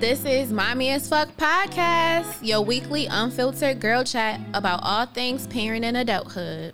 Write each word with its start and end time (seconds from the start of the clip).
This 0.00 0.24
is 0.24 0.52
Mommy 0.52 0.90
as 0.90 1.08
Fuck 1.08 1.36
Podcast, 1.36 2.38
your 2.40 2.60
weekly 2.60 3.06
unfiltered 3.06 3.80
girl 3.80 4.04
chat 4.04 4.40
about 4.54 4.78
all 4.84 5.06
things 5.06 5.48
parent 5.48 5.84
and 5.84 5.96
adulthood. 5.96 6.72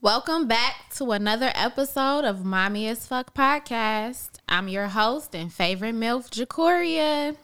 Welcome 0.00 0.46
back 0.46 0.90
to 0.98 1.10
another 1.10 1.50
episode 1.56 2.24
of 2.24 2.44
Mommy 2.44 2.86
as 2.86 3.08
Fuck 3.08 3.34
Podcast. 3.34 4.28
I'm 4.48 4.68
your 4.68 4.86
host 4.86 5.34
and 5.34 5.52
favorite 5.52 5.96
MILF, 5.96 6.30
Jacoria. 6.30 7.36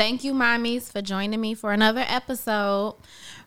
Thank 0.00 0.24
you, 0.24 0.32
mommies, 0.32 0.90
for 0.90 1.02
joining 1.02 1.42
me 1.42 1.52
for 1.52 1.74
another 1.74 2.02
episode. 2.08 2.96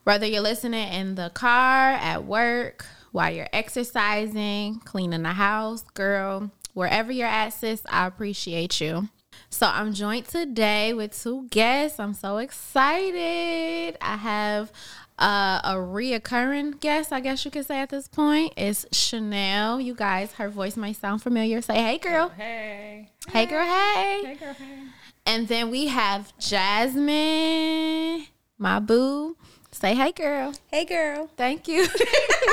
Whether 0.04 0.28
you're 0.28 0.44
listening 0.44 0.88
in 0.94 1.16
the 1.16 1.32
car, 1.34 1.94
at 1.94 2.26
work, 2.26 2.86
while 3.12 3.34
you're 3.34 3.50
exercising, 3.52 4.80
cleaning 4.82 5.24
the 5.24 5.30
house, 5.30 5.82
girl, 5.96 6.52
wherever 6.76 7.12
you're 7.12 7.28
at, 7.28 7.54
sis, 7.54 7.82
I 7.90 8.06
appreciate 8.06 8.80
you. 8.80 9.10
So 9.50 9.66
I'm 9.66 9.96
joined 9.96 10.28
today 10.28 10.94
with 10.94 11.20
two 11.20 11.48
guests. 11.50 12.00
I'm 12.00 12.14
so 12.14 12.38
excited. 12.38 13.98
I 14.00 14.18
have 14.18 14.72
uh, 15.18 15.60
a 15.64 15.74
reoccurring 15.74 16.80
guest, 16.80 17.12
I 17.12 17.20
guess 17.20 17.44
you 17.46 17.50
could 17.50 17.66
say 17.66 17.80
at 17.80 17.90
this 17.90 18.08
point, 18.08 18.54
is 18.58 18.86
Chanel. 18.92 19.82
You 19.82 19.96
guys, 19.96 20.34
her 20.34 20.50
voice 20.50 20.78
might 20.78 20.98
sound 20.98 21.24
familiar. 21.24 21.64
Say, 21.64 21.82
hey, 21.82 21.98
girl. 21.98 22.30
Hey. 22.30 23.10
Hey, 23.28 23.48
girl. 23.48 23.66
Hey. 23.66 24.22
Hey, 24.24 24.36
girl. 24.36 24.54
Hey. 24.54 24.84
And 25.26 25.48
then 25.48 25.70
we 25.72 25.88
have 25.88 26.38
Jasmine, 26.38 28.28
my 28.58 28.80
boo. 28.80 29.38
Say, 29.72 29.96
hey, 29.96 30.12
girl. 30.12 30.54
Hey, 30.68 30.86
girl. 30.86 31.30
Thank 31.38 31.68
you. 31.68 31.88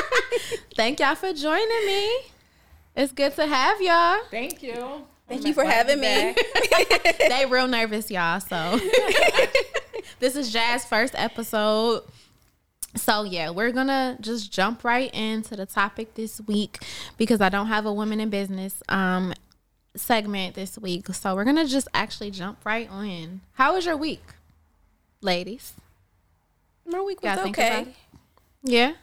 Thank 0.77 1.01
y'all 1.01 1.15
for 1.15 1.33
joining 1.33 1.87
me. 1.87 2.21
It's 2.97 3.13
good 3.13 3.35
to 3.37 3.47
have 3.47 3.81
y'all. 3.81 4.21
Thank 4.31 4.63
you. 4.63 5.05
Thank 5.29 5.47
you 5.47 5.55
for 5.55 5.65
having 5.65 6.01
me. 6.01 6.35
they 7.19 7.47
real 7.49 7.69
nervous, 7.69 8.11
y'all. 8.11 8.41
So 8.41 8.81
this 10.19 10.35
is 10.35 10.53
Jazz' 10.53 10.85
first 10.85 11.15
episode. 11.17 12.03
So 12.97 13.23
yeah, 13.23 13.51
we're 13.51 13.71
gonna 13.71 14.17
just 14.21 14.53
jump 14.53 14.83
right 14.83 15.15
into 15.15 15.55
the 15.55 15.67
topic 15.67 16.15
this 16.15 16.41
week 16.41 16.83
because 17.17 17.41
I 17.41 17.49
don't 17.49 17.69
have 17.69 17.87
a 17.87 17.93
woman 17.93 18.19
in 18.19 18.29
business 18.29 18.83
um 18.89 19.33
segment 19.97 20.55
this 20.55 20.79
week. 20.79 21.07
So 21.15 21.35
we're 21.35 21.45
gonna 21.45 21.67
just 21.67 21.89
actually 21.95 22.31
jump 22.31 22.65
right 22.65 22.89
on. 22.91 23.41
How 23.55 23.75
was 23.75 23.87
your 23.87 23.97
week, 23.97 24.23
ladies? 25.21 25.75
My 26.87 27.01
week 27.01 27.23
was 27.23 27.39
okay. 27.39 27.95
Yeah. 28.63 28.95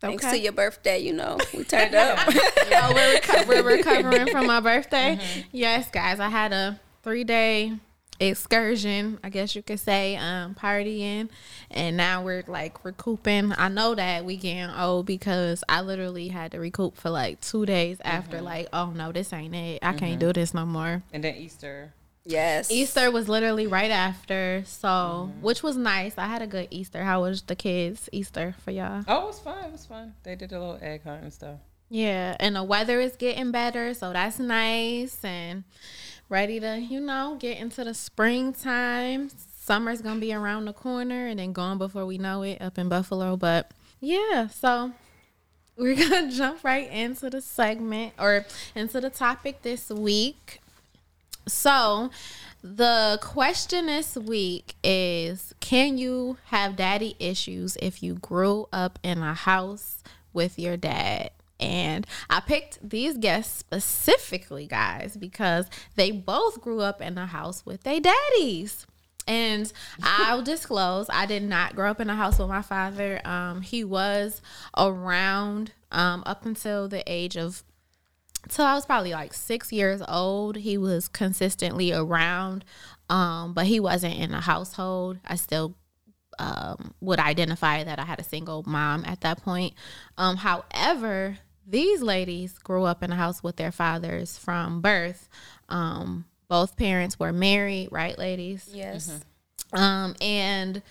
Thanks 0.00 0.24
to 0.26 0.38
your 0.38 0.52
birthday, 0.52 0.98
you 0.98 1.14
know, 1.14 1.38
we 1.56 1.64
turned 1.64 1.94
up. 1.94 2.18
oh, 2.28 2.92
we're, 2.94 3.18
reco- 3.20 3.48
we're 3.48 3.62
recovering 3.62 4.26
from 4.30 4.46
my 4.46 4.60
birthday. 4.60 5.16
Mm-hmm. 5.16 5.40
Yes, 5.52 5.90
guys, 5.90 6.20
I 6.20 6.28
had 6.28 6.52
a 6.52 6.78
three 7.02 7.24
day 7.24 7.72
excursion, 8.20 9.18
I 9.24 9.28
guess 9.28 9.54
you 9.54 9.62
could 9.62 9.80
say, 9.80 10.16
um, 10.16 10.54
partying, 10.54 11.30
and 11.70 11.96
now 11.96 12.22
we're 12.22 12.44
like 12.46 12.84
recouping. 12.84 13.52
I 13.56 13.68
know 13.68 13.94
that 13.94 14.24
we 14.24 14.36
getting 14.36 14.70
old 14.70 15.06
because 15.06 15.64
I 15.68 15.80
literally 15.80 16.28
had 16.28 16.52
to 16.52 16.60
recoup 16.60 16.96
for 16.96 17.10
like 17.10 17.40
two 17.40 17.66
days 17.66 17.98
after, 18.04 18.36
mm-hmm. 18.36 18.46
like, 18.46 18.68
oh 18.72 18.90
no, 18.90 19.12
this 19.12 19.32
ain't 19.32 19.54
it. 19.54 19.80
I 19.82 19.92
can't 19.92 20.12
mm-hmm. 20.12 20.20
do 20.20 20.32
this 20.32 20.54
no 20.54 20.64
more. 20.66 21.02
And 21.12 21.24
then 21.24 21.36
Easter. 21.36 21.92
yes. 22.24 22.70
Easter 22.70 23.10
was 23.10 23.28
literally 23.28 23.66
right 23.66 23.90
after, 23.90 24.62
so 24.66 24.88
mm-hmm. 24.88 25.42
which 25.42 25.62
was 25.62 25.76
nice. 25.76 26.14
I 26.16 26.26
had 26.26 26.42
a 26.42 26.46
good 26.46 26.68
Easter. 26.70 27.04
How 27.04 27.22
was 27.22 27.42
the 27.42 27.56
kids' 27.56 28.08
Easter 28.12 28.54
for 28.64 28.70
y'all? 28.70 29.04
Oh, 29.08 29.22
it 29.22 29.26
was 29.26 29.40
fun. 29.40 29.64
It 29.64 29.72
was 29.72 29.86
fun. 29.86 30.14
They 30.22 30.36
did 30.36 30.52
a 30.52 30.58
little 30.58 30.78
egg 30.80 31.02
hunt 31.04 31.22
and 31.22 31.32
stuff. 31.32 31.58
Yeah, 31.90 32.36
and 32.40 32.56
the 32.56 32.64
weather 32.64 32.98
is 32.98 33.14
getting 33.14 33.52
better, 33.52 33.94
so 33.94 34.12
that's 34.12 34.38
nice 34.38 35.22
and 35.22 35.64
ready 36.34 36.58
to, 36.58 36.80
you 36.80 37.00
know, 37.00 37.36
get 37.38 37.58
into 37.58 37.84
the 37.84 37.94
springtime. 37.94 39.30
Summer's 39.60 40.02
gonna 40.02 40.18
be 40.18 40.34
around 40.34 40.64
the 40.64 40.72
corner 40.72 41.28
and 41.28 41.38
then 41.38 41.52
gone 41.52 41.78
before 41.78 42.04
we 42.04 42.18
know 42.18 42.42
it 42.42 42.60
up 42.60 42.76
in 42.76 42.88
Buffalo. 42.88 43.36
But 43.36 43.70
yeah, 44.00 44.48
so 44.48 44.90
we're 45.76 45.94
gonna 46.08 46.32
jump 46.32 46.64
right 46.64 46.90
into 46.90 47.30
the 47.30 47.40
segment 47.40 48.14
or 48.18 48.46
into 48.74 49.00
the 49.00 49.10
topic 49.10 49.62
this 49.62 49.90
week. 49.90 50.60
So, 51.46 52.10
the 52.64 53.20
question 53.22 53.86
this 53.86 54.16
week 54.16 54.74
is 54.82 55.54
Can 55.60 55.98
you 55.98 56.38
have 56.46 56.74
daddy 56.74 57.14
issues 57.20 57.76
if 57.80 58.02
you 58.02 58.14
grew 58.14 58.66
up 58.72 58.98
in 59.04 59.18
a 59.18 59.34
house 59.34 60.02
with 60.32 60.58
your 60.58 60.76
dad? 60.76 61.30
And 61.64 62.06
I 62.28 62.40
picked 62.40 62.86
these 62.86 63.16
guests 63.16 63.58
specifically, 63.58 64.66
guys, 64.66 65.16
because 65.16 65.66
they 65.96 66.10
both 66.10 66.60
grew 66.60 66.82
up 66.82 67.00
in 67.00 67.16
a 67.16 67.26
house 67.26 67.64
with 67.64 67.84
their 67.84 68.00
daddies. 68.00 68.86
And 69.26 69.72
I'll 70.02 70.42
disclose, 70.54 71.06
I 71.08 71.24
did 71.24 71.42
not 71.42 71.74
grow 71.74 71.90
up 71.90 72.00
in 72.00 72.10
a 72.10 72.14
house 72.14 72.38
with 72.38 72.48
my 72.48 72.60
father. 72.60 73.26
Um, 73.26 73.62
he 73.62 73.82
was 73.82 74.42
around 74.76 75.72
um, 75.90 76.22
up 76.26 76.44
until 76.44 76.86
the 76.86 77.02
age 77.10 77.36
of 77.36 77.64
till 78.50 78.66
I 78.66 78.74
was 78.74 78.84
probably 78.84 79.12
like 79.12 79.32
six 79.32 79.72
years 79.72 80.02
old. 80.06 80.56
He 80.56 80.76
was 80.76 81.08
consistently 81.08 81.94
around, 81.94 82.66
um, 83.08 83.54
but 83.54 83.64
he 83.64 83.80
wasn't 83.80 84.16
in 84.16 84.34
a 84.34 84.42
household. 84.42 85.18
I 85.24 85.36
still 85.36 85.76
um, 86.38 86.94
would 87.00 87.18
identify 87.18 87.84
that 87.84 87.98
I 87.98 88.04
had 88.04 88.20
a 88.20 88.24
single 88.24 88.62
mom 88.66 89.04
at 89.06 89.20
that 89.22 89.42
point. 89.42 89.72
Um, 90.18 90.36
however, 90.36 91.38
these 91.66 92.02
ladies 92.02 92.58
grew 92.58 92.84
up 92.84 93.02
in 93.02 93.12
a 93.12 93.16
house 93.16 93.42
with 93.42 93.56
their 93.56 93.72
fathers 93.72 94.38
from 94.38 94.80
birth. 94.80 95.28
Um, 95.68 96.24
both 96.48 96.76
parents 96.76 97.18
were 97.18 97.32
married, 97.32 97.88
right, 97.90 98.18
ladies? 98.18 98.68
Yes. 98.72 99.20
Um, 99.72 100.14
and 100.20 100.82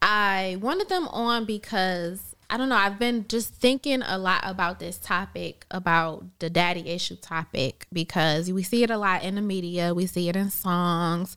I 0.00 0.58
wanted 0.60 0.88
them 0.88 1.08
on 1.08 1.44
because 1.44 2.36
I 2.50 2.56
don't 2.56 2.70
know, 2.70 2.76
I've 2.76 2.98
been 2.98 3.26
just 3.28 3.52
thinking 3.52 4.00
a 4.02 4.16
lot 4.16 4.40
about 4.44 4.78
this 4.78 4.96
topic, 4.96 5.66
about 5.70 6.24
the 6.38 6.48
daddy 6.48 6.88
issue 6.88 7.16
topic, 7.16 7.86
because 7.92 8.50
we 8.50 8.62
see 8.62 8.82
it 8.82 8.90
a 8.90 8.96
lot 8.96 9.22
in 9.22 9.34
the 9.34 9.42
media, 9.42 9.92
we 9.92 10.06
see 10.06 10.30
it 10.30 10.36
in 10.36 10.50
songs, 10.50 11.36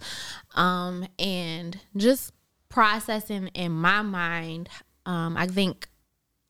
um, 0.56 1.06
and 1.20 1.80
just 1.98 2.32
processing 2.70 3.48
in 3.48 3.74
my 3.74 4.02
mind, 4.02 4.70
um, 5.06 5.36
I 5.36 5.48
think 5.48 5.90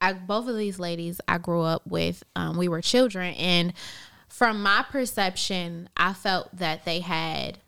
I, 0.02 0.14
both 0.14 0.48
of 0.48 0.58
these 0.58 0.80
ladies 0.80 1.22
I 1.28 1.38
grew 1.38 1.62
up 1.62 1.86
with, 1.86 2.24
um, 2.36 2.58
we 2.58 2.68
were 2.68 2.82
children, 2.82 3.34
and 3.36 3.74
from 4.28 4.64
my 4.64 4.84
perception, 4.90 5.90
I 5.96 6.14
felt 6.14 6.56
that 6.58 6.84
they 6.84 7.02
had 7.02 7.60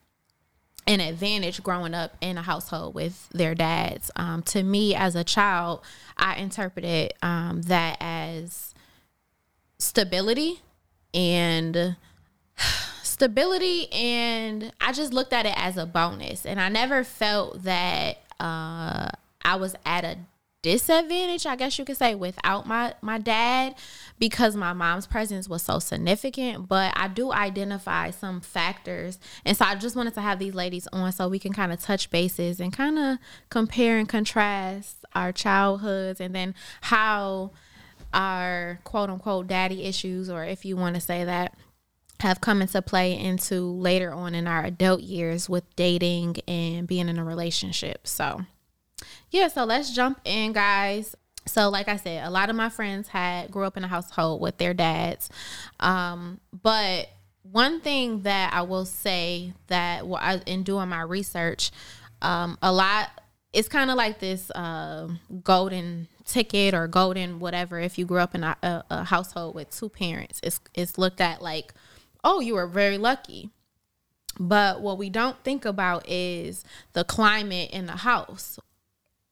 an 0.88 0.99
advantage 0.99 1.61
growing 1.63 1.94
up 1.94 2.16
in 2.19 2.38
a 2.38 2.41
household 2.41 2.95
with 2.95 3.29
their 3.29 3.55
dads. 3.55 4.11
Um, 4.16 4.41
to 4.44 4.63
me, 4.63 4.95
as 4.95 5.16
a 5.16 5.23
child, 5.23 5.81
I 6.17 6.35
interpreted 6.35 7.13
um, 7.21 7.61
that 7.63 7.97
as 8.01 8.73
stability 9.77 10.61
and 11.13 11.95
stability, 13.03 13.91
and 13.91 14.73
I 14.81 14.94
just 14.94 15.13
looked 15.13 15.33
at 15.33 15.45
it 15.45 15.53
as 15.55 15.77
a 15.77 15.85
bonus. 15.85 16.45
And 16.45 16.59
I 16.59 16.69
never 16.69 17.03
felt 17.03 17.63
that 17.63 18.17
uh, 18.39 19.09
I 19.44 19.55
was 19.57 19.75
at 19.85 20.03
a 20.03 20.17
disadvantage, 20.63 21.46
I 21.46 21.56
guess 21.56 21.78
you 21.78 21.85
could 21.85 21.97
say, 21.97 22.16
without 22.16 22.66
my 22.66 22.96
my 23.01 23.19
dad 23.19 23.75
because 24.18 24.56
my 24.56 24.74
mom's 24.74 25.06
presence 25.06 25.47
was 25.47 25.62
so 25.62 25.78
significant. 25.78 26.68
But 26.68 26.94
I 26.96 27.07
do 27.09 27.31
identify 27.31 28.09
some 28.09 28.41
factors, 28.41 29.19
and 29.46 29.56
so 29.56 29.66
I 29.66 29.75
just 29.75 29.96
wanted 29.96 30.16
to 30.16 30.22
have 30.22 30.40
these 30.40 30.56
ladies 30.56 30.88
on 30.91 31.12
so 31.12 31.28
we 31.28 31.38
can 31.38 31.53
kind 31.53 31.72
of 31.72 31.79
touch 31.79 32.09
bases 32.09 32.59
and 32.59 32.74
kind 32.74 32.97
of 32.97 33.19
compare 33.50 34.00
and 34.00 34.09
contrast 34.09 35.06
our 35.13 35.31
childhoods, 35.31 36.19
and 36.19 36.33
then 36.33 36.56
how 36.81 37.51
our 38.13 38.80
quote 38.83 39.12
unquote 39.12 39.48
daddy 39.48 39.83
issues, 39.83 40.30
or 40.30 40.44
if 40.44 40.66
you 40.66 40.75
want 40.75 40.95
to 40.95 41.01
say 41.01 41.24
that. 41.24 41.56
Have 42.19 42.39
come 42.39 42.62
into 42.62 42.81
play 42.81 43.19
into 43.19 43.69
later 43.69 44.13
on 44.13 44.33
in 44.33 44.48
our 44.48 44.63
adult 44.63 45.01
years 45.01 45.50
with 45.50 45.66
dating 45.75 46.38
and 46.48 46.88
being 46.88 47.09
in 47.09 47.19
a 47.19 47.24
relationship. 47.25 48.07
So, 48.07 48.45
yeah, 49.31 49.47
so 49.47 49.63
let's 49.63 49.94
jump 49.94 50.19
in, 50.25 50.53
guys. 50.53 51.15
So, 51.45 51.69
like 51.69 51.88
I 51.88 51.97
said, 51.97 52.25
a 52.25 52.29
lot 52.29 52.50
of 52.50 52.55
my 52.55 52.69
friends 52.69 53.09
had 53.09 53.51
grew 53.51 53.65
up 53.65 53.75
in 53.75 53.83
a 53.83 53.88
household 53.88 54.41
with 54.41 54.57
their 54.57 54.73
dads. 54.73 55.29
Um, 55.79 56.39
but 56.61 57.09
one 57.44 57.81
thing 57.81 58.21
that 58.21 58.53
I 58.53 58.61
will 58.61 58.85
say 58.85 59.53
that 59.67 60.07
well, 60.07 60.21
I, 60.21 60.41
in 60.45 60.63
doing 60.63 60.88
my 60.89 61.01
research, 61.01 61.71
um, 62.21 62.57
a 62.61 62.71
lot 62.71 63.09
it's 63.53 63.67
kind 63.67 63.91
of 63.91 63.95
like 63.95 64.19
this 64.19 64.50
uh, 64.51 65.07
golden 65.44 66.07
ticket 66.25 66.73
or 66.73 66.88
golden 66.88 67.39
whatever. 67.39 67.79
If 67.79 67.97
you 67.97 68.06
grew 68.06 68.17
up 68.17 68.33
in 68.33 68.44
a, 68.44 68.57
a, 68.63 68.83
a 68.89 69.03
household 69.03 69.53
with 69.56 69.69
two 69.69 69.89
parents, 69.89 70.39
it's 70.44 70.59
it's 70.73 70.97
looked 70.97 71.21
at 71.21 71.41
like, 71.41 71.73
oh, 72.23 72.39
you 72.39 72.56
were 72.56 72.67
very 72.67 72.97
lucky. 72.97 73.51
But 74.39 74.81
what 74.81 74.97
we 74.97 75.11
don't 75.11 75.38
think 75.44 75.63
about 75.63 76.09
is 76.09 76.63
the 76.94 77.03
climate 77.03 77.69
in 77.71 77.85
the 77.85 77.97
house 77.97 78.57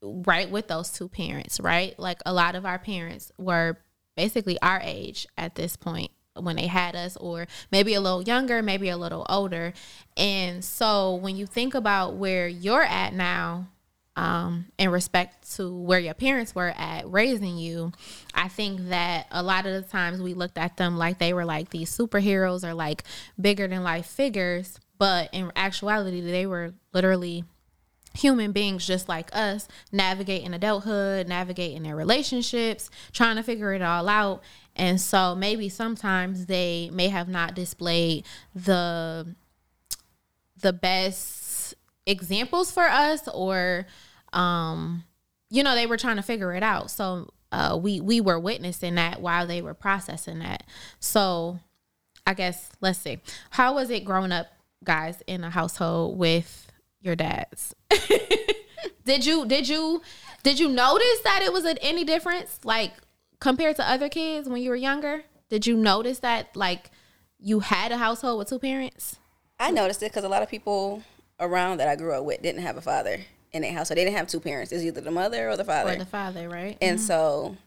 right 0.01 0.49
with 0.49 0.67
those 0.67 0.89
two 0.89 1.07
parents, 1.07 1.59
right? 1.59 1.97
Like 1.99 2.19
a 2.25 2.33
lot 2.33 2.55
of 2.55 2.65
our 2.65 2.79
parents 2.79 3.31
were 3.37 3.77
basically 4.15 4.59
our 4.61 4.79
age 4.83 5.27
at 5.37 5.55
this 5.55 5.75
point 5.75 6.11
when 6.35 6.55
they 6.55 6.67
had 6.67 6.95
us 6.95 7.17
or 7.17 7.47
maybe 7.71 7.93
a 7.93 8.01
little 8.01 8.21
younger, 8.23 8.61
maybe 8.61 8.89
a 8.89 8.97
little 8.97 9.25
older. 9.29 9.73
And 10.17 10.63
so 10.63 11.15
when 11.15 11.35
you 11.35 11.45
think 11.45 11.75
about 11.75 12.15
where 12.15 12.47
you're 12.47 12.83
at 12.83 13.13
now, 13.13 13.67
um, 14.15 14.65
in 14.77 14.89
respect 14.89 15.55
to 15.55 15.73
where 15.73 15.99
your 15.99 16.13
parents 16.13 16.53
were 16.53 16.73
at 16.77 17.09
raising 17.09 17.57
you, 17.57 17.91
I 18.33 18.49
think 18.49 18.89
that 18.89 19.27
a 19.31 19.41
lot 19.41 19.65
of 19.65 19.73
the 19.73 19.89
times 19.89 20.21
we 20.21 20.33
looked 20.33 20.57
at 20.57 20.77
them 20.77 20.97
like 20.97 21.17
they 21.17 21.33
were 21.33 21.45
like 21.45 21.69
these 21.69 21.95
superheroes 21.95 22.67
or 22.67 22.73
like 22.73 23.03
bigger 23.39 23.67
than 23.67 23.83
life 23.83 24.05
figures, 24.05 24.79
but 24.97 25.29
in 25.31 25.51
actuality, 25.55 26.21
they 26.21 26.45
were 26.45 26.73
literally 26.93 27.45
human 28.13 28.51
beings 28.51 28.85
just 28.85 29.07
like 29.07 29.29
us 29.35 29.67
navigating 29.91 30.53
adulthood, 30.53 31.27
navigating 31.27 31.83
their 31.83 31.95
relationships, 31.95 32.89
trying 33.13 33.35
to 33.37 33.43
figure 33.43 33.73
it 33.73 33.81
all 33.81 34.09
out. 34.09 34.41
And 34.75 34.99
so 34.99 35.35
maybe 35.35 35.69
sometimes 35.69 36.45
they 36.45 36.89
may 36.91 37.09
have 37.09 37.27
not 37.27 37.55
displayed 37.55 38.25
the 38.53 39.35
the 40.61 40.73
best 40.73 41.73
examples 42.05 42.71
for 42.71 42.83
us 42.83 43.27
or 43.33 43.87
um 44.33 45.03
you 45.49 45.63
know 45.63 45.73
they 45.75 45.87
were 45.87 45.97
trying 45.97 46.17
to 46.17 46.21
figure 46.21 46.53
it 46.53 46.63
out. 46.63 46.91
So 46.91 47.31
uh 47.51 47.77
we 47.81 47.99
we 47.99 48.21
were 48.21 48.39
witnessing 48.39 48.95
that 48.95 49.21
while 49.21 49.47
they 49.47 49.61
were 49.61 49.73
processing 49.73 50.39
that. 50.39 50.63
So 50.99 51.59
I 52.25 52.33
guess 52.33 52.69
let's 52.81 52.99
see. 52.99 53.19
How 53.51 53.75
was 53.75 53.89
it 53.89 54.05
growing 54.05 54.31
up 54.31 54.47
guys 54.83 55.21
in 55.27 55.43
a 55.43 55.49
household 55.49 56.17
with 56.17 56.70
your 57.01 57.15
dads? 57.15 57.75
did 59.05 59.25
you 59.25 59.45
did 59.45 59.67
you 59.67 60.01
did 60.43 60.59
you 60.59 60.69
notice 60.69 61.19
that 61.23 61.41
it 61.43 61.53
was 61.53 61.65
an, 61.65 61.77
any 61.81 62.03
difference 62.03 62.59
like 62.63 62.93
compared 63.39 63.75
to 63.77 63.89
other 63.89 64.09
kids 64.09 64.47
when 64.47 64.61
you 64.61 64.69
were 64.69 64.75
younger? 64.75 65.23
Did 65.49 65.67
you 65.67 65.75
notice 65.75 66.19
that 66.19 66.55
like 66.55 66.91
you 67.39 67.59
had 67.59 67.91
a 67.91 67.97
household 67.97 68.39
with 68.39 68.49
two 68.49 68.59
parents? 68.59 69.17
I 69.59 69.71
noticed 69.71 70.01
it 70.01 70.11
because 70.11 70.23
a 70.23 70.29
lot 70.29 70.41
of 70.41 70.49
people 70.49 71.03
around 71.39 71.77
that 71.77 71.87
I 71.87 71.95
grew 71.95 72.13
up 72.13 72.23
with 72.23 72.41
didn't 72.41 72.61
have 72.61 72.77
a 72.77 72.81
father 72.81 73.19
in 73.51 73.61
their 73.61 73.73
house, 73.73 73.89
so 73.89 73.95
they 73.95 74.03
didn't 74.03 74.17
have 74.17 74.27
two 74.27 74.39
parents. 74.39 74.71
It's 74.71 74.83
either 74.83 75.01
the 75.01 75.11
mother 75.11 75.49
or 75.49 75.57
the 75.57 75.65
father. 75.65 75.91
Or 75.91 75.95
the 75.95 76.05
father, 76.05 76.47
right? 76.47 76.77
And 76.81 76.97
mm-hmm. 76.97 77.05
so 77.05 77.57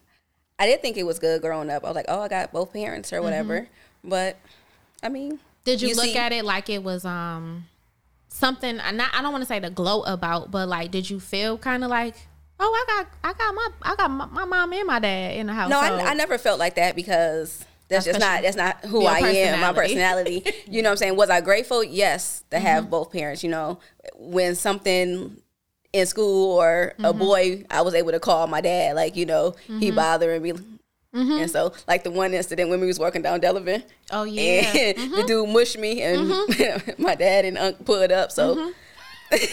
I 0.57 0.65
did 0.65 0.81
think 0.81 0.97
it 0.97 1.03
was 1.03 1.19
good 1.19 1.41
growing 1.41 1.69
up. 1.69 1.83
I 1.83 1.87
was 1.87 1.95
like, 1.95 2.05
oh, 2.07 2.21
I 2.21 2.27
got 2.27 2.51
both 2.51 2.73
parents 2.73 3.13
or 3.13 3.21
whatever. 3.21 3.61
Mm-hmm. 3.61 4.09
But 4.09 4.37
I 5.03 5.09
mean, 5.09 5.39
did 5.63 5.81
you, 5.81 5.89
you 5.89 5.95
look 5.95 6.05
see, 6.05 6.17
at 6.17 6.31
it 6.31 6.45
like 6.45 6.69
it 6.69 6.83
was 6.83 7.05
um 7.05 7.65
something? 8.35 8.79
I 8.79 8.91
not 8.91 9.13
I 9.13 9.21
don't 9.21 9.31
want 9.31 9.41
to 9.43 9.47
say 9.47 9.59
to 9.59 9.69
gloat 9.69 10.03
about, 10.07 10.51
but 10.51 10.67
like, 10.67 10.91
did 10.91 11.09
you 11.09 11.19
feel 11.19 11.57
kind 11.57 11.83
of 11.83 11.89
like 11.89 12.15
Oh, 12.57 12.71
I 12.87 13.03
got, 13.03 13.11
I 13.21 13.33
got 13.33 13.53
my, 13.53 13.69
I 13.81 13.95
got 13.95 14.07
my, 14.09 14.25
my 14.27 14.45
mom 14.45 14.71
and 14.71 14.87
my 14.87 14.99
dad 14.99 15.35
in 15.35 15.47
the 15.47 15.53
house. 15.53 15.69
No, 15.69 15.77
I, 15.77 16.11
I 16.11 16.13
never 16.13 16.37
felt 16.37 16.57
like 16.57 16.75
that 16.75 16.95
because 16.95 17.65
that's 17.87 18.05
just 18.05 18.19
not 18.19 18.41
that's 18.41 18.55
not 18.55 18.83
who 18.85 19.05
I 19.05 19.19
am. 19.19 19.59
My 19.59 19.73
personality. 19.73 20.43
you 20.67 20.81
know 20.81 20.89
what 20.89 20.93
I'm 20.93 20.97
saying? 20.97 21.15
Was 21.17 21.29
I 21.29 21.41
grateful? 21.41 21.83
Yes, 21.83 22.43
to 22.51 22.59
have 22.59 22.83
mm-hmm. 22.83 22.91
both 22.91 23.11
parents. 23.11 23.43
You 23.43 23.49
know, 23.49 23.79
when 24.15 24.55
something 24.55 25.37
in 25.93 26.05
school 26.05 26.57
or 26.57 26.93
mm-hmm. 26.93 27.05
a 27.05 27.13
boy, 27.13 27.65
I 27.69 27.81
was 27.81 27.93
able 27.93 28.11
to 28.11 28.19
call 28.19 28.47
my 28.47 28.61
dad. 28.61 28.95
Like 28.95 29.15
you 29.15 29.25
know, 29.25 29.51
mm-hmm. 29.51 29.79
he 29.79 29.91
bothering 29.91 30.41
me. 30.41 30.53
Mm-hmm. 31.15 31.31
And 31.31 31.49
so, 31.49 31.73
like 31.87 32.03
the 32.03 32.11
one 32.11 32.33
incident 32.33 32.69
when 32.69 32.81
we 32.81 32.87
was 32.87 32.99
walking 32.99 33.21
down 33.21 33.39
Delavan. 33.39 33.83
Oh 34.11 34.23
yeah. 34.23 34.41
And 34.75 34.75
the 34.97 35.01
mm-hmm. 35.01 35.25
dude 35.25 35.49
mushed 35.49 35.77
me, 35.77 36.01
and 36.01 36.29
mm-hmm. 36.29 37.01
my 37.01 37.15
dad 37.15 37.45
and 37.45 37.57
Unc 37.57 37.85
pulled 37.85 38.11
up. 38.11 38.31
So 38.31 38.73
okay. 39.33 39.51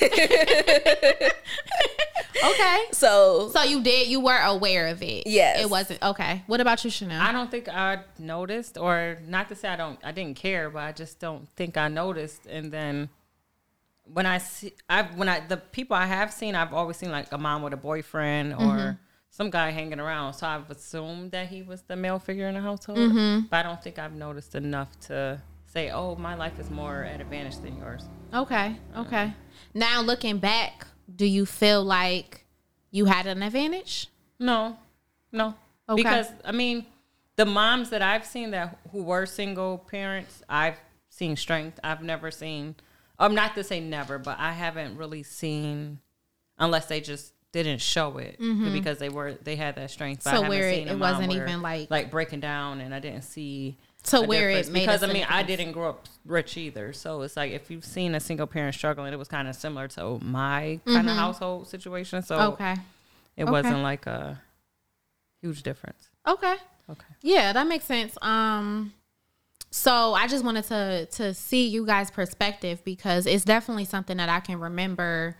So 2.92 3.48
So 3.52 3.62
you 3.62 3.80
did 3.82 4.08
you 4.08 4.20
were 4.20 4.38
aware 4.38 4.88
of 4.88 5.02
it. 5.02 5.26
Yes. 5.26 5.60
It 5.62 5.70
wasn't 5.70 6.02
okay. 6.02 6.42
What 6.46 6.60
about 6.60 6.84
you, 6.84 6.90
Chanel? 6.90 7.20
I 7.22 7.30
don't 7.32 7.50
think 7.50 7.68
I 7.68 8.00
noticed 8.18 8.76
or 8.76 9.18
not 9.26 9.48
to 9.48 9.54
say 9.54 9.68
I 9.68 9.76
don't 9.76 9.98
I 10.04 10.10
didn't 10.12 10.36
care, 10.36 10.68
but 10.68 10.80
I 10.80 10.92
just 10.92 11.20
don't 11.20 11.48
think 11.56 11.76
I 11.76 11.88
noticed 11.88 12.46
and 12.46 12.72
then 12.72 13.08
when 14.12 14.26
I 14.26 14.38
see 14.38 14.72
I 14.90 15.02
when 15.02 15.28
I 15.28 15.40
the 15.46 15.56
people 15.58 15.96
I 15.96 16.06
have 16.06 16.32
seen 16.32 16.54
I've 16.54 16.74
always 16.74 16.96
seen 16.96 17.12
like 17.12 17.30
a 17.32 17.38
mom 17.38 17.62
with 17.62 17.72
a 17.72 17.76
boyfriend 17.78 18.54
or 18.54 18.56
mm-hmm. 18.56 18.96
Some 19.32 19.48
guy 19.48 19.70
hanging 19.70 19.98
around. 19.98 20.34
So 20.34 20.46
I've 20.46 20.70
assumed 20.70 21.32
that 21.32 21.48
he 21.48 21.62
was 21.62 21.82
the 21.82 21.96
male 21.96 22.18
figure 22.18 22.46
in 22.48 22.54
the 22.54 22.60
household. 22.60 22.98
Mm-hmm. 22.98 23.46
But 23.50 23.56
I 23.56 23.62
don't 23.64 23.82
think 23.82 23.98
I've 23.98 24.14
noticed 24.14 24.54
enough 24.54 24.88
to 25.08 25.42
say, 25.66 25.90
"Oh, 25.90 26.14
my 26.14 26.36
life 26.36 26.60
is 26.60 26.70
more 26.70 27.02
at 27.02 27.20
advantage 27.20 27.56
than 27.58 27.76
yours." 27.78 28.04
Okay. 28.32 28.76
Okay. 28.96 29.34
Now 29.74 30.02
looking 30.02 30.38
back, 30.38 30.86
do 31.16 31.26
you 31.26 31.46
feel 31.46 31.82
like 31.82 32.44
you 32.90 33.06
had 33.06 33.26
an 33.26 33.42
advantage? 33.42 34.08
No, 34.38 34.76
no. 35.32 35.54
Okay. 35.88 36.02
Because 36.02 36.28
I 36.44 36.52
mean, 36.52 36.86
the 37.36 37.46
moms 37.46 37.90
that 37.90 38.02
I've 38.02 38.26
seen 38.26 38.50
that 38.50 38.78
who 38.92 39.02
were 39.02 39.24
single 39.24 39.78
parents, 39.78 40.42
I've 40.48 40.78
seen 41.08 41.36
strength. 41.36 41.80
I've 41.82 42.02
never 42.02 42.30
seen. 42.30 42.76
I'm 43.18 43.30
um, 43.30 43.34
not 43.34 43.54
to 43.54 43.64
say 43.64 43.80
never, 43.80 44.18
but 44.18 44.38
I 44.38 44.52
haven't 44.52 44.96
really 44.96 45.22
seen, 45.22 46.00
unless 46.58 46.86
they 46.86 47.00
just 47.00 47.32
didn't 47.52 47.80
show 47.80 48.18
it 48.18 48.40
mm-hmm. 48.40 48.72
because 48.72 48.98
they 48.98 49.08
were 49.08 49.34
they 49.34 49.56
had 49.56 49.76
that 49.76 49.90
strength. 49.90 50.22
So 50.22 50.48
where 50.48 50.68
it, 50.70 50.88
it 50.88 50.98
wasn't 50.98 51.32
even 51.32 51.62
like 51.62 51.90
like 51.90 52.10
breaking 52.10 52.40
down, 52.40 52.80
and 52.80 52.94
I 52.94 52.98
didn't 52.98 53.22
see 53.22 53.76
so 54.02 54.26
where 54.26 54.50
it 54.50 54.68
made 54.68 54.80
because 54.80 55.02
I 55.02 55.12
mean 55.12 55.26
I 55.28 55.42
didn't 55.42 55.72
grow 55.72 55.90
up 55.90 56.06
rich 56.24 56.56
either, 56.56 56.92
so 56.92 57.22
it's 57.22 57.36
like 57.36 57.52
if 57.52 57.70
you've 57.70 57.84
seen 57.84 58.14
a 58.14 58.20
single 58.20 58.46
parent 58.46 58.74
struggling, 58.74 59.12
it 59.12 59.18
was 59.18 59.28
kind 59.28 59.46
of 59.46 59.54
similar 59.54 59.86
to 59.88 60.18
my 60.20 60.80
kind 60.86 60.98
of 60.98 61.04
mm-hmm. 61.04 61.18
household 61.18 61.68
situation. 61.68 62.22
So 62.22 62.52
okay, 62.52 62.74
it 63.36 63.44
okay. 63.44 63.50
wasn't 63.50 63.82
like 63.82 64.06
a 64.06 64.40
huge 65.40 65.62
difference. 65.62 66.08
Okay. 66.26 66.56
Okay. 66.90 67.14
Yeah, 67.22 67.52
that 67.52 67.66
makes 67.66 67.84
sense. 67.84 68.16
Um, 68.22 68.92
so 69.70 70.14
I 70.14 70.26
just 70.26 70.44
wanted 70.44 70.64
to 70.64 71.06
to 71.12 71.34
see 71.34 71.68
you 71.68 71.86
guys' 71.86 72.10
perspective 72.10 72.82
because 72.84 73.26
it's 73.26 73.44
definitely 73.44 73.84
something 73.84 74.16
that 74.16 74.28
I 74.28 74.40
can 74.40 74.58
remember 74.58 75.36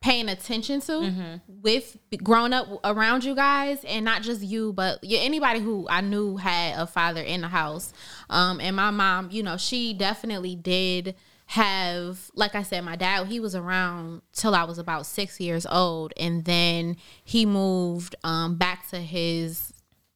paying 0.00 0.30
attention 0.30 0.80
to 0.80 0.92
mm-hmm. 0.92 1.34
with 1.60 1.96
growing 2.22 2.54
up 2.54 2.66
around 2.84 3.22
you 3.22 3.34
guys 3.34 3.84
and 3.84 4.02
not 4.02 4.22
just 4.22 4.40
you 4.40 4.72
but 4.72 4.98
anybody 5.06 5.60
who 5.60 5.86
i 5.90 6.00
knew 6.00 6.38
had 6.38 6.78
a 6.78 6.86
father 6.86 7.20
in 7.20 7.42
the 7.42 7.48
house. 7.48 7.92
Um, 8.30 8.60
and 8.60 8.74
my 8.74 8.90
mom 8.90 9.30
you 9.30 9.42
know 9.42 9.56
she 9.56 9.92
definitely 9.92 10.56
did 10.56 11.14
have 11.46 12.30
like 12.34 12.54
i 12.54 12.62
said 12.62 12.82
my 12.82 12.96
dad 12.96 13.26
he 13.26 13.40
was 13.40 13.54
around 13.54 14.22
till 14.32 14.54
i 14.54 14.64
was 14.64 14.78
about 14.78 15.04
six 15.04 15.38
years 15.38 15.66
old. 15.66 16.14
And 16.16 16.44
then 16.44 16.96
he 17.22 17.44
moved 17.44 18.14
um, 18.24 18.56
back 18.56 18.88
to 18.88 18.98
his 19.00 19.72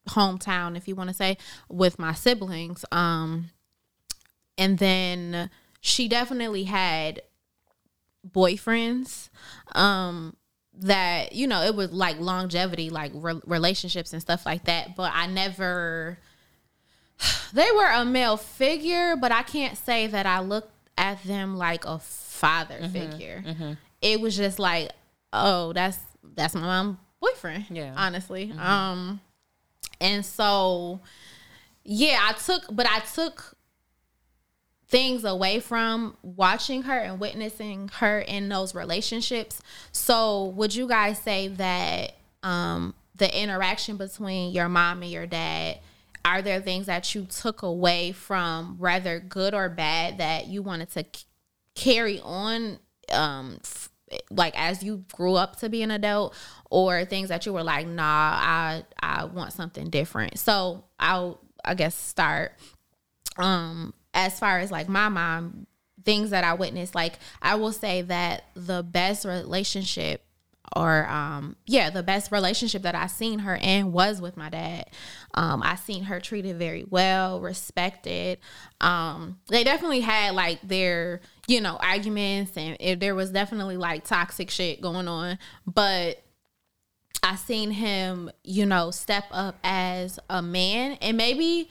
hometown 0.09 0.77
if 0.77 0.89
you 0.89 0.95
want 0.95 1.11
to 1.11 1.15
say 1.15 1.37
with 1.69 1.99
my 1.99 2.13
siblings. 2.13 2.85
Um, 2.93 3.51
and 4.57 4.79
then 4.79 5.51
she 5.81 6.09
definitely 6.09 6.65
had 6.65 7.21
boyfriends 8.33 9.29
um 9.75 10.37
that 10.77 11.33
you 11.35 11.47
know 11.47 11.63
it 11.63 11.75
was 11.75 11.93
like 11.93 12.19
longevity 12.19 12.91
like 12.91 13.13
re- 13.15 13.41
relationships 13.47 14.13
and 14.13 14.21
stuff 14.21 14.45
like 14.45 14.65
that 14.65 14.97
but 14.97 15.13
i 15.15 15.27
never 15.27 16.19
they 17.53 17.71
were 17.73 17.91
a 17.91 18.05
male 18.05 18.37
figure 18.37 19.15
but 19.17 19.31
i 19.31 19.43
can't 19.43 19.79
say 19.79 20.07
that 20.07 20.27
i 20.27 20.41
looked 20.41 20.73
at 20.97 21.23
them 21.25 21.57
like 21.57 21.85
a 21.85 21.99
father 21.99 22.79
mm-hmm, 22.81 22.93
figure 22.93 23.45
mm-hmm. 23.47 23.73
it 24.03 24.21
was 24.21 24.37
just 24.37 24.59
like 24.59 24.91
oh 25.33 25.73
that's 25.73 25.99
that's 26.35 26.55
my 26.55 26.61
mom 26.61 26.99
boyfriend 27.21 27.67
yeah 27.71 27.93
honestly 27.97 28.49
mm-hmm. 28.49 28.59
um 28.59 29.21
and 30.01 30.25
so 30.25 31.01
yeah 31.85 32.19
i 32.23 32.33
took 32.33 32.63
but 32.73 32.87
i 32.89 33.01
took 33.01 33.54
things 34.89 35.25
away 35.25 35.61
from 35.61 36.17
watching 36.23 36.83
her 36.83 36.99
and 36.99 37.19
witnessing 37.19 37.91
her 37.95 38.21
in 38.21 38.49
those 38.49 38.75
relationships. 38.75 39.61
So, 39.93 40.47
would 40.57 40.75
you 40.75 40.87
guys 40.87 41.19
say 41.19 41.49
that 41.49 42.15
um, 42.43 42.95
the 43.17 43.43
interaction 43.43 43.97
between 43.97 44.53
your 44.53 44.69
mom 44.69 45.03
and 45.03 45.11
your 45.11 45.27
dad? 45.27 45.81
Are 46.25 46.41
there 46.41 46.61
things 46.61 46.87
that 46.87 47.15
you 47.15 47.27
took 47.27 47.63
away 47.63 48.13
from, 48.13 48.77
rather 48.79 49.21
good 49.21 49.53
or 49.53 49.69
bad, 49.69 50.19
that 50.19 50.47
you 50.47 50.63
wanted 50.63 50.91
to 50.93 51.05
c- 51.15 51.25
carry 51.75 52.19
on, 52.21 52.79
um, 53.13 53.59
f- 53.63 53.91
like 54.31 54.59
as 54.59 54.83
you 54.83 55.05
grew 55.13 55.35
up 55.35 55.57
to 55.57 55.69
be 55.69 55.83
an 55.83 55.91
adult, 55.91 56.35
or 56.71 57.05
things 57.05 57.29
that 57.29 57.45
you 57.45 57.53
were 57.53 57.63
like, 57.63 57.87
nah, 57.87 58.03
I 58.03 58.85
I 59.03 59.25
want 59.27 59.53
something 59.53 59.91
different. 59.91 60.39
So 60.39 60.85
I'll 60.99 61.41
I 61.63 61.75
guess 61.75 61.95
start. 61.95 62.53
Um, 63.37 63.93
as 64.15 64.39
far 64.39 64.61
as 64.61 64.71
like 64.71 64.89
my 64.89 65.09
mom, 65.09 65.67
things 66.05 66.31
that 66.31 66.45
I 66.45 66.55
witnessed, 66.55 66.95
like 66.95 67.19
I 67.43 67.57
will 67.57 67.73
say 67.73 68.03
that 68.03 68.45
the 68.55 68.83
best 68.83 69.25
relationship 69.25 70.23
or 70.75 71.07
um 71.09 71.57
yeah 71.67 71.91
the 71.91 72.03
best 72.03 72.33
relationship 72.33 72.83
that 72.83 72.95
i 72.95 73.07
seen 73.07 73.41
her 73.41 73.55
in 73.55 73.93
was 73.93 74.21
with 74.21 74.37
my 74.37 74.49
dad. 74.49 74.87
Um 75.35 75.63
i 75.63 75.77
seen 75.77 76.05
her 76.05 76.21
treated 76.21 76.57
very 76.59 76.85
well 76.89 77.41
respected. 77.41 78.39
Um 78.81 79.39
they 79.49 79.63
definitely 79.63 80.01
had 80.01 80.35
like 80.35 80.61
their 80.63 81.21
you 81.47 81.61
know 81.61 81.77
arguments 81.77 82.57
and 82.57 82.77
it, 82.81 82.99
there 82.99 83.15
was 83.15 83.31
definitely 83.31 83.77
like 83.77 84.05
toxic 84.05 84.51
shit 84.51 84.81
going 84.81 85.07
on. 85.07 85.39
But 85.67 86.23
I 87.23 87.37
seen 87.37 87.71
him, 87.71 88.31
you 88.43 88.67
know, 88.67 88.91
step 88.91 89.25
up 89.31 89.59
as 89.65 90.19
a 90.29 90.43
man, 90.43 90.99
and 91.01 91.17
maybe 91.17 91.71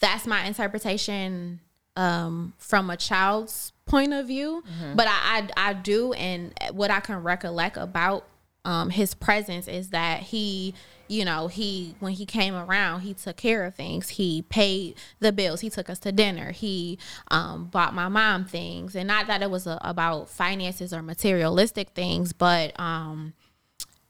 that's 0.00 0.26
my 0.26 0.46
interpretation 0.46 1.60
um, 1.96 2.54
from 2.58 2.90
a 2.90 2.96
child's 2.96 3.72
point 3.86 4.12
of 4.12 4.26
view. 4.26 4.62
Mm-hmm. 4.66 4.96
But 4.96 5.08
I, 5.08 5.48
I, 5.56 5.70
I 5.70 5.72
do, 5.74 6.12
and 6.14 6.52
what 6.72 6.90
I 6.90 7.00
can 7.00 7.22
recollect 7.22 7.76
about 7.76 8.26
um, 8.64 8.90
his 8.90 9.14
presence 9.14 9.68
is 9.68 9.90
that 9.90 10.22
he 10.22 10.74
you 11.06 11.22
know 11.22 11.48
he 11.48 11.94
when 12.00 12.14
he 12.14 12.24
came 12.24 12.54
around 12.54 13.02
he 13.02 13.12
took 13.12 13.36
care 13.36 13.66
of 13.66 13.74
things 13.74 14.08
he 14.08 14.40
paid 14.40 14.94
the 15.20 15.32
bills 15.32 15.60
he 15.60 15.68
took 15.68 15.90
us 15.90 15.98
to 15.98 16.10
dinner 16.10 16.50
he 16.50 16.98
um, 17.30 17.66
bought 17.66 17.92
my 17.92 18.08
mom 18.08 18.46
things 18.46 18.96
and 18.96 19.06
not 19.06 19.26
that 19.26 19.42
it 19.42 19.50
was 19.50 19.66
a, 19.66 19.78
about 19.82 20.30
finances 20.30 20.94
or 20.94 21.02
materialistic 21.02 21.90
things 21.90 22.32
but 22.32 22.72
um, 22.80 23.34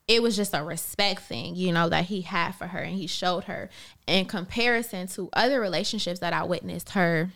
it 0.07 0.23
was 0.23 0.37
just 0.37 0.55
a 0.55 0.63
respect 0.63 1.23
thing, 1.23 1.57
you 1.57 1.73
know, 1.73 1.89
that 1.89 2.07
he 2.07 2.21
had 2.21 2.53
for 2.53 2.67
her 2.67 2.81
and 2.81 2.95
he 2.95 3.07
showed 3.07 3.45
her 3.45 3.71
in 4.07 4.27
comparison 4.27 5.07
to 5.09 5.31
other 5.33 5.61
relationships 5.61 6.21
that 6.21 6.33
I 6.33 6.45
witnessed 6.45 6.91
her 6.91 7.31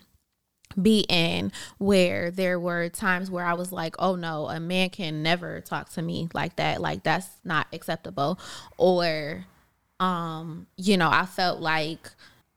be 0.80 1.06
in 1.08 1.52
where 1.78 2.30
there 2.30 2.58
were 2.58 2.88
times 2.88 3.30
where 3.30 3.44
I 3.44 3.54
was 3.54 3.72
like, 3.72 3.96
oh 3.98 4.16
no, 4.16 4.48
a 4.48 4.60
man 4.60 4.90
can 4.90 5.22
never 5.22 5.60
talk 5.60 5.90
to 5.90 6.02
me 6.02 6.28
like 6.34 6.56
that. 6.56 6.80
Like 6.80 7.02
that's 7.02 7.28
not 7.44 7.66
acceptable. 7.72 8.38
Or, 8.76 9.44
um, 10.00 10.66
you 10.76 10.96
know, 10.96 11.10
I 11.10 11.26
felt 11.26 11.60
like 11.60 12.10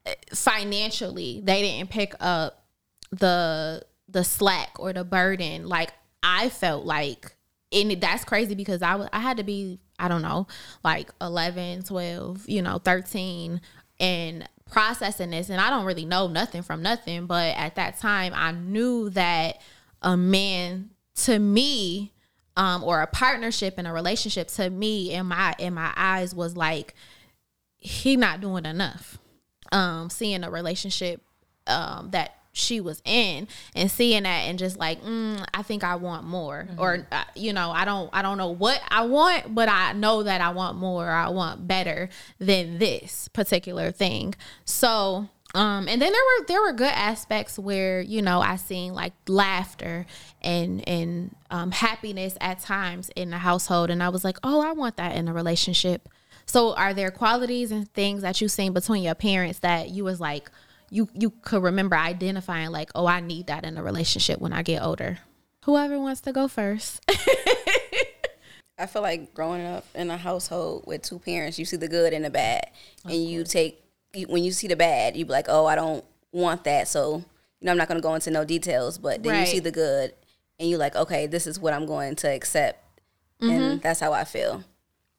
eh, 0.06 0.15
financially 0.34 1.41
they 1.44 1.62
didn't 1.62 1.89
pick 1.89 2.13
up 2.20 2.63
the 3.12 3.84
the 4.08 4.24
slack 4.24 4.72
or 4.77 4.91
the 4.94 5.03
burden 5.03 5.68
like 5.68 5.94
I 6.24 6.50
felt 6.50 6.86
like 6.86 7.36
and 7.74 7.91
that's 8.01 8.25
crazy 8.25 8.56
because 8.56 8.82
I 8.82 8.96
was 8.96 9.08
I 9.13 9.20
had 9.20 9.38
to 9.38 9.44
be 9.44 9.80
I 10.01 10.08
don't 10.08 10.24
know, 10.24 10.48
like 10.84 11.12
11, 11.22 11.84
12, 11.84 12.50
you 12.50 12.63
know, 12.63 12.80
13 12.80 13.62
and 14.00 14.50
processing 14.72 15.30
this 15.30 15.50
and 15.50 15.62
I 15.62 15.70
don't 15.70 15.86
really 15.86 16.06
know 16.06 16.28
nothing 16.28 16.63
from 16.63 16.82
nothing, 16.82 17.28
but 17.28 17.56
at 17.56 17.75
that 17.75 18.00
time 18.00 18.34
I 18.34 18.51
knew 18.51 19.10
that 19.12 19.62
a 20.01 20.18
man 20.18 20.90
to 21.18 21.38
me 21.38 22.13
um 22.58 22.84
or 22.84 23.01
a 23.01 23.08
partnership 23.08 23.75
and 23.78 23.88
a 23.88 23.92
relationship 23.92 24.48
to 24.48 24.70
me 24.70 25.12
in 25.13 25.28
my 25.28 25.54
in 25.60 25.74
my 25.74 25.94
eyes 25.96 26.34
was 26.34 26.58
like 26.58 26.96
he 27.78 28.16
not 28.16 28.42
doing 28.42 28.66
enough. 28.66 29.20
Um 29.72 30.10
seeing 30.10 30.44
a 30.44 30.50
relationship 30.50 31.22
um 31.68 32.10
that 32.12 32.40
she 32.53 32.81
was 32.81 33.01
in 33.05 33.48
and 33.75 33.89
seeing 33.89 34.24
that 34.24 34.41
and 34.48 34.60
just 34.60 34.77
like 34.77 35.01
mm, 35.03 35.43
i 35.53 35.62
think 35.62 35.84
i 35.84 35.96
want 35.96 36.25
more. 36.25 36.67
Mm-hmm. 36.70 36.79
or 36.79 37.08
uh, 37.12 37.24
you 37.36 37.53
know 37.53 37.72
i 37.72 37.86
don't 37.86 38.10
i 38.13 38.22
don't 38.22 38.38
know 38.38 38.50
what 38.50 38.81
i 38.89 39.05
want 39.05 39.53
but 39.53 39.70
i 39.70 39.93
know 39.93 40.24
that 40.24 40.41
i 40.41 40.50
want 40.50 40.77
more 40.77 41.10
i 41.10 41.29
want 41.29 41.67
better 41.67 42.10
than 42.39 42.77
this 42.77 43.27
particular 43.29 43.91
thing. 43.91 44.36
So 44.65 45.29
um 45.53 45.88
and 45.88 46.01
then 46.01 46.12
there 46.12 46.22
were 46.22 46.46
there 46.48 46.62
were 46.62 46.74
good 46.74 46.93
aspects 46.93 47.60
where 47.60 48.01
you 48.01 48.22
know 48.22 48.39
i 48.41 48.55
seen 48.55 48.93
like 48.93 49.13
laughter 49.27 50.05
and 50.41 50.88
and 50.88 51.36
um, 51.50 51.72
happiness 51.72 52.38
at 52.39 52.60
times 52.60 53.10
in 53.15 53.29
the 53.29 53.38
household. 53.38 53.89
And 53.89 54.03
i 54.03 54.10
was 54.10 54.24
like 54.24 54.38
oh 54.43 54.62
i 54.62 54.72
want 54.72 54.98
that 54.98 55.15
in 55.15 55.27
a 55.27 55.34
relationship. 55.34 56.10
So 56.46 56.74
are 56.74 56.93
there 56.93 57.12
qualities 57.12 57.72
and 57.72 57.89
things 57.93 58.24
that 58.24 58.41
you 58.41 58.50
seen 58.50 58.74
between 58.74 59.03
your 59.03 59.15
parents 59.15 59.60
that 59.60 59.89
you 59.89 60.03
was 60.03 60.20
like 60.20 60.51
you 60.91 61.10
you 61.13 61.31
could 61.31 61.63
remember 61.63 61.95
identifying 61.95 62.69
like, 62.69 62.91
oh, 62.93 63.07
I 63.07 63.21
need 63.21 63.48
that 63.48 63.63
in 63.65 63.77
a 63.77 63.83
relationship 63.83 64.39
when 64.39 64.53
I 64.53 64.62
get 64.62 64.83
older. 64.83 65.19
Whoever 65.65 66.00
wants 66.00 66.21
to 66.21 66.33
go 66.33 66.48
first. 66.48 67.01
I 68.77 68.88
feel 68.88 69.01
like 69.01 69.33
growing 69.33 69.65
up 69.65 69.86
in 69.95 70.10
a 70.10 70.17
household 70.17 70.83
with 70.86 71.03
two 71.03 71.19
parents, 71.19 71.57
you 71.57 71.65
see 71.65 71.77
the 71.77 71.88
good 71.88 72.13
and 72.13 72.25
the 72.25 72.29
bad, 72.29 72.71
of 73.05 73.12
and 73.12 73.19
course. 73.19 73.31
you 73.31 73.43
take 73.43 73.83
when 74.27 74.43
you 74.43 74.51
see 74.51 74.67
the 74.67 74.75
bad, 74.75 75.15
you 75.15 75.25
be 75.25 75.31
like, 75.31 75.45
oh, 75.48 75.65
I 75.65 75.75
don't 75.75 76.03
want 76.31 76.65
that. 76.65 76.88
So 76.88 77.24
you 77.62 77.65
know, 77.65 77.71
I'm 77.71 77.77
not 77.77 77.88
going 77.88 78.00
to 78.00 78.03
go 78.03 78.13
into 78.13 78.31
no 78.31 78.43
details, 78.43 78.98
but 78.98 79.24
then 79.24 79.33
right. 79.33 79.39
you 79.41 79.45
see 79.45 79.60
the 79.60 79.71
good, 79.71 80.13
and 80.60 80.69
you're 80.69 80.79
like, 80.79 80.95
okay, 80.95 81.25
this 81.25 81.48
is 81.48 81.60
what 81.60 81.74
I'm 81.74 81.86
going 81.86 82.15
to 82.17 82.27
accept, 82.27 82.83
mm-hmm. 83.39 83.50
and 83.50 83.81
that's 83.81 84.01
how 84.01 84.12
I 84.12 84.25
feel. 84.25 84.63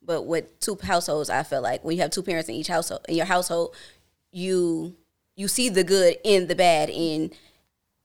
But 0.04 0.22
with 0.22 0.58
two 0.60 0.76
households, 0.82 1.30
I 1.30 1.44
feel 1.44 1.62
like 1.62 1.82
when 1.82 1.96
you 1.96 2.02
have 2.02 2.10
two 2.10 2.24
parents 2.24 2.48
in 2.48 2.56
each 2.56 2.66
household, 2.66 3.06
in 3.08 3.14
your 3.14 3.26
household, 3.26 3.74
you 4.32 4.96
you 5.42 5.48
see 5.48 5.68
the 5.68 5.82
good 5.82 6.16
in 6.22 6.46
the 6.46 6.54
bad 6.54 6.88
and 6.88 7.34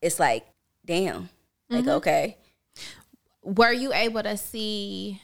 it's 0.02 0.18
like 0.18 0.44
damn. 0.84 1.28
Like 1.70 1.82
mm-hmm. 1.82 1.90
okay. 1.90 2.36
Were 3.42 3.72
you 3.72 3.92
able 3.94 4.22
to 4.24 4.36
see 4.36 5.22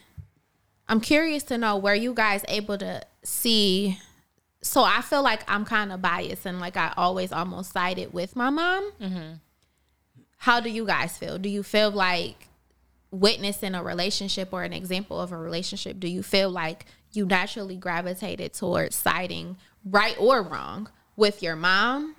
i'm 0.87 1.00
curious 1.00 1.42
to 1.42 1.59
know 1.59 1.76
were 1.78 1.94
you 1.94 2.12
guys 2.12 2.44
able 2.47 2.76
to 2.76 3.00
see 3.23 3.99
so 4.62 4.83
i 4.83 5.00
feel 5.00 5.23
like 5.23 5.42
i'm 5.50 5.64
kind 5.64 5.90
of 5.90 6.02
biased 6.02 6.44
and 6.44 6.61
like 6.61 6.76
i 6.76 6.92
always 6.97 7.33
almost 7.33 7.73
sided 7.73 8.12
with 8.12 8.37
my 8.37 8.50
mom. 8.50 8.92
Mm-hmm. 9.00 9.33
how 10.37 10.61
do 10.61 10.71
you 10.71 10.87
guys 10.87 11.16
feel? 11.18 11.38
Do 11.38 11.49
you 11.49 11.62
feel 11.62 11.90
like 11.90 12.49
witnessing 13.11 13.75
a 13.75 13.83
relationship 13.83 14.52
or 14.52 14.62
an 14.62 14.73
example 14.73 15.21
of 15.21 15.33
a 15.33 15.37
relationship 15.37 15.99
do 15.99 16.09
you 16.09 16.23
feel 16.23 16.50
like 16.50 16.87
you 17.12 17.25
naturally 17.25 17.76
gravitated 17.76 18.52
towards 18.52 18.97
siding 18.97 19.56
right 19.85 20.16
or 20.18 20.42
wrong 20.42 20.88
with 21.16 21.42
your 21.42 21.56
mom 21.56 22.16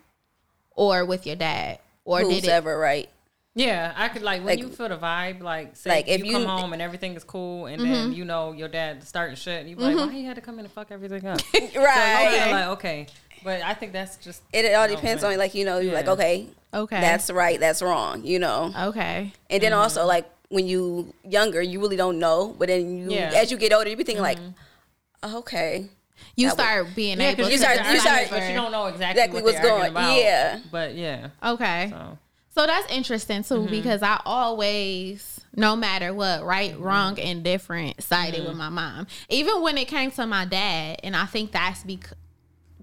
or 0.72 1.06
with 1.06 1.25
your 1.25 1.36
dad 1.36 1.80
or 2.04 2.22
Who's 2.22 2.42
did 2.42 2.44
it 2.46 2.50
ever 2.50 2.78
right? 2.78 3.10
Yeah, 3.58 3.94
I 3.96 4.10
could 4.10 4.22
like 4.22 4.40
when 4.40 4.58
like, 4.58 4.60
you 4.60 4.68
feel 4.68 4.90
the 4.90 4.98
vibe, 4.98 5.42
like 5.42 5.78
say 5.78 5.90
like 5.90 6.08
if 6.10 6.20
you, 6.20 6.25
you 6.25 6.32
come 6.34 6.46
home 6.46 6.74
and 6.74 6.82
everything 6.82 7.16
is 7.16 7.24
cool, 7.24 7.68
and 7.68 7.82
mm-hmm. 7.82 7.92
then 7.92 8.14
you 8.14 8.25
know 8.25 8.52
your 8.52 8.68
dad 8.68 9.02
starting 9.04 9.38
shit, 9.38 9.62
and 9.62 9.70
you 9.70 9.78
be 9.78 9.84
mm-hmm. 9.84 9.98
like, 9.98 10.08
why 10.08 10.14
he 10.14 10.25
had 10.25 10.36
to 10.36 10.42
come 10.42 10.60
in 10.60 10.66
and 10.66 10.74
fuck 10.74 10.92
everything 10.92 11.25
up? 11.25 11.40
right? 11.54 11.70
So 11.74 12.38
okay, 12.38 12.52
like 12.52 12.68
okay, 12.68 13.08
but 13.46 13.62
I 13.62 13.74
think 13.74 13.94
that's 13.94 14.18
just 14.18 14.42
it. 14.52 14.66
It 14.66 14.74
all 14.74 14.90
depends 14.90 15.24
on 15.24 15.38
like 15.38 15.56
you 15.56 15.64
know 15.64 15.78
you're 15.78 15.94
yeah. 15.94 16.00
like 16.00 16.10
okay, 16.10 16.48
okay, 16.74 17.00
that's 17.00 17.32
right, 17.32 17.58
that's 17.58 17.82
wrong, 17.82 18.25
you 18.25 18.40
know. 18.40 18.74
Okay, 18.78 19.32
and 19.50 19.64
then 19.64 19.72
mm-hmm. 19.72 19.80
also 19.80 20.06
like 20.06 20.30
when 20.50 20.68
you 20.68 21.14
younger, 21.24 21.62
you 21.62 21.80
really 21.80 21.96
don't 21.96 22.20
know, 22.20 22.54
but 22.60 22.68
then 22.68 22.98
you 22.98 23.12
yeah. 23.12 23.32
as 23.36 23.52
you 23.52 23.58
get 23.58 23.72
older, 23.72 23.90
you 23.90 23.96
be 23.96 24.04
thinking 24.04 24.22
like, 24.22 24.38
mm-hmm. 24.38 25.36
okay, 25.38 25.88
you 26.36 26.50
start 26.50 26.88
being 26.96 27.20
yeah, 27.20 27.30
able. 27.30 27.50
You 27.50 27.58
start. 27.58 27.78
You 27.92 28.00
start. 28.00 28.28
But 28.30 28.50
you 28.50 28.56
don't 28.56 28.72
know 28.72 28.88
exactly, 28.88 29.22
exactly 29.22 29.42
what 29.42 29.54
what's 29.54 29.66
going. 29.66 29.92
About, 29.92 30.18
yeah. 30.18 30.60
But 30.72 30.96
yeah. 30.96 31.30
Okay. 31.44 31.88
So. 31.92 32.18
so 32.56 32.66
that's 32.66 32.92
interesting 32.92 33.44
too 33.44 33.56
mm-hmm. 33.56 33.72
because 33.72 34.04
I 34.04 34.22
always, 34.26 35.42
no 35.56 35.76
matter 35.76 36.14
what, 36.14 36.44
right, 36.44 36.74
mm-hmm. 36.74 36.84
wrong, 36.84 37.20
and 37.20 37.44
different, 37.44 38.02
sided 38.04 38.40
mm-hmm. 38.40 38.50
with 38.50 38.58
my 38.58 38.70
mom. 38.70 39.08
Even 39.30 39.62
when 39.62 39.78
it 39.78 39.88
came 39.88 40.12
to 40.12 40.26
my 40.28 40.46
dad, 40.46 41.00
and 41.04 41.16
I 41.16 41.26
think 41.26 41.52
that's 41.52 41.84
because 41.84 42.14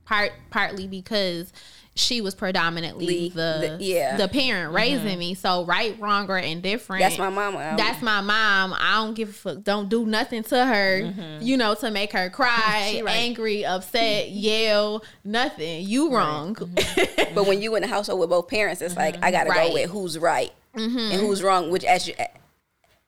part 0.05 0.33
partly 0.51 0.87
because 0.87 1.53
she 1.94 2.22
was 2.22 2.34
predominantly 2.34 3.28
the, 3.28 3.76
the, 3.78 3.84
yeah 3.84 4.16
the 4.16 4.26
parent 4.26 4.68
mm-hmm. 4.68 4.76
raising 4.76 5.08
mm-hmm. 5.08 5.18
me. 5.18 5.34
So 5.34 5.64
right, 5.64 5.99
wrong, 6.00 6.28
or 6.30 6.38
indifferent. 6.38 7.00
That's 7.00 7.18
my 7.18 7.28
mama. 7.28 7.75
That's 7.76 8.00
my 8.00 8.20
mom. 8.20 8.75
I 8.78 8.94
don't 8.96 9.14
give 9.14 9.28
a 9.28 9.32
fuck. 9.32 9.62
Don't 9.62 9.88
do 9.88 10.06
nothing 10.06 10.42
to 10.44 10.64
her. 10.64 11.02
Mm-hmm. 11.02 11.42
You 11.42 11.56
know, 11.56 11.75
to 11.75 11.90
make 11.90 12.12
her 12.12 12.30
cry, 12.30 13.02
right. 13.04 13.16
angry, 13.16 13.64
upset, 13.64 14.30
yell, 14.30 15.04
nothing. 15.25 15.87
You 15.87 16.14
wrong. 16.14 16.56
Right. 16.58 16.76
Mm-hmm. 16.76 17.34
but 17.34 17.46
when 17.46 17.61
you 17.61 17.75
in 17.76 17.82
the 17.82 17.88
household 17.88 18.20
with 18.20 18.30
both 18.30 18.49
parents, 18.49 18.80
it's 18.80 18.96
like 18.96 19.22
I 19.22 19.30
gotta 19.30 19.50
right. 19.50 19.68
go 19.68 19.75
with 19.75 19.90
who's 19.90 20.18
right 20.18 20.52
mm-hmm. 20.75 20.99
and 20.99 21.20
who's 21.20 21.42
wrong. 21.42 21.70
Which 21.70 21.84
as 21.84 22.08
you 22.08 22.14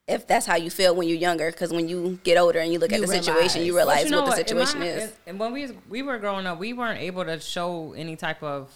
if 0.07 0.27
that's 0.27 0.47
how 0.47 0.57
you 0.57 0.71
feel 0.71 0.95
when 0.95 1.09
you're 1.09 1.19
younger 1.19 1.51
because 1.51 1.73
when 1.73 1.89
you 1.89 2.19
get 2.25 2.37
older 2.37 2.59
and 2.59 2.73
you 2.73 2.79
look 2.79 2.91
you 2.91 2.97
at 2.97 3.01
the 3.01 3.07
realize. 3.07 3.25
situation 3.25 3.65
you 3.65 3.75
realize 3.75 4.05
you 4.05 4.11
know 4.11 4.21
what, 4.21 4.29
what 4.29 4.37
the 4.37 4.37
situation 4.37 4.81
my, 4.81 4.87
is 4.87 5.13
and 5.27 5.39
when 5.39 5.53
we 5.53 5.69
we 5.89 6.03
were 6.03 6.19
growing 6.19 6.47
up 6.47 6.59
we 6.59 6.73
weren't 6.73 7.01
able 7.01 7.25
to 7.25 7.41
show 7.41 7.95
any 7.97 8.17
type 8.17 8.43
of 8.43 8.71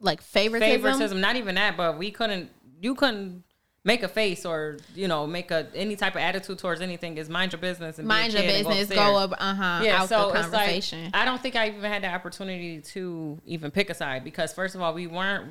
like 0.00 0.22
favoritism 0.22 0.82
favoritism 0.82 1.20
not 1.20 1.36
even 1.36 1.54
that 1.56 1.76
but 1.76 1.98
we 1.98 2.10
couldn't 2.10 2.50
you 2.80 2.94
couldn't 2.94 3.42
make 3.84 4.02
a 4.02 4.08
face 4.08 4.44
or 4.44 4.78
you 4.94 5.06
know 5.06 5.26
make 5.26 5.50
a 5.50 5.66
any 5.74 5.94
type 5.94 6.14
of 6.14 6.20
attitude 6.20 6.58
towards 6.58 6.80
anything 6.80 7.16
is 7.18 7.28
mind 7.28 7.52
your 7.52 7.60
business 7.60 7.98
and 7.98 8.08
mind 8.08 8.32
your 8.32 8.42
business 8.42 8.88
go, 8.88 8.96
go 8.96 9.16
up 9.16 9.32
uh-huh 9.38 9.80
yeah 9.84 10.02
out 10.02 10.08
so 10.08 10.28
the 10.28 10.40
conversation. 10.40 11.04
Like, 11.04 11.16
i 11.16 11.24
don't 11.24 11.40
think 11.40 11.54
i 11.54 11.68
even 11.68 11.82
had 11.82 12.02
the 12.02 12.12
opportunity 12.12 12.80
to 12.80 13.38
even 13.46 13.70
pick 13.70 13.90
a 13.90 13.94
side 13.94 14.24
because 14.24 14.52
first 14.52 14.74
of 14.74 14.80
all 14.80 14.92
we 14.92 15.06
weren't 15.06 15.50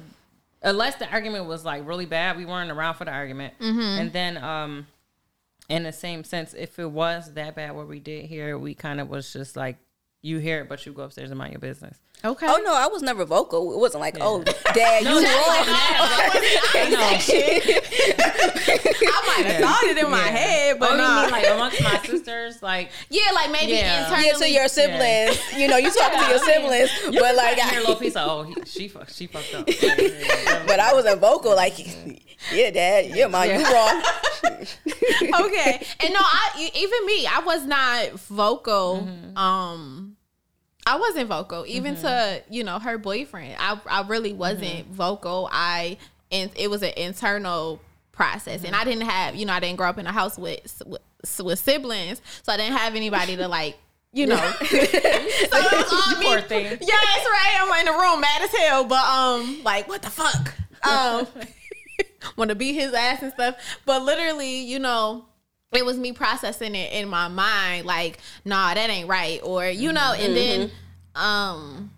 unless 0.64 0.96
the 0.96 1.10
argument 1.10 1.46
was 1.46 1.64
like 1.64 1.88
really 1.88 2.06
bad 2.06 2.38
we 2.38 2.46
weren't 2.46 2.72
around 2.72 2.96
for 2.96 3.06
the 3.06 3.12
argument 3.12 3.54
mm-hmm. 3.60 3.80
and 3.80 4.12
then 4.12 4.38
um 4.38 4.86
in 5.70 5.84
the 5.84 5.92
same 5.92 6.24
sense, 6.24 6.54
if 6.54 6.80
it 6.80 6.90
was 6.90 7.34
that 7.34 7.56
bad 7.56 7.76
what 7.76 7.88
we 7.88 8.00
did 8.00 8.26
here, 8.26 8.58
we 8.58 8.74
kind 8.74 9.00
of 9.00 9.10
was 9.10 9.32
just 9.32 9.56
like, 9.56 9.78
you 10.26 10.40
hear 10.40 10.62
it, 10.62 10.70
but 10.70 10.84
you 10.86 10.92
go 10.92 11.04
upstairs 11.04 11.30
and 11.30 11.38
mind 11.38 11.54
your 11.54 11.60
business. 11.60 12.00
Okay. 12.24 12.48
Oh 12.50 12.60
no, 12.66 12.74
I 12.74 12.88
was 12.88 13.04
never 13.04 13.26
vocal. 13.26 13.74
It 13.74 13.78
wasn't 13.78 14.02
like, 14.02 14.18
oh, 14.20 14.44
yeah. 14.46 14.54
oh, 14.66 14.74
dad, 14.74 15.04
no, 15.04 15.20
you 15.20 15.26
wrong. 15.26 15.26
I 19.08 19.22
might 19.28 19.46
have 19.46 19.62
thought 19.62 19.84
it 19.84 19.98
in 19.98 20.06
yeah. 20.06 20.10
my 20.10 20.18
head, 20.18 20.80
but 20.80 20.94
oh, 20.94 20.98
no. 20.98 21.22
mean 21.22 21.32
like 21.32 21.48
amongst 21.48 21.84
my 21.84 22.00
sisters, 22.00 22.64
like 22.64 22.90
yeah, 23.10 23.32
like 23.36 23.52
maybe 23.52 23.74
yeah. 23.74 24.06
internally. 24.06 24.28
Yeah, 24.28 24.38
to 24.38 24.50
your 24.50 24.68
siblings. 24.68 25.40
Yeah. 25.52 25.58
You 25.60 25.68
know, 25.68 25.78
you 25.78 25.92
talking 25.94 26.20
to 26.20 26.30
your 26.30 26.40
siblings, 26.40 26.90
you 27.12 27.20
but 27.20 27.36
like 27.36 27.60
I 27.60 27.70
hear 27.70 27.80
a 27.80 27.82
little 27.82 27.96
piece 27.98 28.16
of 28.16 28.28
oh, 28.28 28.44
he, 28.44 28.56
she 28.66 28.92
she 29.10 29.28
fucked 29.28 29.54
up. 29.54 29.66
but 30.68 30.80
I 30.80 30.92
wasn't 30.94 31.22
vocal. 31.22 31.56
Like 31.56 31.78
yeah, 32.54 32.72
dad. 32.72 33.16
Yeah, 33.16 33.28
mom, 33.28 33.48
yeah. 33.48 33.60
you 33.60 33.74
wrong. 33.74 34.04
okay. 35.46 35.86
And 36.02 36.14
no, 36.14 36.20
I 36.20 36.72
even 36.76 37.06
me, 37.06 37.28
I 37.28 37.42
was 37.46 37.66
not 37.66 38.20
vocal. 38.20 39.08
Mm-hmm. 39.08 39.38
Um 39.38 40.18
I 40.88 40.98
wasn't 40.98 41.30
vocal, 41.30 41.66
even 41.68 41.96
mm-hmm. 41.96 42.06
to 42.06 42.44
you 42.50 42.64
know 42.64 42.80
her 42.80 42.98
boyfriend. 42.98 43.56
I 43.60 43.80
I 43.88 44.08
really 44.08 44.34
wasn't 44.34 44.86
mm-hmm. 44.86 44.94
vocal. 44.94 45.50
I 45.52 45.98
and 46.32 46.52
it 46.56 46.70
was 46.70 46.84
an 46.84 46.94
internal 46.96 47.82
process, 48.12 48.64
and 48.64 48.76
I 48.76 48.84
didn't 48.84 49.08
have 49.08 49.36
you 49.36 49.46
know 49.46 49.54
I 49.54 49.60
didn't 49.60 49.78
grow 49.78 49.90
up 49.90 49.98
in 49.98 50.06
a 50.06 50.12
house 50.12 50.38
with 50.38 50.82
with, 50.86 51.02
with 51.44 51.60
siblings, 51.60 52.22
so 52.44 52.54
I 52.54 52.58
didn't 52.58 52.78
have 52.78 52.96
anybody 52.96 53.36
to 53.38 53.48
like 53.48 53.78
you 54.14 54.28
know. 54.28 54.36
so 54.60 54.68
it's 54.70 55.94
all 55.94 56.20
me. 56.20 56.26
Poor 56.26 56.42
thing. 56.42 56.66
Yeah, 56.66 56.78
that's 56.78 57.26
right. 57.26 57.58
I'm 57.60 57.80
in 57.80 57.94
the 57.94 58.00
room 58.00 58.22
mad 58.22 58.42
as 58.44 58.56
hell, 58.56 58.86
but 58.86 59.04
um, 59.04 59.62
like 59.64 59.88
what 59.88 60.02
the 60.02 60.10
fuck? 60.10 60.54
Um, 60.88 61.28
want 62.36 62.50
to 62.50 62.56
beat 62.56 62.74
his 62.74 62.94
ass 62.94 63.22
and 63.22 63.34
stuff. 63.34 63.56
But 63.86 64.04
literally, 64.04 64.62
you 64.62 64.80
know, 64.80 65.26
it 65.72 65.86
was 65.86 65.98
me 65.98 66.12
processing 66.12 66.76
it 66.76 66.94
in 66.94 67.10
my 67.10 67.28
mind, 67.28 67.86
like, 67.86 68.20
nah, 68.44 68.74
that 68.74 68.90
ain't 68.90 69.10
right, 69.10 69.40
or 69.44 69.68
you 69.68 69.92
know, 69.92 70.14
and 70.14 70.36
mm-hmm. 70.36 70.62
then 70.62 70.72
um, 71.16 71.92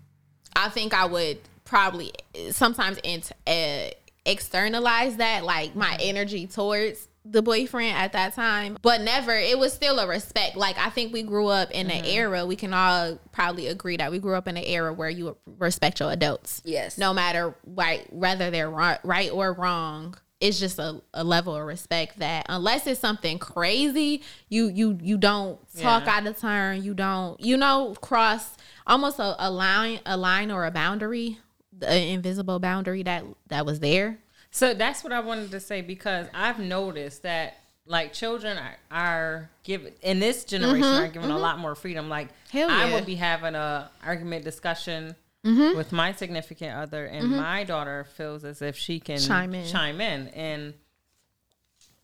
I 0.56 0.68
think 0.68 0.94
I 0.94 1.06
would 1.06 1.38
probably 1.64 2.12
sometimes 2.50 2.98
int- 2.98 3.32
uh, 3.46 3.90
externalize 4.24 5.16
that, 5.16 5.44
like 5.44 5.74
my 5.74 5.96
energy 6.00 6.46
towards 6.46 7.07
the 7.30 7.42
boyfriend 7.42 7.96
at 7.96 8.12
that 8.12 8.34
time, 8.34 8.78
but 8.82 9.00
never. 9.00 9.34
It 9.34 9.58
was 9.58 9.72
still 9.72 9.98
a 9.98 10.06
respect. 10.06 10.56
Like 10.56 10.78
I 10.78 10.90
think 10.90 11.12
we 11.12 11.22
grew 11.22 11.48
up 11.48 11.70
in 11.70 11.88
mm-hmm. 11.88 11.98
an 11.98 12.04
era. 12.04 12.46
We 12.46 12.56
can 12.56 12.72
all 12.72 13.18
probably 13.32 13.66
agree 13.68 13.96
that 13.96 14.10
we 14.10 14.18
grew 14.18 14.34
up 14.34 14.48
in 14.48 14.56
an 14.56 14.64
era 14.64 14.92
where 14.92 15.10
you 15.10 15.36
respect 15.58 16.00
your 16.00 16.12
adults. 16.12 16.62
Yes. 16.64 16.98
No 16.98 17.12
matter 17.12 17.54
right, 17.66 18.10
whether 18.12 18.50
they're 18.50 18.70
right 18.70 19.30
or 19.30 19.52
wrong. 19.52 20.16
It's 20.40 20.60
just 20.60 20.78
a, 20.78 21.02
a 21.12 21.24
level 21.24 21.56
of 21.56 21.66
respect 21.66 22.20
that 22.20 22.46
unless 22.48 22.86
it's 22.86 23.00
something 23.00 23.40
crazy, 23.40 24.22
you 24.48 24.68
you 24.68 24.96
you 25.02 25.18
don't 25.18 25.58
talk 25.76 26.04
yeah. 26.04 26.16
out 26.16 26.26
of 26.28 26.38
turn. 26.38 26.84
You 26.84 26.94
don't 26.94 27.40
you 27.40 27.56
know 27.56 27.96
cross 28.00 28.56
almost 28.86 29.18
a, 29.18 29.34
a 29.36 29.50
line 29.50 29.98
a 30.06 30.16
line 30.16 30.52
or 30.52 30.64
a 30.64 30.70
boundary, 30.70 31.40
the 31.76 31.92
invisible 31.92 32.60
boundary 32.60 33.02
that 33.02 33.24
that 33.48 33.66
was 33.66 33.80
there 33.80 34.20
so 34.50 34.74
that's 34.74 35.04
what 35.04 35.12
I 35.12 35.20
wanted 35.20 35.50
to 35.50 35.60
say 35.60 35.80
because 35.80 36.26
I've 36.32 36.58
noticed 36.58 37.22
that 37.22 37.58
like 37.88 38.12
children 38.12 38.58
are, 38.58 38.76
are 38.90 39.50
given 39.64 39.92
in 40.02 40.20
this 40.20 40.44
generation 40.44 40.82
mm-hmm, 40.82 41.04
are 41.04 41.08
given 41.08 41.30
mm-hmm. 41.30 41.38
a 41.38 41.40
lot 41.40 41.58
more 41.58 41.74
freedom. 41.74 42.08
Like 42.08 42.28
yeah. 42.52 42.68
I 42.70 42.92
would 42.92 43.06
be 43.06 43.14
having 43.14 43.54
a 43.54 43.90
argument 44.04 44.44
discussion 44.44 45.16
mm-hmm. 45.44 45.76
with 45.76 45.92
my 45.92 46.12
significant 46.12 46.76
other, 46.76 47.06
and 47.06 47.26
mm-hmm. 47.26 47.36
my 47.36 47.64
daughter 47.64 48.06
feels 48.16 48.44
as 48.44 48.62
if 48.62 48.76
she 48.76 49.00
can 49.00 49.18
chime 49.18 49.54
in, 49.54 49.66
chime 49.66 50.00
in, 50.00 50.28
and. 50.28 50.74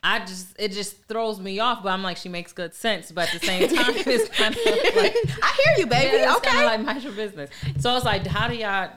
I 0.06 0.18
just 0.18 0.48
it 0.58 0.72
just 0.72 1.02
throws 1.08 1.40
me 1.40 1.60
off, 1.60 1.82
but 1.82 1.88
I'm 1.88 2.02
like 2.02 2.18
she 2.18 2.28
makes 2.28 2.52
good 2.52 2.74
sense, 2.74 3.10
but 3.10 3.34
at 3.34 3.40
the 3.40 3.46
same 3.46 3.68
time 3.74 3.94
it's 3.96 4.28
kind 4.36 4.54
of 4.54 4.96
like 4.96 5.16
I 5.42 5.62
hear 5.64 5.78
you, 5.78 5.86
baby. 5.86 6.18
Yeah, 6.18 6.36
okay, 6.36 6.50
kind 6.50 6.58
of 6.58 6.64
like 6.66 6.80
mind 6.82 7.04
your 7.04 7.14
business. 7.14 7.48
So 7.78 7.96
it's 7.96 8.04
like, 8.04 8.26
how 8.26 8.46
do 8.46 8.54
y'all 8.54 8.90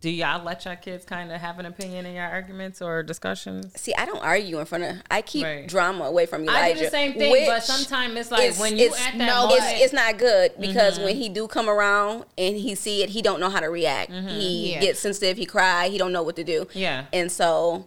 do 0.00 0.10
y'all 0.10 0.44
let 0.44 0.64
your 0.64 0.76
kids 0.76 1.04
kind 1.04 1.32
of 1.32 1.40
have 1.40 1.58
an 1.58 1.66
opinion 1.66 2.06
in 2.06 2.14
your 2.14 2.26
arguments 2.26 2.82
or 2.82 3.02
discussions? 3.02 3.72
See, 3.80 3.94
I 3.94 4.04
don't 4.04 4.22
argue 4.22 4.58
in 4.58 4.66
front 4.66 4.84
of. 4.84 4.96
I 5.10 5.22
keep 5.22 5.44
right. 5.44 5.66
drama 5.66 6.04
away 6.04 6.26
from 6.26 6.42
Elijah. 6.42 6.58
I 6.58 6.72
do 6.74 6.84
the 6.84 6.90
same 6.90 7.14
thing, 7.14 7.46
but 7.46 7.62
sometimes 7.62 8.16
it's 8.16 8.30
like 8.30 8.58
when 8.58 8.76
you 8.76 8.88
at 8.88 8.92
that 8.92 9.16
no, 9.16 9.46
moment, 9.46 9.62
it's, 9.64 9.84
it's 9.84 9.92
not 9.92 10.18
good 10.18 10.52
because 10.60 10.94
mm-hmm. 10.94 11.04
when 11.04 11.16
he 11.16 11.28
do 11.28 11.48
come 11.48 11.68
around 11.68 12.24
and 12.36 12.56
he 12.56 12.74
see 12.74 13.02
it, 13.02 13.10
he 13.10 13.22
don't 13.22 13.40
know 13.40 13.48
how 13.48 13.60
to 13.60 13.68
react. 13.68 14.10
Mm-hmm. 14.10 14.28
He 14.28 14.72
yeah. 14.72 14.80
gets 14.80 15.00
sensitive. 15.00 15.36
He 15.36 15.46
cry. 15.46 15.88
He 15.88 15.98
don't 15.98 16.12
know 16.12 16.22
what 16.22 16.36
to 16.36 16.44
do. 16.44 16.66
Yeah, 16.74 17.06
and 17.12 17.30
so 17.30 17.86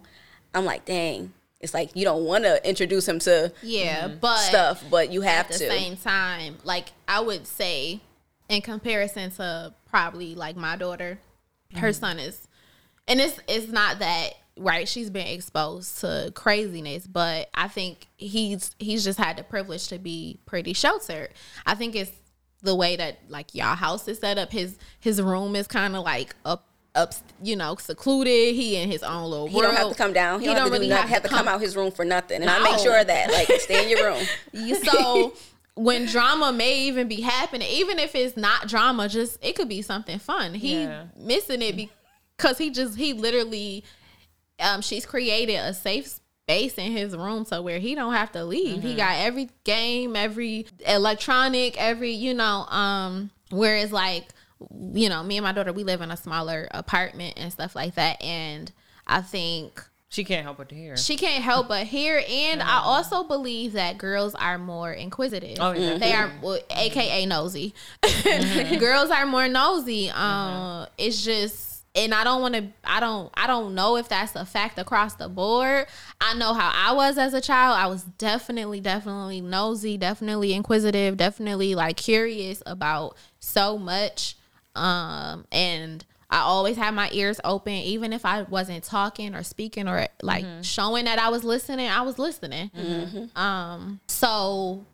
I'm 0.54 0.64
like, 0.64 0.84
dang. 0.84 1.32
It's 1.60 1.74
like 1.74 1.94
you 1.94 2.04
don't 2.04 2.24
want 2.24 2.44
to 2.44 2.66
introduce 2.66 3.06
him 3.06 3.18
to 3.18 3.52
yeah, 3.62 4.08
mm-hmm. 4.08 4.16
but 4.18 4.38
stuff, 4.38 4.82
but 4.90 5.12
you 5.12 5.20
have 5.20 5.50
at 5.50 5.58
to. 5.58 5.66
At 5.66 5.70
the 5.70 5.78
same 5.78 5.96
time, 5.98 6.56
like 6.64 6.92
I 7.06 7.20
would 7.20 7.46
say, 7.46 8.00
in 8.48 8.62
comparison 8.62 9.30
to 9.32 9.74
probably 9.90 10.34
like 10.34 10.56
my 10.56 10.76
daughter, 10.76 11.18
her 11.76 11.88
mm-hmm. 11.88 12.00
son 12.00 12.18
is 12.18 12.48
and 13.06 13.20
it's 13.20 13.38
it's 13.48 13.70
not 13.70 13.98
that 13.98 14.30
right 14.56 14.88
she's 14.88 15.10
been 15.10 15.26
exposed 15.26 16.00
to 16.00 16.32
craziness 16.34 17.06
but 17.06 17.48
i 17.54 17.68
think 17.68 18.08
he's 18.16 18.74
he's 18.78 19.04
just 19.04 19.18
had 19.18 19.36
the 19.36 19.42
privilege 19.42 19.88
to 19.88 19.98
be 19.98 20.38
pretty 20.46 20.72
sheltered 20.72 21.30
i 21.66 21.74
think 21.74 21.94
it's 21.94 22.12
the 22.62 22.74
way 22.74 22.96
that 22.96 23.18
like 23.28 23.54
y'all 23.54 23.74
house 23.74 24.06
is 24.06 24.18
set 24.18 24.38
up 24.38 24.52
his 24.52 24.76
his 25.00 25.20
room 25.20 25.56
is 25.56 25.66
kind 25.66 25.96
of 25.96 26.04
like 26.04 26.34
up 26.44 26.66
up 26.94 27.14
you 27.42 27.54
know 27.54 27.76
secluded 27.76 28.54
he 28.54 28.76
in 28.76 28.90
his 28.90 29.02
own 29.02 29.30
little 29.30 29.46
world. 29.46 29.54
he 29.54 29.60
don't 29.62 29.76
have 29.76 29.88
to 29.88 29.94
come 29.94 30.12
down 30.12 30.40
he, 30.40 30.48
he 30.48 30.52
don't, 30.52 30.64
don't 30.64 30.72
really 30.72 30.88
have, 30.88 31.08
have, 31.08 31.22
to 31.22 31.28
come, 31.28 31.38
come 31.38 31.48
out 31.48 31.60
his 31.60 31.76
room 31.76 31.90
for 31.90 32.04
nothing 32.04 32.38
and 32.38 32.46
no. 32.46 32.52
i 32.52 32.62
make 32.62 32.78
sure 32.80 33.02
that 33.02 33.30
like 33.30 33.60
stay 33.60 33.84
in 33.84 33.96
your 33.96 34.10
room 34.10 34.26
so 34.84 35.32
when 35.74 36.06
drama 36.06 36.52
may 36.52 36.80
even 36.80 37.08
be 37.08 37.20
happening 37.20 37.68
even 37.70 37.98
if 37.98 38.14
it's 38.14 38.36
not 38.36 38.68
drama 38.68 39.08
just 39.08 39.38
it 39.42 39.54
could 39.54 39.68
be 39.68 39.82
something 39.82 40.18
fun 40.18 40.52
he 40.54 40.82
yeah. 40.82 41.04
missing 41.16 41.62
it 41.62 41.88
because 42.36 42.58
he 42.58 42.70
just 42.70 42.96
he 42.96 43.12
literally 43.12 43.84
um 44.58 44.80
she's 44.80 45.06
created 45.06 45.56
a 45.56 45.72
safe 45.72 46.20
space 46.50 46.74
in 46.78 46.92
his 46.92 47.16
room 47.16 47.44
so 47.44 47.62
where 47.62 47.78
he 47.78 47.94
don't 47.94 48.12
have 48.12 48.32
to 48.32 48.44
leave. 48.44 48.78
Mm-hmm. 48.78 48.86
He 48.86 48.94
got 48.96 49.18
every 49.18 49.50
game, 49.64 50.16
every 50.16 50.66
electronic, 50.86 51.80
every, 51.80 52.10
you 52.10 52.34
know, 52.34 52.66
um 52.68 53.30
whereas 53.50 53.92
like 53.92 54.28
you 54.92 55.08
know, 55.08 55.22
me 55.22 55.38
and 55.38 55.44
my 55.44 55.52
daughter 55.52 55.72
we 55.72 55.84
live 55.84 56.02
in 56.02 56.10
a 56.10 56.16
smaller 56.16 56.68
apartment 56.72 57.34
and 57.36 57.52
stuff 57.52 57.74
like 57.74 57.94
that 57.94 58.20
and 58.22 58.72
I 59.06 59.22
think 59.22 59.82
she 60.10 60.24
can't 60.24 60.44
help 60.44 60.58
but 60.58 60.70
hear. 60.70 60.96
She 60.96 61.16
can't 61.16 61.42
help 61.42 61.68
but 61.68 61.86
hear, 61.86 62.22
and. 62.28 62.62
I 62.62 62.80
also 62.80 63.24
believe 63.24 63.72
that 63.74 63.96
girls 63.96 64.34
are 64.34 64.58
more 64.58 64.92
inquisitive. 64.92 65.58
Oh, 65.60 65.72
yeah. 65.72 65.98
They 65.98 66.12
are, 66.12 66.30
well, 66.42 66.58
AKA 66.70 67.26
nosy. 67.26 67.74
Mm-hmm. 68.02 68.78
girls 68.80 69.10
are 69.10 69.24
more 69.24 69.48
nosy. 69.48 70.10
Um, 70.10 70.16
mm-hmm. 70.16 70.92
it's 70.98 71.24
just 71.24 71.70
and 71.94 72.14
I 72.14 72.24
don't 72.24 72.40
want 72.40 72.54
to 72.54 72.68
I 72.84 73.00
don't 73.00 73.30
I 73.34 73.46
don't 73.46 73.74
know 73.74 73.96
if 73.96 74.08
that's 74.08 74.34
a 74.36 74.44
fact 74.44 74.78
across 74.78 75.14
the 75.14 75.28
board. 75.28 75.86
I 76.20 76.34
know 76.34 76.54
how 76.54 76.70
I 76.72 76.92
was 76.92 77.18
as 77.18 77.34
a 77.34 77.40
child. 77.40 77.76
I 77.76 77.86
was 77.86 78.02
definitely 78.02 78.80
definitely 78.80 79.40
nosy, 79.40 79.96
definitely 79.96 80.52
inquisitive, 80.52 81.16
definitely 81.16 81.74
like 81.74 81.96
curious 81.96 82.62
about 82.66 83.16
so 83.40 83.78
much 83.78 84.36
um 84.76 85.46
and 85.50 86.04
I 86.30 86.38
always 86.38 86.76
had 86.76 86.94
my 86.94 87.10
ears 87.12 87.40
open 87.44 87.72
even 87.72 88.12
if 88.12 88.24
I 88.24 88.42
wasn't 88.42 88.84
talking 88.84 89.34
or 89.34 89.42
speaking 89.42 89.88
or 89.88 90.06
like 90.22 90.44
mm-hmm. 90.44 90.62
showing 90.62 91.04
that 91.06 91.18
I 91.18 91.28
was 91.28 91.44
listening, 91.44 91.88
I 91.88 92.02
was 92.02 92.18
listening. 92.18 92.70
Mm-hmm. 92.70 93.38
Um 93.38 94.00
so 94.06 94.86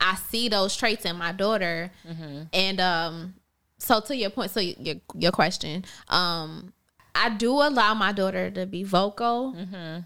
I 0.00 0.14
see 0.14 0.48
those 0.48 0.76
traits 0.76 1.04
in 1.04 1.16
my 1.16 1.32
daughter 1.32 1.90
mm-hmm. 2.06 2.42
and 2.52 2.80
um 2.80 3.34
so 3.78 4.00
to 4.00 4.16
your 4.16 4.30
point, 4.30 4.50
so 4.50 4.60
your 4.60 4.96
your 5.14 5.32
question, 5.32 5.84
um, 6.08 6.72
I 7.14 7.30
do 7.30 7.52
allow 7.52 7.94
my 7.94 8.12
daughter 8.12 8.50
to 8.50 8.66
be 8.66 8.82
vocal. 8.82 9.54
Mm-hmm. 9.56 10.00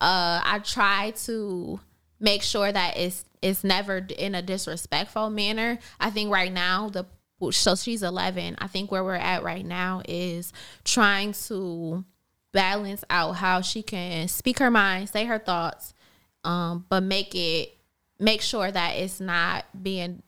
Uh, 0.00 0.40
I 0.44 0.60
try 0.62 1.12
to 1.24 1.80
make 2.20 2.42
sure 2.42 2.70
that 2.70 2.96
it's 2.96 3.24
it's 3.42 3.64
never 3.64 4.06
in 4.16 4.34
a 4.34 4.42
disrespectful 4.42 5.30
manner. 5.30 5.78
I 5.98 6.10
think 6.10 6.30
right 6.30 6.52
now 6.52 6.90
the 6.90 7.06
so 7.50 7.74
she's 7.74 8.02
11. 8.02 8.56
I 8.58 8.66
think 8.66 8.90
where 8.90 9.04
we're 9.04 9.14
at 9.14 9.42
right 9.42 9.64
now 9.64 10.02
is 10.08 10.52
trying 10.84 11.32
to 11.32 12.04
balance 12.52 13.04
out 13.10 13.32
how 13.32 13.60
she 13.60 13.82
can 13.82 14.28
speak 14.28 14.58
her 14.60 14.70
mind, 14.70 15.10
say 15.10 15.24
her 15.24 15.38
thoughts, 15.38 15.92
um, 16.44 16.86
but 16.88 17.02
make 17.02 17.34
it 17.34 17.76
make 18.18 18.40
sure 18.40 18.70
that 18.70 18.92
it's 18.92 19.20
not 19.20 19.64
being 19.82 20.22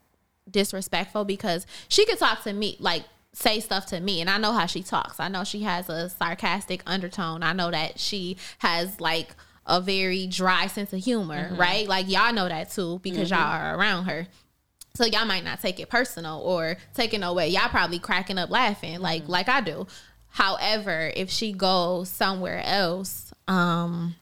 disrespectful 0.50 1.24
because 1.24 1.66
she 1.88 2.04
could 2.04 2.18
talk 2.18 2.42
to 2.42 2.52
me 2.52 2.76
like 2.80 3.04
say 3.32 3.60
stuff 3.60 3.86
to 3.86 4.00
me 4.00 4.20
and 4.20 4.30
I 4.30 4.38
know 4.38 4.52
how 4.52 4.66
she 4.66 4.82
talks. 4.82 5.20
I 5.20 5.28
know 5.28 5.44
she 5.44 5.62
has 5.62 5.88
a 5.88 6.08
sarcastic 6.08 6.82
undertone. 6.86 7.42
I 7.42 7.52
know 7.52 7.70
that 7.70 7.98
she 7.98 8.38
has 8.58 9.00
like 9.00 9.34
a 9.66 9.80
very 9.80 10.26
dry 10.26 10.68
sense 10.68 10.92
of 10.92 11.04
humor, 11.04 11.50
mm-hmm. 11.50 11.60
right? 11.60 11.86
Like 11.86 12.08
y'all 12.08 12.32
know 12.32 12.48
that 12.48 12.70
too 12.70 13.00
because 13.02 13.30
mm-hmm. 13.30 13.40
y'all 13.40 13.60
are 13.60 13.78
around 13.78 14.04
her. 14.06 14.26
So 14.96 15.04
y'all 15.04 15.26
might 15.26 15.44
not 15.44 15.60
take 15.60 15.78
it 15.78 15.88
personal 15.88 16.40
or 16.40 16.76
taking 16.94 17.22
away. 17.22 17.48
Y'all 17.48 17.68
probably 17.68 17.98
cracking 17.98 18.38
up 18.38 18.50
laughing 18.50 19.00
like 19.00 19.22
mm-hmm. 19.22 19.32
like 19.32 19.48
I 19.48 19.60
do. 19.60 19.86
However, 20.28 21.12
if 21.14 21.30
she 21.30 21.52
goes 21.52 22.08
somewhere 22.08 22.62
else, 22.64 23.32
um 23.48 24.16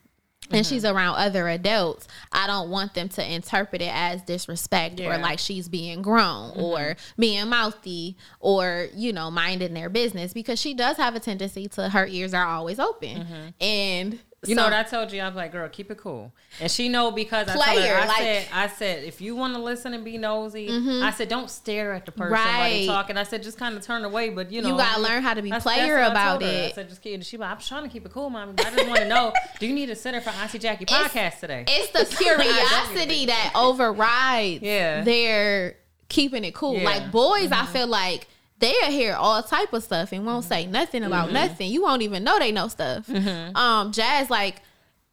and 0.51 0.65
mm-hmm. 0.65 0.75
she's 0.75 0.85
around 0.85 1.17
other 1.17 1.49
adults, 1.49 2.07
I 2.31 2.47
don't 2.47 2.69
want 2.69 2.93
them 2.93 3.09
to 3.11 3.33
interpret 3.33 3.81
it 3.81 3.91
as 3.93 4.21
disrespect 4.23 5.01
yeah. 5.01 5.15
or 5.15 5.19
like 5.19 5.39
she's 5.39 5.69
being 5.69 6.03
grown 6.03 6.51
mm-hmm. 6.51 6.61
or 6.61 6.97
being 7.19 7.49
mouthy 7.49 8.19
or, 8.41 8.89
you 8.95 9.13
know, 9.13 9.31
minding 9.31 9.73
their 9.73 9.89
business 9.89 10.35
because 10.35 10.61
she 10.61 10.75
does 10.75 10.99
have 10.99 11.15
a 11.15 11.21
tendency 11.21 11.69
to 11.69 11.89
her 11.89 12.07
ears 12.07 12.35
are 12.35 12.47
always 12.47 12.79
open. 12.79 13.25
Mm-hmm. 13.25 13.65
And 13.65 14.19
You 14.49 14.55
know 14.55 14.65
what 14.65 14.73
I 14.73 14.83
told 14.83 15.13
you? 15.13 15.21
I 15.21 15.27
was 15.27 15.37
like, 15.37 15.53
girl, 15.53 15.69
keep 15.69 15.91
it 15.91 15.99
cool. 15.99 16.33
And 16.61 16.71
she 16.71 16.89
know 16.89 17.11
because 17.11 17.49
I 17.49 17.55
told 17.55 17.85
her, 17.85 17.95
I 17.95 18.07
like, 18.07 18.19
said, 18.19 18.47
I 18.53 18.69
said, 18.69 19.05
if 19.05 19.21
you 19.21 19.37
want 19.37 19.55
to 19.55 19.61
listen 19.61 19.95
and 19.95 20.05
be 20.05 20.19
nosy, 20.19 20.69
mm-hmm. 20.69 21.03
I 21.03 21.11
said, 21.11 21.29
don't 21.29 21.51
stare 21.51 21.93
at 21.93 22.07
the 22.07 22.13
person 22.13 22.33
right. 22.33 22.59
while 22.59 22.71
they 22.71 22.87
talking. 22.87 23.17
I 23.17 23.23
said, 23.23 23.43
just 23.43 23.59
kind 23.59 23.77
of 23.77 23.83
turn 23.83 24.05
away. 24.05 24.31
But 24.31 24.51
you 24.51 24.63
know, 24.63 24.69
you 24.69 24.77
gotta 24.77 25.01
learn 25.01 25.23
how 25.23 25.35
to 25.35 25.43
be 25.43 25.51
that's, 25.51 25.65
player 25.65 25.99
about 26.03 26.43
it. 26.43 26.73
I 26.73 26.75
said, 26.75 26.89
just 26.89 27.03
keep. 27.03 27.23
She, 27.23 27.37
like, 27.37 27.51
I'm 27.51 27.59
trying 27.59 27.85
to 27.85 27.89
keep 27.89 28.05
it 28.07 28.13
cool, 28.13 28.31
mom. 28.31 28.55
I 28.59 28.63
just 28.71 28.89
want 28.89 29.01
to 29.01 29.09
know, 29.09 29.33
do 29.59 29.67
you 29.67 29.75
need 29.75 29.91
a 29.91 29.97
center 29.97 30.21
for 30.21 30.31
Auntie 30.31 30.59
Jackie 30.59 30.87
podcast 30.87 31.27
it's, 31.27 31.41
today? 31.41 31.65
It's 31.69 31.91
the 32.11 32.17
curiosity 32.17 33.27
that 33.27 33.53
overrides. 33.55 34.63
Yeah, 34.63 35.03
their 35.03 35.77
keeping 36.09 36.45
it 36.45 36.55
cool. 36.55 36.77
Yeah. 36.77 36.85
Like 36.85 37.11
boys, 37.11 37.51
mm-hmm. 37.51 37.55
I 37.55 37.67
feel 37.67 37.87
like 37.87 38.29
they'll 38.59 38.91
hear 38.91 39.15
all 39.15 39.43
type 39.43 39.73
of 39.73 39.83
stuff 39.83 40.13
and 40.13 40.25
won't 40.25 40.45
say 40.45 40.67
nothing 40.67 41.05
about 41.05 41.27
mm-hmm. 41.27 41.35
nothing. 41.35 41.71
You 41.71 41.83
won't 41.83 42.03
even 42.03 42.25
know 42.25 42.39
they 42.39 42.53
know 42.53 42.69
stuff. 42.69 43.07
Mm-hmm. 43.07 43.57
Um, 43.57 43.93
Jazz 43.93 44.31
like 44.31 44.63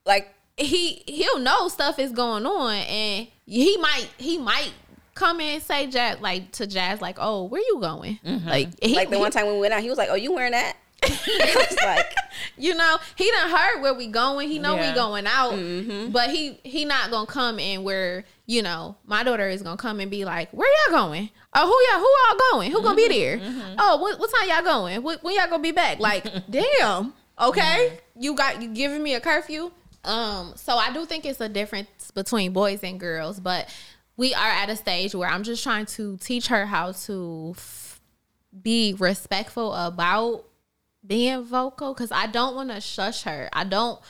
like 0.06 0.32
he 0.56 1.02
he'll 1.06 1.38
know 1.38 1.68
stuff 1.68 1.98
is 1.98 2.12
going 2.12 2.46
on 2.46 2.74
and 2.74 3.26
he 3.46 3.76
might 3.78 4.08
he 4.18 4.38
might 4.38 4.72
come 5.14 5.40
in 5.40 5.54
and 5.54 5.62
say 5.62 5.86
Jazz 5.86 6.20
like 6.20 6.52
to 6.52 6.66
Jazz 6.66 7.00
like, 7.00 7.16
oh, 7.20 7.44
where 7.44 7.60
you 7.60 7.78
going? 7.80 8.18
Mm-hmm. 8.24 8.48
Like 8.48 8.68
he, 8.82 8.94
like 8.94 9.10
the 9.10 9.18
one 9.18 9.30
time 9.30 9.46
we 9.46 9.58
went 9.58 9.72
out, 9.72 9.82
he 9.82 9.88
was 9.88 9.98
like, 9.98 10.08
oh, 10.10 10.14
you 10.14 10.32
wearing 10.32 10.52
that? 10.52 10.76
like, 11.84 12.14
you 12.56 12.74
know, 12.74 12.98
he 13.16 13.30
done 13.30 13.50
heard 13.50 13.82
where 13.82 13.94
we 13.94 14.06
going. 14.06 14.48
He 14.48 14.58
know 14.58 14.76
yeah. 14.76 14.90
we 14.90 14.94
going 14.94 15.26
out, 15.26 15.52
mm-hmm. 15.52 16.12
but 16.12 16.30
he 16.30 16.60
he 16.62 16.84
not 16.84 17.10
gonna 17.10 17.26
come 17.26 17.58
in 17.58 17.82
where 17.82 18.24
you 18.46 18.62
know 18.62 18.96
my 19.04 19.22
daughter 19.24 19.48
is 19.48 19.62
gonna 19.62 19.76
come 19.76 20.00
and 20.00 20.10
be 20.10 20.24
like, 20.24 20.50
where 20.52 20.68
y'all 20.88 21.08
going? 21.08 21.30
Oh, 21.54 21.66
who 21.66 21.92
y'all 21.92 22.00
who 22.00 22.08
y'all 22.08 22.50
going? 22.52 22.72
Who 22.72 22.82
gonna 22.82 22.96
be 22.96 23.08
mm-hmm. 23.08 23.44
there? 23.44 23.50
Mm-hmm. 23.50 23.74
Oh, 23.78 23.96
what, 23.98 24.18
what 24.18 24.30
time 24.32 24.48
y'all 24.48 24.62
going? 24.62 25.02
When, 25.02 25.18
when 25.18 25.34
y'all 25.34 25.48
gonna 25.48 25.62
be 25.62 25.72
back? 25.72 25.98
Like, 25.98 26.26
damn. 26.50 27.12
Okay, 27.40 27.98
you 28.16 28.34
got 28.34 28.62
you 28.62 28.68
giving 28.68 29.02
me 29.02 29.14
a 29.14 29.20
curfew. 29.20 29.70
Um, 30.04 30.52
so 30.56 30.76
I 30.76 30.92
do 30.92 31.04
think 31.04 31.24
it's 31.24 31.40
a 31.40 31.48
difference 31.48 32.10
between 32.14 32.52
boys 32.52 32.82
and 32.82 32.98
girls, 32.98 33.38
but 33.38 33.68
we 34.16 34.34
are 34.34 34.48
at 34.48 34.68
a 34.68 34.76
stage 34.76 35.14
where 35.14 35.28
I'm 35.28 35.42
just 35.42 35.62
trying 35.62 35.86
to 35.86 36.16
teach 36.18 36.48
her 36.48 36.66
how 36.66 36.92
to 36.92 37.54
f- 37.56 38.00
be 38.62 38.94
respectful 38.98 39.72
about 39.74 40.44
being 41.06 41.44
vocal 41.44 41.94
because 41.94 42.12
I 42.12 42.26
don't 42.26 42.54
want 42.54 42.70
to 42.70 42.80
shush 42.80 43.22
her. 43.22 43.48
I 43.52 43.64
don't 43.64 44.00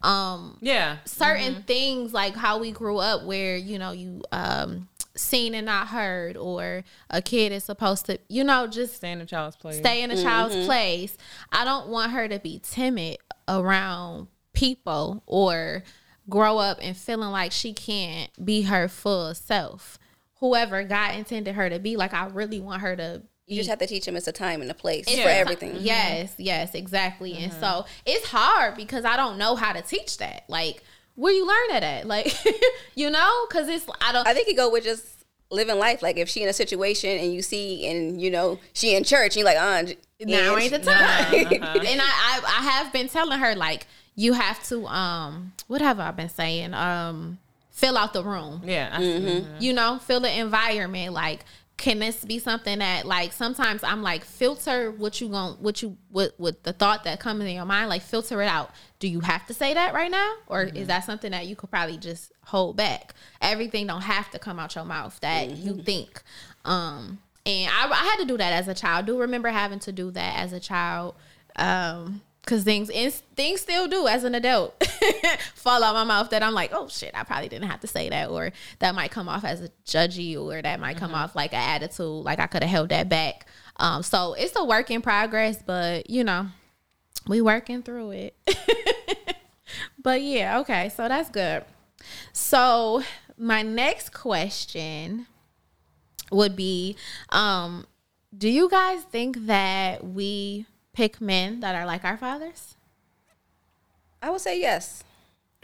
um 0.00 0.56
yeah 0.60 0.98
certain 1.06 1.54
mm-hmm. 1.54 1.62
things 1.62 2.14
like 2.14 2.36
how 2.36 2.58
we 2.58 2.70
grew 2.70 2.98
up 2.98 3.24
where 3.24 3.56
you 3.56 3.80
know 3.80 3.90
you 3.90 4.22
um 4.30 4.88
seen 5.18 5.54
and 5.54 5.66
not 5.66 5.88
heard 5.88 6.36
or 6.36 6.84
a 7.10 7.20
kid 7.20 7.52
is 7.52 7.64
supposed 7.64 8.06
to 8.06 8.18
you 8.28 8.44
know 8.44 8.66
just 8.66 8.94
stay 8.94 9.10
in 9.10 9.20
a 9.20 9.26
child's 9.26 9.56
place 9.56 9.78
stay 9.78 10.02
in 10.02 10.10
a 10.10 10.14
mm-hmm. 10.14 10.22
child's 10.22 10.66
place 10.66 11.16
i 11.52 11.64
don't 11.64 11.88
want 11.88 12.12
her 12.12 12.28
to 12.28 12.38
be 12.38 12.60
timid 12.62 13.18
around 13.48 14.28
people 14.52 15.22
or 15.26 15.82
grow 16.28 16.58
up 16.58 16.78
and 16.80 16.96
feeling 16.96 17.30
like 17.30 17.52
she 17.52 17.72
can't 17.72 18.30
be 18.44 18.62
her 18.62 18.88
full 18.88 19.34
self 19.34 19.98
whoever 20.36 20.84
god 20.84 21.14
intended 21.14 21.54
her 21.54 21.68
to 21.68 21.78
be 21.78 21.96
like 21.96 22.14
i 22.14 22.26
really 22.26 22.60
want 22.60 22.80
her 22.80 22.94
to 22.94 23.22
you 23.48 23.56
just 23.56 23.70
have 23.70 23.78
to 23.78 23.86
teach 23.86 24.04
them 24.04 24.14
it's 24.14 24.28
a 24.28 24.32
time 24.32 24.60
and 24.60 24.70
a 24.70 24.74
place 24.74 25.06
it's 25.08 25.22
for 25.22 25.28
everything. 25.28 25.76
Yes, 25.80 26.34
yes, 26.36 26.74
exactly. 26.74 27.32
Mm-hmm. 27.32 27.44
And 27.44 27.52
so 27.54 27.86
it's 28.04 28.26
hard 28.26 28.76
because 28.76 29.06
I 29.06 29.16
don't 29.16 29.38
know 29.38 29.56
how 29.56 29.72
to 29.72 29.80
teach 29.80 30.18
that. 30.18 30.44
Like, 30.48 30.82
where 31.18 31.32
you 31.32 31.44
learn 31.46 31.76
it 31.76 31.82
at? 31.82 32.06
Like, 32.06 32.32
you 32.94 33.10
know, 33.10 33.46
because 33.48 33.68
it's 33.68 33.84
I 34.00 34.12
don't. 34.12 34.26
I 34.26 34.34
think 34.34 34.48
it 34.48 34.56
go 34.56 34.70
with 34.70 34.84
just 34.84 35.24
living 35.50 35.78
life. 35.78 36.00
Like 36.00 36.16
if 36.16 36.28
she 36.28 36.42
in 36.42 36.48
a 36.48 36.52
situation 36.52 37.18
and 37.18 37.32
you 37.32 37.42
see 37.42 37.86
and 37.86 38.20
you 38.20 38.30
know 38.30 38.58
she 38.72 38.94
in 38.94 39.04
church, 39.04 39.36
and 39.36 39.36
you're 39.36 39.44
like, 39.44 39.58
uh, 39.58 39.92
now 40.20 40.56
ain't 40.56 40.72
the 40.72 40.78
time. 40.78 40.98
Uh-huh. 41.28 41.80
and 41.86 42.00
I, 42.00 42.04
I 42.04 42.40
I 42.44 42.62
have 42.70 42.92
been 42.92 43.08
telling 43.08 43.38
her 43.38 43.54
like 43.56 43.86
you 44.14 44.32
have 44.32 44.62
to 44.64 44.86
um 44.86 45.52
what 45.66 45.80
have 45.80 45.98
I 45.98 46.10
been 46.12 46.28
saying 46.28 46.72
um 46.72 47.38
fill 47.70 47.98
out 47.98 48.12
the 48.12 48.24
room. 48.24 48.62
Yeah. 48.64 48.98
Mm-hmm. 48.98 49.60
You 49.60 49.72
know, 49.72 49.98
fill 49.98 50.20
the 50.20 50.38
environment. 50.38 51.12
Like 51.12 51.44
can 51.78 52.00
this 52.00 52.24
be 52.24 52.40
something 52.40 52.80
that 52.80 53.06
like 53.06 53.32
sometimes 53.32 53.84
I'm 53.84 54.02
like 54.02 54.24
filter 54.24 54.90
what 54.90 55.20
you 55.20 55.28
going 55.28 55.54
what 55.54 55.80
you 55.80 55.96
with 56.10 56.32
with 56.38 56.62
the 56.64 56.72
thought 56.72 57.04
that 57.04 57.20
comes 57.20 57.44
in 57.44 57.50
your 57.50 57.64
mind 57.64 57.88
like 57.88 58.02
filter 58.02 58.42
it 58.42 58.48
out. 58.48 58.70
Do 58.98 59.08
you 59.08 59.20
have 59.20 59.46
to 59.46 59.54
say 59.54 59.74
that 59.74 59.94
right 59.94 60.10
now 60.10 60.34
or 60.46 60.64
mm-hmm. 60.64 60.76
is 60.76 60.88
that 60.88 61.04
something 61.04 61.30
that 61.30 61.46
you 61.46 61.54
could 61.54 61.70
probably 61.70 61.96
just 61.96 62.32
hold 62.44 62.76
back? 62.76 63.14
Everything 63.40 63.86
don't 63.86 64.02
have 64.02 64.30
to 64.30 64.38
come 64.38 64.58
out 64.58 64.74
your 64.74 64.84
mouth 64.84 65.18
that 65.20 65.48
mm-hmm. 65.48 65.66
you 65.66 65.82
think. 65.82 66.22
Um 66.64 67.20
and 67.46 67.70
I, 67.72 67.88
I 67.88 68.04
had 68.04 68.16
to 68.16 68.24
do 68.24 68.36
that 68.36 68.52
as 68.52 68.68
a 68.68 68.74
child. 68.74 69.04
I 69.04 69.06
do 69.06 69.20
remember 69.20 69.48
having 69.48 69.78
to 69.80 69.92
do 69.92 70.10
that 70.10 70.38
as 70.38 70.52
a 70.52 70.60
child. 70.60 71.14
Um 71.56 72.22
because 72.48 72.64
things 72.64 72.90
things 73.36 73.60
still 73.60 73.86
do 73.88 74.06
as 74.06 74.24
an 74.24 74.34
adult 74.34 74.82
fall 75.54 75.84
out 75.84 75.94
my 75.94 76.04
mouth 76.04 76.30
that 76.30 76.42
I'm 76.42 76.54
like, 76.54 76.70
oh 76.72 76.88
shit, 76.88 77.10
I 77.14 77.22
probably 77.22 77.50
didn't 77.50 77.68
have 77.68 77.80
to 77.80 77.86
say 77.86 78.08
that, 78.08 78.30
or 78.30 78.52
that 78.78 78.94
might 78.94 79.10
come 79.10 79.28
off 79.28 79.44
as 79.44 79.60
a 79.60 79.68
judgy, 79.84 80.40
or 80.40 80.62
that 80.62 80.80
might 80.80 80.96
come 80.96 81.10
mm-hmm. 81.10 81.20
off 81.20 81.36
like 81.36 81.52
an 81.52 81.60
attitude, 81.60 82.24
like 82.24 82.38
I 82.38 82.46
could 82.46 82.62
have 82.62 82.70
held 82.70 82.88
that 82.88 83.10
back. 83.10 83.46
Um, 83.76 84.02
so 84.02 84.32
it's 84.32 84.56
a 84.56 84.64
work 84.64 84.90
in 84.90 85.02
progress, 85.02 85.62
but 85.62 86.08
you 86.08 86.24
know, 86.24 86.46
we 87.28 87.40
working 87.40 87.82
through 87.82 88.10
it. 88.12 88.36
but 90.02 90.22
yeah, 90.22 90.58
okay, 90.60 90.88
so 90.88 91.06
that's 91.06 91.30
good. 91.30 91.64
So 92.32 93.02
my 93.36 93.62
next 93.62 94.12
question 94.12 95.26
would 96.30 96.56
be, 96.56 96.96
um, 97.28 97.86
do 98.36 98.48
you 98.48 98.68
guys 98.68 99.02
think 99.02 99.46
that 99.46 100.04
we 100.04 100.66
pick 100.92 101.20
men 101.20 101.60
that 101.60 101.74
are 101.74 101.86
like 101.86 102.04
our 102.04 102.16
fathers? 102.16 102.74
I 104.20 104.30
would 104.30 104.40
say 104.40 104.60
yes. 104.60 105.04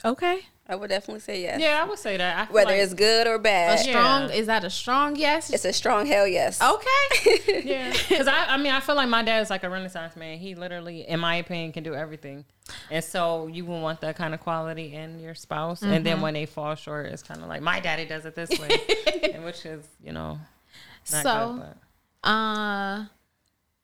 Okay. 0.04 0.46
I 0.66 0.76
would 0.76 0.88
definitely 0.88 1.20
say 1.20 1.42
yes. 1.42 1.60
Yeah, 1.60 1.82
I 1.82 1.86
would 1.86 1.98
say 1.98 2.16
that. 2.16 2.50
Whether 2.50 2.70
like 2.70 2.80
it's 2.80 2.94
good 2.94 3.26
or 3.26 3.38
bad. 3.38 3.78
A 3.78 3.82
strong 3.82 4.28
yeah. 4.30 4.34
is 4.34 4.46
that 4.46 4.64
a 4.64 4.70
strong 4.70 5.14
yes? 5.14 5.50
It's 5.50 5.66
a 5.66 5.74
strong 5.74 6.06
hell 6.06 6.26
yes. 6.26 6.60
Okay. 6.62 7.62
yeah. 7.64 7.92
Because 7.92 8.26
I, 8.26 8.46
I 8.46 8.56
mean, 8.56 8.72
I 8.72 8.80
feel 8.80 8.94
like 8.94 9.10
my 9.10 9.22
dad 9.22 9.40
is 9.40 9.50
like 9.50 9.62
a 9.62 9.68
Renaissance 9.68 10.16
man. 10.16 10.38
He 10.38 10.54
literally, 10.54 11.06
in 11.06 11.20
my 11.20 11.36
opinion, 11.36 11.72
can 11.72 11.82
do 11.82 11.94
everything, 11.94 12.46
and 12.90 13.04
so 13.04 13.46
you 13.46 13.66
will 13.66 13.82
want 13.82 14.00
that 14.00 14.16
kind 14.16 14.32
of 14.32 14.40
quality 14.40 14.94
in 14.94 15.20
your 15.20 15.34
spouse. 15.34 15.80
Mm-hmm. 15.80 15.92
And 15.92 16.06
then 16.06 16.14
mm-hmm. 16.14 16.22
when 16.22 16.34
they 16.34 16.46
fall 16.46 16.74
short, 16.76 17.06
it's 17.06 17.22
kind 17.22 17.42
of 17.42 17.48
like 17.48 17.60
my 17.60 17.80
daddy 17.80 18.06
does 18.06 18.24
it 18.24 18.34
this 18.34 18.48
way, 18.58 19.40
which 19.44 19.66
is 19.66 19.86
you 20.02 20.12
know. 20.12 20.38
so, 21.04 21.60
good, 21.60 22.30
uh, 22.30 23.04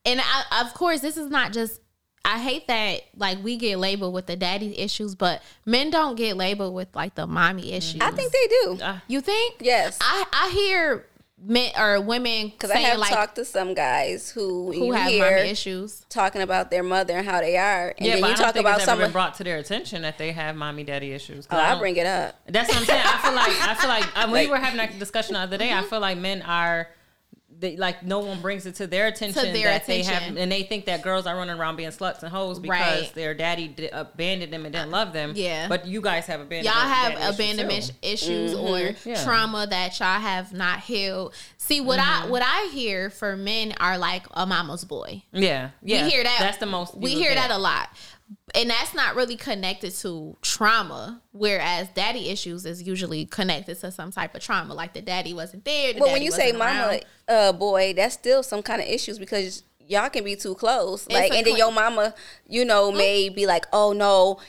and 0.03 0.19
I, 0.19 0.61
of 0.61 0.73
course, 0.73 1.01
this 1.01 1.17
is 1.17 1.29
not 1.29 1.53
just. 1.53 1.80
I 2.23 2.39
hate 2.39 2.67
that 2.67 3.01
like 3.17 3.43
we 3.43 3.57
get 3.57 3.79
labeled 3.79 4.13
with 4.13 4.27
the 4.27 4.35
daddy 4.35 4.77
issues, 4.77 5.15
but 5.15 5.41
men 5.65 5.89
don't 5.89 6.15
get 6.15 6.37
labeled 6.37 6.73
with 6.73 6.95
like 6.95 7.15
the 7.15 7.27
mommy 7.27 7.73
issues. 7.73 8.01
I 8.01 8.11
think 8.11 8.31
they 8.31 8.47
do. 8.47 8.77
Uh, 8.83 8.99
you 9.07 9.21
think? 9.21 9.55
Yes. 9.59 9.97
I 10.01 10.25
I 10.31 10.49
hear 10.49 11.05
men 11.43 11.71
or 11.77 11.99
women 12.01 12.49
because 12.49 12.69
I 12.69 12.77
have 12.77 12.99
like, 12.99 13.11
talked 13.11 13.35
to 13.35 13.45
some 13.45 13.73
guys 13.73 14.29
who 14.29 14.71
who 14.71 14.91
have 14.91 15.11
mommy 15.11 15.49
issues 15.49 16.05
talking 16.09 16.41
about 16.41 16.69
their 16.69 16.83
mother 16.83 17.17
and 17.17 17.27
how 17.27 17.41
they 17.41 17.57
are, 17.57 17.93
and 17.97 18.07
yeah, 18.07 18.19
then 18.19 18.29
you 18.29 18.35
talk 18.35 18.55
about 18.55 18.81
some 18.81 19.11
brought 19.11 19.35
to 19.35 19.43
their 19.43 19.57
attention 19.57 20.03
that 20.03 20.17
they 20.17 20.31
have 20.31 20.55
mommy 20.55 20.83
daddy 20.83 21.11
issues. 21.11 21.47
Oh, 21.49 21.57
I, 21.57 21.73
I 21.75 21.79
bring 21.79 21.95
it 21.95 22.05
up. 22.05 22.39
That's 22.45 22.69
what 22.69 22.77
I'm 22.77 22.85
saying. 22.85 23.01
I 23.03 23.17
feel 23.17 23.33
like 23.33 23.67
I 23.67 23.75
feel 23.75 23.89
like 23.89 24.17
um, 24.17 24.31
like, 24.31 24.45
we 24.45 24.51
were 24.51 24.59
having 24.59 24.77
that 24.77 24.99
discussion 24.99 25.33
the 25.33 25.39
other 25.39 25.57
day. 25.57 25.73
I 25.73 25.81
feel 25.81 25.99
like 25.99 26.17
men 26.17 26.43
are 26.43 26.87
they 27.61 27.77
like 27.77 28.03
no 28.03 28.19
one 28.19 28.41
brings 28.41 28.65
it 28.65 28.75
to 28.75 28.87
their 28.87 29.07
attention 29.07 29.45
to 29.45 29.51
their 29.53 29.69
that 29.69 29.83
attention. 29.83 30.07
they 30.07 30.19
have 30.19 30.37
and 30.37 30.51
they 30.51 30.63
think 30.63 30.85
that 30.85 31.03
girls 31.03 31.25
are 31.25 31.35
running 31.35 31.57
around 31.57 31.75
being 31.75 31.91
sluts 31.91 32.23
and 32.23 32.31
hoes 32.31 32.59
because 32.59 33.01
right. 33.01 33.11
their 33.13 33.33
daddy 33.33 33.67
did, 33.69 33.91
abandoned 33.93 34.51
them 34.51 34.65
and 34.65 34.73
didn't 34.73 34.91
love 34.91 35.13
them. 35.13 35.33
Yeah, 35.35 35.67
but 35.67 35.85
you 35.85 36.01
guys 36.01 36.25
have 36.25 36.41
abandoned. 36.41 36.65
Y'all 36.65 36.73
have 36.73 37.33
abandonment 37.33 37.93
issues, 38.01 38.53
mm-hmm. 38.53 38.67
or 38.67 38.95
yeah. 39.05 39.23
trauma 39.23 39.67
that 39.67 39.99
y'all 39.99 40.19
have 40.19 40.51
not 40.51 40.79
healed. 40.79 41.33
See 41.57 41.79
what 41.79 41.99
mm-hmm. 41.99 42.27
I 42.27 42.29
what 42.29 42.41
I 42.43 42.69
hear 42.73 43.09
for 43.09 43.37
men 43.37 43.73
are 43.79 43.97
like 43.97 44.25
a 44.31 44.45
mama's 44.45 44.83
boy. 44.83 45.23
Yeah, 45.31 45.69
yeah. 45.83 46.03
We 46.03 46.09
hear 46.09 46.23
that. 46.23 46.37
That's 46.39 46.57
the 46.57 46.65
most. 46.65 46.97
We 46.97 47.11
hear 47.11 47.33
that 47.33 47.51
a 47.51 47.57
lot 47.57 47.89
and 48.53 48.69
that's 48.69 48.93
not 48.93 49.15
really 49.15 49.35
connected 49.35 49.91
to 49.91 50.35
trauma 50.41 51.21
whereas 51.31 51.87
daddy 51.89 52.29
issues 52.29 52.65
is 52.65 52.83
usually 52.83 53.25
connected 53.25 53.79
to 53.79 53.91
some 53.91 54.11
type 54.11 54.35
of 54.35 54.41
trauma 54.41 54.73
like 54.73 54.93
the 54.93 55.01
daddy 55.01 55.33
wasn't 55.33 55.63
there 55.65 55.93
the 55.93 55.99
well 55.99 56.11
when 56.11 56.21
you 56.21 56.31
say 56.31 56.51
mama 56.51 56.99
uh, 57.27 57.51
boy 57.51 57.93
that's 57.93 58.13
still 58.13 58.43
some 58.43 58.61
kind 58.61 58.81
of 58.81 58.87
issues 58.87 59.17
because 59.17 59.63
y'all 59.91 60.09
can 60.09 60.23
be 60.23 60.35
too 60.35 60.55
close. 60.55 61.05
It's 61.05 61.13
like 61.13 61.33
and 61.33 61.45
then 61.45 61.57
your 61.57 61.71
mama 61.71 62.15
you 62.47 62.65
know 62.65 62.89
mm-hmm. 62.89 62.97
may 62.97 63.29
be 63.29 63.45
like 63.45 63.65
oh 63.73 63.93
no. 63.93 64.39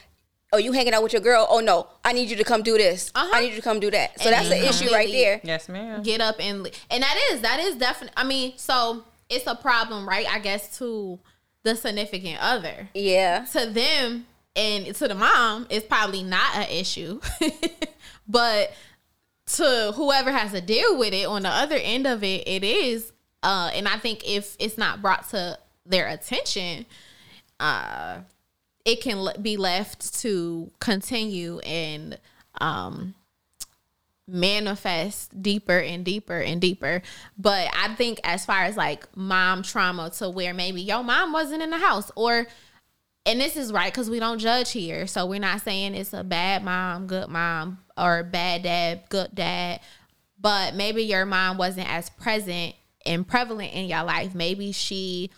Oh 0.55 0.59
you 0.59 0.73
hanging 0.73 0.93
out 0.93 1.03
with 1.03 1.15
your 1.15 1.23
girl? 1.23 1.47
Oh 1.49 1.61
no. 1.61 1.88
I 2.05 2.12
need 2.12 2.29
you 2.29 2.37
to 2.37 2.45
come 2.45 2.62
do 2.62 2.77
this. 2.77 3.11
Uh-huh. 3.15 3.31
i 3.33 3.41
need 3.41 3.51
you 3.51 3.57
to 3.57 3.62
come 3.62 3.81
do 3.81 3.91
that. 3.91 4.21
So 4.21 4.29
and 4.29 4.35
that's 4.35 4.51
the 4.51 4.69
issue 4.69 4.93
right 4.93 5.11
there. 5.11 5.41
Yes 5.43 5.69
ma'am. 5.69 6.03
get 6.03 6.21
up 6.21 6.37
and 6.38 6.71
and 6.91 7.03
that 7.03 7.31
is 7.31 7.41
that 7.41 7.59
is 7.61 7.77
definitely 7.77 8.15
i 8.17 8.25
mean 8.25 8.53
so 8.57 9.05
it's 9.29 9.47
a 9.47 9.55
problem 9.55 10.07
right 10.07 10.27
i 10.31 10.38
guess 10.38 10.77
to 10.79 11.19
the 11.62 11.77
significant 11.77 12.38
other. 12.40 12.88
Yeah. 12.94 13.44
To 13.53 13.66
them 13.66 14.27
and 14.57 14.94
to 14.94 15.09
the 15.09 15.14
mom, 15.14 15.66
it's 15.70 15.87
probably 15.87 16.22
not 16.22 16.57
an 16.57 16.68
issue. 16.70 17.20
but 18.29 18.72
to 19.46 19.92
whoever 19.94 20.31
has 20.33 20.53
to 20.53 20.61
deal 20.61 20.98
with 20.98 21.12
it 21.12 21.27
on 21.27 21.42
the 21.42 21.48
other 21.48 21.77
end 21.77 22.07
of 22.07 22.22
it, 22.22 22.46
it 22.46 22.64
is. 22.64 23.12
Uh, 23.42 23.70
and 23.75 23.88
I 23.88 23.98
think 23.98 24.22
if 24.29 24.57
it's 24.59 24.79
not 24.79 25.03
brought 25.03 25.29
to 25.31 25.59
their 25.85 26.09
attention, 26.09 26.87
uh, 27.59 28.18
it 28.85 29.01
can 29.01 29.27
be 29.40 29.57
left 29.57 30.20
to 30.20 30.70
continue 30.81 31.59
and 31.61 32.18
um 32.61 33.14
manifest 34.29 35.41
deeper 35.43 35.79
and 35.79 36.05
deeper 36.05 36.39
and 36.39 36.61
deeper. 36.61 37.03
But 37.37 37.69
I 37.77 37.95
think 37.95 38.21
as 38.25 38.45
far 38.45 38.65
as 38.65 38.77
like 38.77 39.07
mom 39.17 39.63
trauma 39.63 40.11
to 40.19 40.31
where 40.31 40.55
maybe 40.55 40.81
your 40.83 41.03
mom 41.03 41.33
wasn't 41.33 41.63
in 41.63 41.71
the 41.71 41.79
house 41.79 42.11
or 42.17 42.47
and 43.25 43.41
this 43.41 43.57
is 43.57 43.73
right 43.73 43.93
because 43.93 44.11
we 44.11 44.19
don't 44.19 44.39
judge 44.39 44.73
here. 44.73 45.07
So 45.07 45.27
we're 45.27 45.39
not 45.39 45.61
saying 45.61 45.95
it's 45.95 46.13
a 46.13 46.25
bad 46.25 46.65
mom, 46.65 47.07
good 47.07 47.29
mom, 47.29 47.79
or 47.97 48.25
bad 48.25 48.65
dad, 48.65 49.03
good 49.11 49.31
dad. 49.33 49.81
But 50.41 50.75
maybe 50.75 51.05
your 51.05 51.25
mom 51.25 51.57
wasn't 51.57 51.89
as 51.89 52.11
present 52.11 52.75
and 53.07 53.27
prevalent 53.27 53.75
in 53.75 53.87
your 53.87 54.03
life. 54.03 54.35
Maybe 54.35 54.73
she 54.73 55.31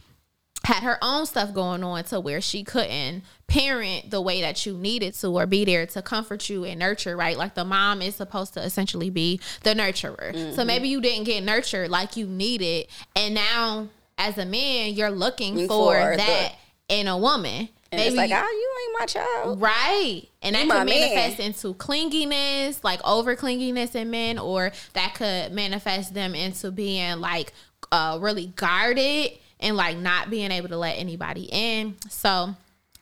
had 0.65 0.83
her 0.83 0.99
own 1.03 1.27
stuff 1.27 1.53
going 1.53 1.85
on 1.85 2.05
to 2.05 2.21
where 2.21 2.41
she 2.41 2.65
couldn't 2.65 3.23
parent 3.47 4.11
the 4.11 4.21
way 4.21 4.41
that 4.41 4.65
you 4.65 4.77
needed 4.77 5.15
to 5.15 5.29
or 5.29 5.47
be 5.47 5.65
there 5.65 5.87
to 5.87 6.03
comfort 6.03 6.49
you 6.49 6.65
and 6.65 6.79
nurture, 6.79 7.17
right? 7.17 7.37
Like 7.37 7.55
the 7.55 7.65
mom 7.65 8.01
is 8.01 8.15
supposed 8.15 8.55
to 8.55 8.63
essentially 8.63 9.11
be 9.11 9.41
the 9.63 9.75
nurturer. 9.75 10.35
Mm-hmm. 10.35 10.55
So 10.55 10.65
maybe 10.65 10.89
you 10.89 11.01
didn't 11.01 11.25
get 11.25 11.45
nurtured 11.45 11.91
like 11.91 12.17
you 12.17 12.27
needed. 12.27 12.87
And 13.15 13.35
now 13.35 13.89
as 14.17 14.39
a 14.39 14.47
man, 14.47 14.95
you're 14.95 15.11
looking 15.11 15.69
for, 15.69 15.95
for 15.95 16.17
that 16.17 16.53
the, 16.89 16.95
in 16.95 17.09
a 17.09 17.19
woman. 17.19 17.69
And 17.93 18.01
maybe, 18.01 18.09
it's 18.09 18.17
like, 18.17 18.31
oh, 18.33 18.35
you 18.35 18.73
ain't 18.83 19.01
my 19.01 19.07
child. 19.07 19.61
Right. 19.61 20.23
And 20.43 20.57
that 20.57 20.63
could 20.63 20.87
manifest 20.87 21.39
man. 21.39 21.49
into 21.49 21.75
clinginess, 21.75 22.83
like 22.83 23.01
over 23.07 23.37
clinginess 23.37 23.95
in 23.95 24.11
men, 24.11 24.39
or 24.39 24.73
that 24.95 25.15
could 25.15 25.53
manifest 25.53 26.15
them 26.15 26.35
into 26.35 26.73
being 26.73 27.21
like 27.21 27.53
uh, 27.93 28.19
really 28.21 28.47
guarded 28.57 29.33
and 29.65 29.77
like 29.77 29.97
not 29.97 30.31
being 30.31 30.53
able 30.53 30.69
to 30.69 30.77
let 30.77 30.99
anybody 30.99 31.49
in. 31.51 31.97
So 32.09 32.55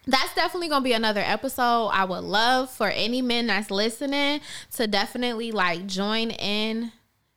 that's 0.07 0.35
definitely 0.35 0.68
gonna 0.68 0.85
be 0.85 0.92
another 0.92 1.20
episode. 1.20 1.88
I 1.88 2.05
would 2.05 2.25
love 2.25 2.70
for 2.70 2.88
any 2.88 3.20
men 3.20 3.48
that's 3.48 3.70
listening 3.70 4.40
to 4.72 4.87
definitely 4.87 5.53
like 5.53 5.87
join 5.87 6.31
in 6.31 6.92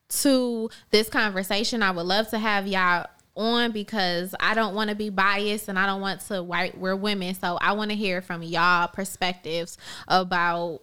to 0.07 0.69
this 0.91 1.09
conversation. 1.09 1.83
I 1.83 1.91
would 1.91 2.05
love 2.05 2.29
to 2.29 2.39
have 2.39 2.67
y'all 2.67 3.07
on 3.35 3.71
because 3.71 4.33
I 4.39 4.53
don't 4.53 4.75
want 4.75 4.89
to 4.89 4.95
be 4.95 5.09
biased 5.09 5.67
and 5.67 5.77
I 5.77 5.85
don't 5.85 6.01
want 6.01 6.21
to 6.21 6.41
white 6.41 6.77
we're 6.77 6.95
women. 6.95 7.35
So 7.35 7.57
I 7.59 7.73
want 7.73 7.91
to 7.91 7.97
hear 7.97 8.21
from 8.21 8.43
y'all 8.43 8.87
perspectives 8.87 9.77
about 10.07 10.81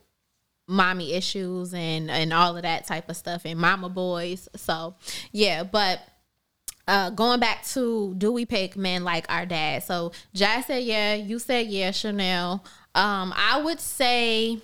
mommy 0.68 1.12
issues 1.12 1.74
and 1.74 2.10
and 2.10 2.32
all 2.32 2.56
of 2.56 2.62
that 2.62 2.86
type 2.86 3.08
of 3.08 3.16
stuff 3.16 3.42
and 3.44 3.58
mama 3.58 3.88
boys. 3.88 4.48
So 4.56 4.94
yeah, 5.30 5.62
but 5.64 6.00
uh, 6.88 7.10
going 7.10 7.40
back 7.40 7.64
to 7.66 8.14
do 8.18 8.32
we 8.32 8.44
pick 8.44 8.76
men 8.76 9.04
like 9.04 9.26
our 9.28 9.46
dad? 9.46 9.82
So 9.82 10.12
Jazz 10.34 10.66
said 10.66 10.82
yeah, 10.84 11.14
you 11.14 11.38
said 11.38 11.66
yeah, 11.68 11.90
Chanel. 11.90 12.64
Um, 12.94 13.32
I 13.36 13.60
would 13.62 13.80
say 13.80 14.54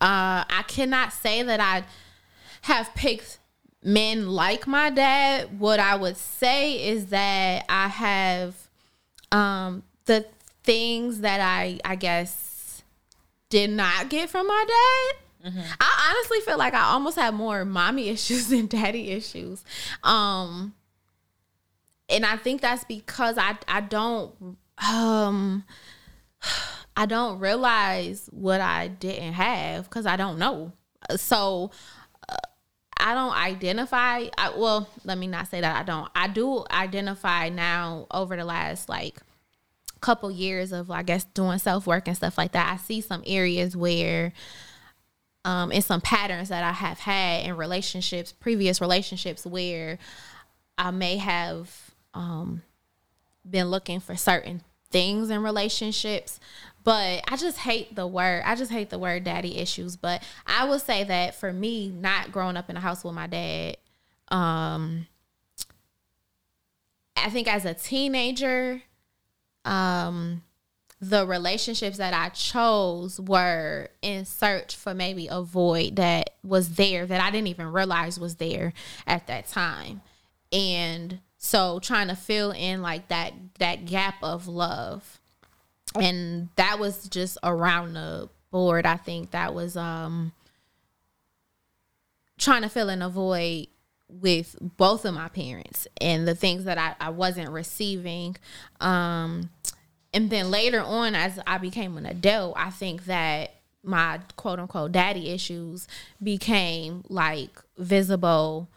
uh, 0.00 0.44
I 0.48 0.64
cannot 0.68 1.12
say 1.12 1.42
that 1.42 1.60
I 1.60 1.84
have 2.62 2.94
picked 2.94 3.38
men 3.82 4.28
like 4.28 4.66
my 4.66 4.90
dad. 4.90 5.58
What 5.58 5.80
I 5.80 5.96
would 5.96 6.16
say 6.16 6.88
is 6.88 7.06
that 7.06 7.64
I 7.68 7.88
have 7.88 8.54
um, 9.32 9.82
the 10.06 10.26
things 10.62 11.20
that 11.20 11.40
I 11.40 11.80
I 11.84 11.96
guess 11.96 12.82
did 13.50 13.70
not 13.70 14.08
get 14.08 14.30
from 14.30 14.46
my 14.46 14.64
dad. 14.66 15.50
Mm-hmm. 15.50 15.60
I 15.78 16.14
honestly 16.16 16.40
feel 16.40 16.56
like 16.56 16.74
I 16.74 16.84
almost 16.84 17.18
have 17.18 17.34
more 17.34 17.64
mommy 17.64 18.08
issues 18.10 18.48
than 18.48 18.66
daddy 18.66 19.10
issues. 19.10 19.64
Um, 20.02 20.74
and 22.08 22.24
I 22.24 22.36
think 22.36 22.60
that's 22.60 22.84
because 22.84 23.38
I 23.38 23.56
I 23.68 23.80
don't 23.80 24.56
um 24.90 25.64
I 26.96 27.06
don't 27.06 27.40
realize 27.40 28.28
what 28.32 28.60
I 28.60 28.88
didn't 28.88 29.32
have 29.32 29.84
because 29.84 30.06
I 30.06 30.16
don't 30.16 30.38
know. 30.38 30.72
So 31.16 31.72
uh, 32.28 32.36
I 32.98 33.14
don't 33.14 33.34
identify. 33.34 34.26
I, 34.38 34.52
well, 34.56 34.88
let 35.04 35.18
me 35.18 35.26
not 35.26 35.48
say 35.48 35.60
that 35.60 35.76
I 35.76 35.82
don't. 35.82 36.08
I 36.14 36.28
do 36.28 36.64
identify 36.70 37.48
now 37.48 38.06
over 38.12 38.36
the 38.36 38.44
last 38.44 38.88
like 38.88 39.20
couple 40.00 40.30
years 40.30 40.70
of 40.70 40.90
I 40.90 41.02
guess 41.02 41.24
doing 41.24 41.58
self 41.58 41.86
work 41.86 42.06
and 42.06 42.16
stuff 42.16 42.38
like 42.38 42.52
that. 42.52 42.72
I 42.72 42.76
see 42.76 43.00
some 43.00 43.22
areas 43.26 43.76
where 43.76 44.32
um 45.44 45.72
and 45.72 45.82
some 45.82 46.00
patterns 46.00 46.50
that 46.50 46.62
I 46.62 46.72
have 46.72 47.00
had 47.00 47.46
in 47.46 47.56
relationships, 47.56 48.30
previous 48.30 48.80
relationships 48.80 49.44
where 49.44 49.98
I 50.78 50.90
may 50.90 51.16
have 51.16 51.83
um, 52.14 52.62
been 53.48 53.70
looking 53.70 54.00
for 54.00 54.16
certain 54.16 54.62
things 54.90 55.28
in 55.28 55.42
relationships 55.42 56.40
but 56.84 57.24
I 57.26 57.36
just 57.36 57.56
hate 57.58 57.96
the 57.96 58.06
word. 58.06 58.42
I 58.44 58.54
just 58.54 58.70
hate 58.70 58.90
the 58.90 58.98
word 58.98 59.24
daddy 59.24 59.56
issues. 59.56 59.96
But 59.96 60.22
I 60.46 60.68
would 60.68 60.82
say 60.82 61.02
that 61.04 61.34
for 61.34 61.50
me, 61.50 61.88
not 61.88 62.30
growing 62.30 62.58
up 62.58 62.68
in 62.68 62.76
a 62.76 62.80
house 62.80 63.02
with 63.02 63.14
my 63.14 63.26
dad, 63.26 63.78
um, 64.28 65.06
I 67.16 67.30
think 67.30 67.48
as 67.48 67.64
a 67.64 67.72
teenager, 67.72 68.82
um, 69.64 70.42
the 71.00 71.26
relationships 71.26 71.96
that 71.96 72.12
I 72.12 72.28
chose 72.30 73.18
were 73.18 73.88
in 74.02 74.26
search 74.26 74.76
for 74.76 74.92
maybe 74.92 75.26
a 75.30 75.40
void 75.40 75.96
that 75.96 76.30
was 76.42 76.74
there 76.74 77.06
that 77.06 77.20
I 77.20 77.30
didn't 77.30 77.48
even 77.48 77.72
realize 77.72 78.20
was 78.20 78.36
there 78.36 78.74
at 79.06 79.26
that 79.28 79.48
time. 79.48 80.02
And 80.52 81.20
so 81.44 81.78
trying 81.78 82.08
to 82.08 82.16
fill 82.16 82.52
in 82.52 82.80
like 82.80 83.08
that 83.08 83.34
that 83.58 83.84
gap 83.84 84.14
of 84.22 84.48
love. 84.48 85.20
And 85.94 86.48
that 86.56 86.78
was 86.78 87.06
just 87.06 87.36
around 87.44 87.92
the 87.92 88.30
board. 88.50 88.86
I 88.86 88.96
think 88.96 89.32
that 89.32 89.52
was 89.54 89.76
um 89.76 90.32
trying 92.38 92.62
to 92.62 92.70
fill 92.70 92.88
in 92.88 93.02
a 93.02 93.10
void 93.10 93.66
with 94.08 94.56
both 94.60 95.04
of 95.04 95.12
my 95.12 95.28
parents 95.28 95.86
and 96.00 96.26
the 96.26 96.34
things 96.34 96.64
that 96.64 96.78
I, 96.78 96.94
I 96.98 97.10
wasn't 97.10 97.50
receiving. 97.50 98.36
Um 98.80 99.50
and 100.14 100.30
then 100.30 100.50
later 100.50 100.80
on 100.80 101.14
as 101.14 101.38
I 101.46 101.58
became 101.58 101.98
an 101.98 102.06
adult, 102.06 102.54
I 102.56 102.70
think 102.70 103.04
that 103.04 103.56
my 103.82 104.20
quote 104.36 104.60
unquote 104.60 104.92
daddy 104.92 105.28
issues 105.28 105.86
became 106.22 107.04
like 107.10 107.60
visible 107.76 108.70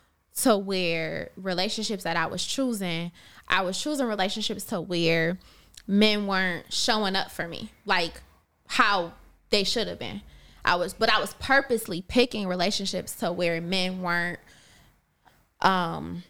to 0.43 0.57
where 0.57 1.31
relationships 1.35 2.03
that 2.03 2.15
I 2.17 2.27
was 2.27 2.45
choosing, 2.45 3.11
I 3.47 3.61
was 3.61 3.79
choosing 3.79 4.05
relationships 4.05 4.63
to 4.65 4.79
where 4.79 5.37
men 5.87 6.27
weren't 6.27 6.71
showing 6.71 7.15
up 7.15 7.31
for 7.31 7.47
me 7.47 7.71
like 7.85 8.21
how 8.67 9.13
they 9.49 9.63
should 9.63 9.87
have 9.87 9.99
been. 9.99 10.21
I 10.63 10.75
was 10.75 10.93
but 10.93 11.11
I 11.11 11.19
was 11.19 11.33
purposely 11.35 12.01
picking 12.01 12.47
relationships 12.47 13.15
to 13.15 13.31
where 13.31 13.61
men 13.61 14.01
weren't 14.01 14.39
um 15.61 16.23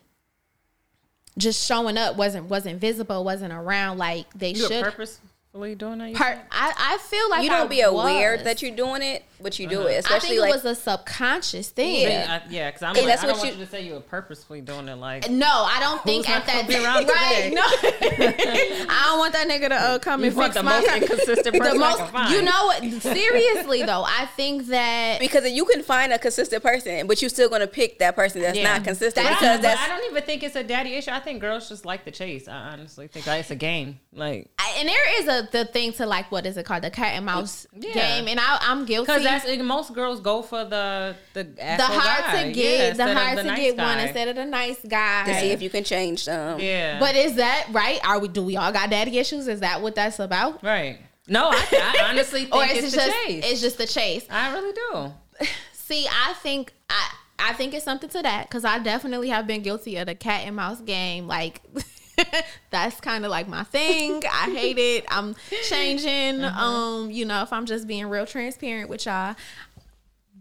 just 1.38 1.66
showing 1.66 1.98
up 1.98 2.16
wasn't 2.16 2.46
wasn't 2.46 2.80
visible, 2.80 3.24
wasn't 3.24 3.52
around 3.52 3.98
like 3.98 4.32
they 4.34 4.52
you 4.52 4.68
should. 4.68 4.84
Purpose 4.84 5.20
you 5.66 5.76
doing 5.76 5.98
that? 5.98 6.16
I, 6.52 6.74
I 6.78 6.98
feel 7.00 7.30
like 7.30 7.44
you 7.44 7.50
don't 7.50 7.66
I 7.66 7.68
be 7.68 7.82
aware 7.82 8.36
was. 8.36 8.44
that 8.44 8.62
you're 8.62 8.76
doing 8.76 9.02
it, 9.02 9.24
but 9.42 9.60
you 9.60 9.68
do 9.68 9.80
uh-huh. 9.80 9.90
it. 9.90 9.98
Especially 10.00 10.16
I 10.16 10.30
think 10.30 10.42
like, 10.42 10.50
it 10.50 10.64
was 10.64 10.66
a 10.66 10.76
subconscious 10.76 11.70
thing. 11.70 12.02
Yeah, 12.04 12.42
yeah. 12.50 12.70
Because 12.70 12.84
I'm 12.84 12.96
like, 12.96 13.06
that's 13.06 13.24
I 13.24 13.28
don't 13.28 13.38
want 13.38 13.54
you, 13.54 13.60
you 13.60 13.66
to 13.66 13.72
say 13.72 13.86
you 13.86 13.94
were 13.94 14.00
purposefully 14.00 14.62
doing 14.62 14.88
it. 14.88 14.96
Like, 14.96 15.30
no, 15.30 15.48
I 15.48 15.80
don't 15.80 16.04
think 16.04 16.30
at 16.30 16.46
that 16.46 16.70
around 16.70 17.08
right. 17.08 17.52
No, 17.54 17.62
I 18.90 19.04
don't 19.06 19.20
want 19.20 19.34
that 19.34 19.48
nigga 19.48 19.70
to 19.70 19.76
uh, 19.76 20.00
come 20.00 20.22
you 20.22 20.28
and 20.28 20.36
fix 20.36 20.56
the 20.56 20.64
my 20.64 20.80
most 20.80 20.96
inconsistent 21.02 21.58
person. 21.58 21.74
The 21.74 21.80
most, 21.80 22.32
you 22.32 22.42
know 22.42 22.66
what? 22.66 22.84
Seriously 23.02 23.84
though, 23.84 24.04
I 24.06 24.28
think 24.36 24.68
that 24.68 25.20
because 25.20 25.50
you 25.52 25.66
can 25.66 25.84
find 25.84 26.14
a 26.14 26.20
consistent 26.20 26.64
person, 26.64 27.08
but 27.08 27.22
you're 27.22 27.30
still 27.30 27.50
going 27.50 27.62
to 27.62 27.68
pick 27.68 28.00
that 28.00 28.16
person 28.16 28.42
that's 28.42 28.58
yeah. 28.58 28.76
not 28.76 28.84
consistent. 28.84 29.26
That, 29.28 29.40
because 29.40 29.62
that's, 29.62 29.82
I 29.82 29.88
don't 29.88 30.10
even 30.10 30.24
think 30.24 30.44
it's 30.44 30.56
a 30.56 30.64
daddy 30.64 30.96
issue. 30.96 31.12
I 31.12 31.20
think 31.20 31.42
girls 31.42 31.70
just 31.70 31.86
like 31.86 32.06
the 32.06 32.12
chase. 32.12 32.48
I 32.48 32.70
honestly 32.72 33.08
think 33.08 33.28
it's 33.28 33.52
a 33.52 33.56
game. 33.56 34.00
Like, 34.14 34.50
I, 34.58 34.76
and 34.80 34.88
there 34.88 35.22
is 35.22 35.28
a 35.28 35.50
the 35.52 35.66
thing 35.66 35.94
to 35.94 36.06
like 36.06 36.32
what 36.32 36.46
is 36.46 36.58
it 36.58 36.66
called 36.66 36.84
the 36.84 36.90
cat 36.90 37.14
and 37.14 37.26
mouse 37.26 37.68
yeah. 37.74 37.94
game, 37.94 38.28
and 38.28 38.40
I, 38.40 38.58
am 38.72 38.86
guilty 38.86 39.27
because 39.28 39.46
that's 39.46 39.64
most 39.64 39.94
girls 39.94 40.20
go 40.20 40.42
for 40.42 40.66
the 40.66 41.16
the 41.34 41.44
the 41.44 41.84
hard 41.84 42.26
guy. 42.26 42.44
to 42.44 42.52
get 42.54 42.98
yeah, 42.98 43.06
the 43.06 43.14
hard 43.14 43.38
the 43.38 43.42
to 43.44 43.48
nice 43.48 43.60
get 43.60 43.78
guy. 43.78 43.84
one 43.84 44.00
instead 44.00 44.28
of 44.28 44.36
the 44.36 44.46
nice 44.46 44.80
guy 44.88 45.26
to 45.26 45.40
see 45.40 45.52
if 45.52 45.62
you 45.62 45.70
can 45.70 45.84
change 45.84 46.26
them. 46.26 46.60
Yeah, 46.60 47.00
but 47.00 47.16
is 47.16 47.36
that 47.36 47.68
right? 47.72 48.00
Are 48.06 48.20
we 48.20 48.28
do 48.28 48.44
we 48.44 48.58
all 48.58 48.72
got 48.72 48.90
daddy 48.90 49.18
issues? 49.18 49.48
Is 49.48 49.60
that 49.62 49.82
what 49.82 49.96
that's 49.96 50.20
about? 50.20 50.64
Right. 50.64 51.00
No, 51.28 51.50
I, 51.52 51.66
I 51.72 52.10
honestly 52.10 52.42
think 52.46 52.56
or 52.56 52.64
it's, 52.64 52.86
it's 52.86 52.96
just, 52.96 53.12
chase. 53.26 53.44
It's 53.46 53.62
just 53.62 53.78
the 53.78 53.88
chase. 53.88 54.26
I 54.30 54.54
really 54.54 54.74
do. 54.74 55.14
See, 55.74 56.08
I 56.08 56.34
think 56.36 56.74
I 56.90 57.12
I 57.40 57.54
think 57.54 57.74
it's 57.74 57.86
something 57.86 58.10
to 58.10 58.22
that 58.22 58.50
because 58.50 58.66
I 58.66 58.80
definitely 58.80 59.30
have 59.30 59.46
been 59.46 59.62
guilty 59.62 59.98
of 59.98 60.08
the 60.08 60.16
cat 60.16 60.44
and 60.46 60.56
mouse 60.56 60.82
game. 60.82 61.28
Like 61.28 61.62
that's 62.70 63.00
kind 63.00 63.26
of 63.26 63.32
like 63.32 63.48
my 63.48 63.64
thing. 63.64 64.24
I 64.26 64.52
hate 64.52 64.78
it. 64.78 65.06
I'm 65.10 65.36
changing. 65.70 66.44
Uh-huh. 66.44 66.66
Um, 66.66 67.12
you 67.12 67.26
know, 67.26 67.42
if 67.42 67.54
I'm 67.54 67.66
just 67.66 67.88
being 67.88 68.08
real 68.08 68.26
transparent 68.26 68.90
with 68.90 69.06
y'all. 69.06 69.36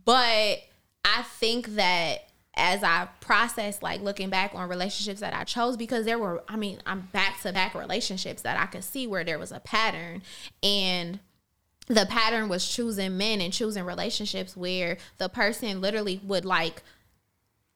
But 0.05 0.63
I 1.05 1.23
think 1.39 1.75
that 1.75 2.29
as 2.55 2.83
I 2.83 3.09
process 3.21 3.83
like 3.83 4.01
looking 4.01 4.31
back 4.31 4.53
on 4.55 4.69
relationships 4.69 5.21
that 5.21 5.35
I 5.35 5.45
chose 5.45 5.77
because 5.77 6.07
there 6.07 6.19
were 6.19 6.43
I 6.49 6.57
mean, 6.57 6.81
I'm 6.87 7.03
back 7.13 7.41
to 7.43 7.53
back 7.53 7.75
relationships 7.75 8.43
that 8.43 8.59
I 8.59 8.67
could 8.67 8.85
see 8.85 9.07
where 9.07 9.25
there 9.25 9.39
was 9.39 9.53
a 9.53 9.61
pattern 9.61 10.23
and 10.63 11.21
the 11.89 12.07
pattern 12.07 12.49
was 12.49 12.67
choosing 12.67 13.17
men 13.17 13.41
and 13.41 13.53
choosing 13.53 13.85
relationships 13.85 14.57
where 14.57 14.97
the 15.19 15.29
person 15.29 15.81
literally 15.81 16.21
would 16.25 16.45
like 16.45 16.83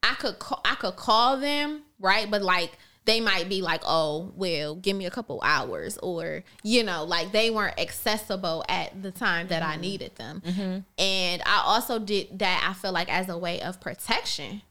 I 0.02 0.14
could 0.14 0.38
call, 0.38 0.60
I 0.64 0.76
could 0.76 0.96
call 0.96 1.36
them, 1.36 1.82
right? 1.98 2.30
But 2.30 2.42
like 2.42 2.72
they 3.10 3.20
might 3.20 3.48
be 3.48 3.60
like, 3.60 3.82
"Oh, 3.84 4.30
well, 4.36 4.76
give 4.76 4.96
me 4.96 5.04
a 5.04 5.10
couple 5.10 5.40
hours," 5.42 5.98
or 5.98 6.44
you 6.62 6.84
know, 6.84 7.02
like 7.02 7.32
they 7.32 7.50
weren't 7.50 7.78
accessible 7.78 8.64
at 8.68 9.02
the 9.02 9.10
time 9.10 9.48
that 9.48 9.62
mm-hmm. 9.64 9.72
I 9.72 9.76
needed 9.76 10.14
them. 10.14 10.40
Mm-hmm. 10.46 10.78
And 10.96 11.42
I 11.44 11.62
also 11.64 11.98
did 11.98 12.38
that. 12.38 12.64
I 12.68 12.72
feel 12.72 12.92
like 12.92 13.12
as 13.12 13.28
a 13.28 13.36
way 13.36 13.60
of 13.62 13.80
protection 13.80 14.62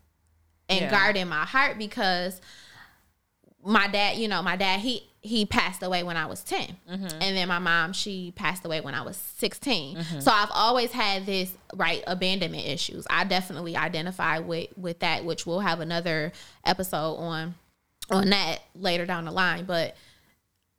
and 0.69 0.81
yeah. 0.81 0.89
guarding 0.89 1.27
my 1.27 1.43
heart 1.43 1.77
because 1.77 2.39
my 3.61 3.89
dad, 3.89 4.17
you 4.17 4.29
know, 4.29 4.41
my 4.41 4.55
dad 4.55 4.79
he 4.79 5.03
he 5.21 5.45
passed 5.45 5.83
away 5.83 6.03
when 6.03 6.15
I 6.15 6.27
was 6.27 6.41
10. 6.45 6.77
Mm-hmm. 6.89 7.21
And 7.21 7.35
then 7.35 7.49
my 7.49 7.59
mom, 7.59 7.91
she 7.91 8.31
passed 8.37 8.65
away 8.65 8.79
when 8.79 8.95
I 8.95 9.01
was 9.01 9.17
16. 9.17 9.97
Mm-hmm. 9.97 10.19
So 10.21 10.31
I've 10.31 10.51
always 10.53 10.93
had 10.93 11.25
this 11.25 11.51
right 11.73 12.01
abandonment 12.07 12.65
issues. 12.65 13.05
I 13.09 13.25
definitely 13.25 13.75
identify 13.75 14.39
with 14.39 14.69
with 14.77 14.99
that, 14.99 15.25
which 15.25 15.45
we'll 15.45 15.59
have 15.59 15.81
another 15.81 16.31
episode 16.63 17.15
on 17.15 17.55
on 18.11 18.29
that 18.29 18.59
later 18.75 19.05
down 19.05 19.25
the 19.25 19.31
line, 19.31 19.65
but 19.65 19.95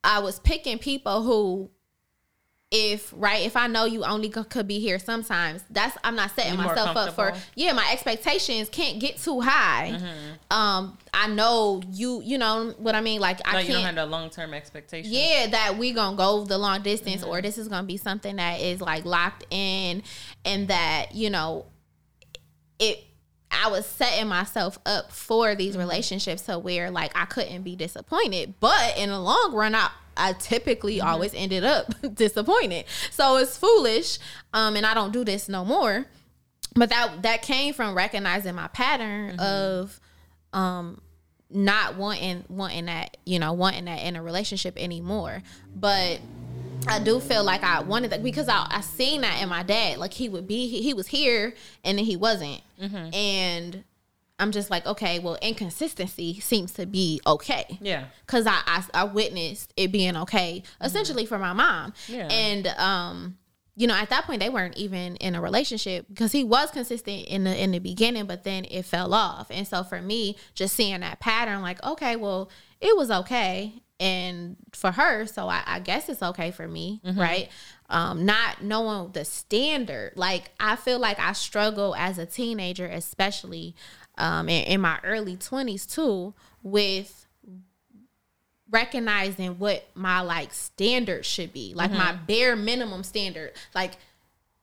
I 0.03 0.21
was 0.21 0.39
picking 0.39 0.79
people 0.79 1.23
who 1.23 1.71
if 2.73 3.13
right 3.17 3.45
if 3.45 3.57
i 3.57 3.67
know 3.67 3.85
you 3.85 4.05
only 4.05 4.29
could 4.29 4.69
be 4.69 4.79
here 4.79 5.01
sometimes 5.01 5.65
that's 5.71 5.99
i'm 6.05 6.15
not 6.15 6.31
setting 6.37 6.55
You're 6.55 6.67
myself 6.69 6.97
up 6.97 7.15
for 7.15 7.33
yeah 7.57 7.73
my 7.73 7.89
expectations 7.93 8.69
can't 8.69 9.01
get 9.01 9.19
too 9.19 9.41
high 9.41 9.93
mm-hmm. 9.97 10.57
um 10.57 10.97
i 11.13 11.27
know 11.27 11.83
you 11.91 12.23
you 12.23 12.39
know 12.39 12.73
what 12.79 12.95
i 12.95 13.01
mean 13.01 13.21
like 13.21 13.39
no, 13.39 13.51
i 13.51 13.53
can't 13.55 13.67
you 13.67 13.75
don't 13.75 13.83
have 13.83 13.97
a 13.97 14.07
long-term 14.07 14.55
expectation 14.55 15.11
yeah 15.13 15.49
that 15.51 15.79
we 15.79 15.93
gonna 15.93 16.17
go 16.17 16.45
the 16.45 16.57
long 16.57 16.81
distance 16.83 17.23
mm-hmm. 17.23 17.31
or 17.31 17.43
this 17.43 17.59
is 17.59 17.67
gonna 17.67 17.87
be 17.87 17.97
something 17.97 18.37
that 18.37 18.61
is 18.61 18.81
like 18.81 19.05
locked 19.05 19.45
in 19.51 20.05
and 20.45 20.69
that 20.69 21.13
you 21.13 21.29
know 21.29 21.67
it 22.79 23.03
I 23.51 23.69
was 23.69 23.87
setting 23.87 24.29
myself 24.29 24.79
up 24.87 25.11
for 25.13 25.55
these 25.55 25.73
mm-hmm. 25.73 25.81
relationships 25.81 26.43
to 26.43 26.59
where 26.59 26.91
like 26.91 27.13
I 27.15 27.25
couldn't 27.25 27.63
be 27.63 27.77
disappointed. 27.77 28.55
But 28.61 28.97
in 28.97 29.11
the 29.11 29.21
long 29.21 29.53
run, 29.55 29.75
I 29.75 29.91
I 30.17 30.35
typically 30.35 30.99
mm-hmm. 30.99 31.09
always 31.09 31.35
ended 31.35 31.65
up 31.65 31.95
disappointed. 32.15 32.85
So 33.11 33.37
it's 33.39 33.57
foolish. 33.57 34.19
Um, 34.53 34.77
and 34.77 34.87
I 34.87 34.95
don't 34.95 35.13
do 35.13 35.25
this 35.25 35.49
no 35.49 35.65
more. 35.65 36.07
But 36.75 36.91
that 36.91 37.23
that 37.23 37.43
came 37.43 37.75
from 37.75 37.95
recognizing 37.95 38.55
my 38.55 38.69
pattern 38.69 39.37
mm-hmm. 39.37 39.41
of 39.41 40.01
um 40.53 41.01
not 41.51 41.97
wanting 41.97 42.45
wanting 42.49 42.87
that, 42.87 43.17
you 43.27 43.39
know, 43.39 43.53
wanting 43.53 43.87
that 43.87 44.03
in 44.03 44.17
a 44.17 44.23
relationship 44.23 44.77
anymore. 44.77 45.43
But 45.75 46.21
I 46.87 46.99
do 46.99 47.21
feel 47.21 47.45
like 47.45 47.63
I 47.63 47.81
wanted 47.81 48.11
that 48.11 48.23
because 48.23 48.49
I, 48.49 48.67
I 48.69 48.81
seen 48.81 49.21
that 49.21 49.43
in 49.43 49.49
my 49.49 49.63
dad. 49.63 49.99
Like 49.99 50.13
he 50.13 50.29
would 50.29 50.47
be, 50.47 50.69
he, 50.69 50.83
he 50.83 50.95
was 50.95 51.07
here 51.07 51.55
and 51.85 51.99
then 51.99 52.05
he 52.05 52.17
wasn't. 52.17 52.63
Mm-hmm. 52.81 53.15
And 53.15 53.85
I'm 54.39 54.53
just 54.53 54.71
like, 54.71 54.87
okay, 54.87 55.19
well, 55.19 55.39
inconsistency 55.43 56.41
seems 56.41 56.73
to 56.73 56.87
be 56.87 57.21
okay. 57.27 57.79
Yeah. 57.81 58.05
Cause 58.27 58.47
I, 58.47 58.61
I, 58.67 58.85
I 58.95 59.05
witnessed 59.05 59.73
it 59.77 59.93
being 59.93 60.17
okay, 60.17 60.63
mm-hmm. 60.65 60.85
essentially 60.85 61.27
for 61.27 61.39
my 61.39 61.53
mom. 61.53 61.93
Yeah. 62.09 62.29
And 62.31 62.67
um, 62.67 63.37
you 63.77 63.87
know, 63.87 63.95
at 63.95 64.11
that 64.11 64.25
point 64.25 64.41
they 64.41 64.49
weren't 64.49 64.77
even 64.77 65.17
in 65.17 65.35
a 65.35 65.41
relationship 65.41 66.07
because 66.09 66.33
he 66.33 66.45
was 66.45 66.71
consistent 66.71 67.27
in 67.27 67.45
the 67.45 67.63
in 67.63 67.71
the 67.71 67.79
beginning, 67.79 68.27
but 68.27 68.45
then 68.45 68.67
it 68.71 68.85
fell 68.85 69.15
off. 69.15 69.51
And 69.51 69.67
so 69.67 69.83
for 69.85 70.03
me, 70.03 70.37
just 70.55 70.75
seeing 70.75 71.01
that 71.01 71.21
pattern, 71.21 71.63
like, 71.63 71.83
okay, 71.83 72.17
well, 72.17 72.51
it 72.81 72.97
was 72.97 73.11
okay. 73.11 73.83
And 74.01 74.57
for 74.73 74.91
her, 74.91 75.27
so 75.27 75.49
I, 75.49 75.63
I 75.67 75.79
guess 75.79 76.09
it's 76.09 76.23
okay 76.23 76.51
for 76.51 76.67
me, 76.67 77.01
mm-hmm. 77.05 77.21
right? 77.21 77.49
Um, 77.91 78.25
not 78.25 78.63
knowing 78.63 79.13
the 79.13 79.27
standard. 79.27 80.15
Like 80.17 80.51
I 80.59 80.77
feel 80.77 80.99
like 80.99 81.21
I 81.21 81.35
struggle 81.35 81.95
as 81.95 82.17
a 82.17 82.25
teenager, 82.25 82.87
especially 82.87 83.77
um, 84.17 84.49
in, 84.49 84.65
in 84.65 84.81
my 84.81 84.99
early 85.05 85.37
20s 85.37 85.93
too 85.93 86.35
with 86.63 87.27
recognizing 88.71 89.59
what 89.59 89.85
my 89.95 90.21
like 90.21 90.53
standard 90.53 91.27
should 91.27 91.53
be 91.53 91.75
like 91.75 91.91
mm-hmm. 91.91 91.99
my 91.99 92.13
bare 92.13 92.55
minimum 92.55 93.03
standard 93.03 93.51
like 93.75 93.97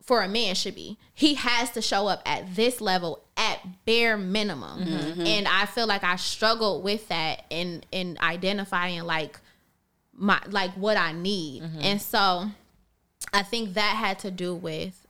for 0.07 0.21
a 0.23 0.27
man 0.27 0.55
should 0.55 0.73
be 0.73 0.97
he 1.13 1.35
has 1.35 1.69
to 1.69 1.81
show 1.81 2.07
up 2.07 2.21
at 2.25 2.55
this 2.55 2.79
level 2.79 3.21
at 3.35 3.59
bare 3.85 4.17
minimum 4.17 4.79
mm-hmm. 4.85 5.21
and 5.21 5.47
i 5.47 5.65
feel 5.65 5.85
like 5.85 6.03
i 6.03 6.15
struggled 6.15 6.83
with 6.83 7.07
that 7.09 7.43
in 7.49 7.83
in 7.91 8.17
identifying 8.21 9.03
like 9.03 9.39
my 10.13 10.41
like 10.47 10.71
what 10.71 10.97
i 10.97 11.11
need 11.11 11.61
mm-hmm. 11.61 11.81
and 11.81 12.01
so 12.01 12.49
i 13.33 13.43
think 13.43 13.73
that 13.73 13.95
had 13.97 14.17
to 14.17 14.31
do 14.31 14.55
with 14.55 15.06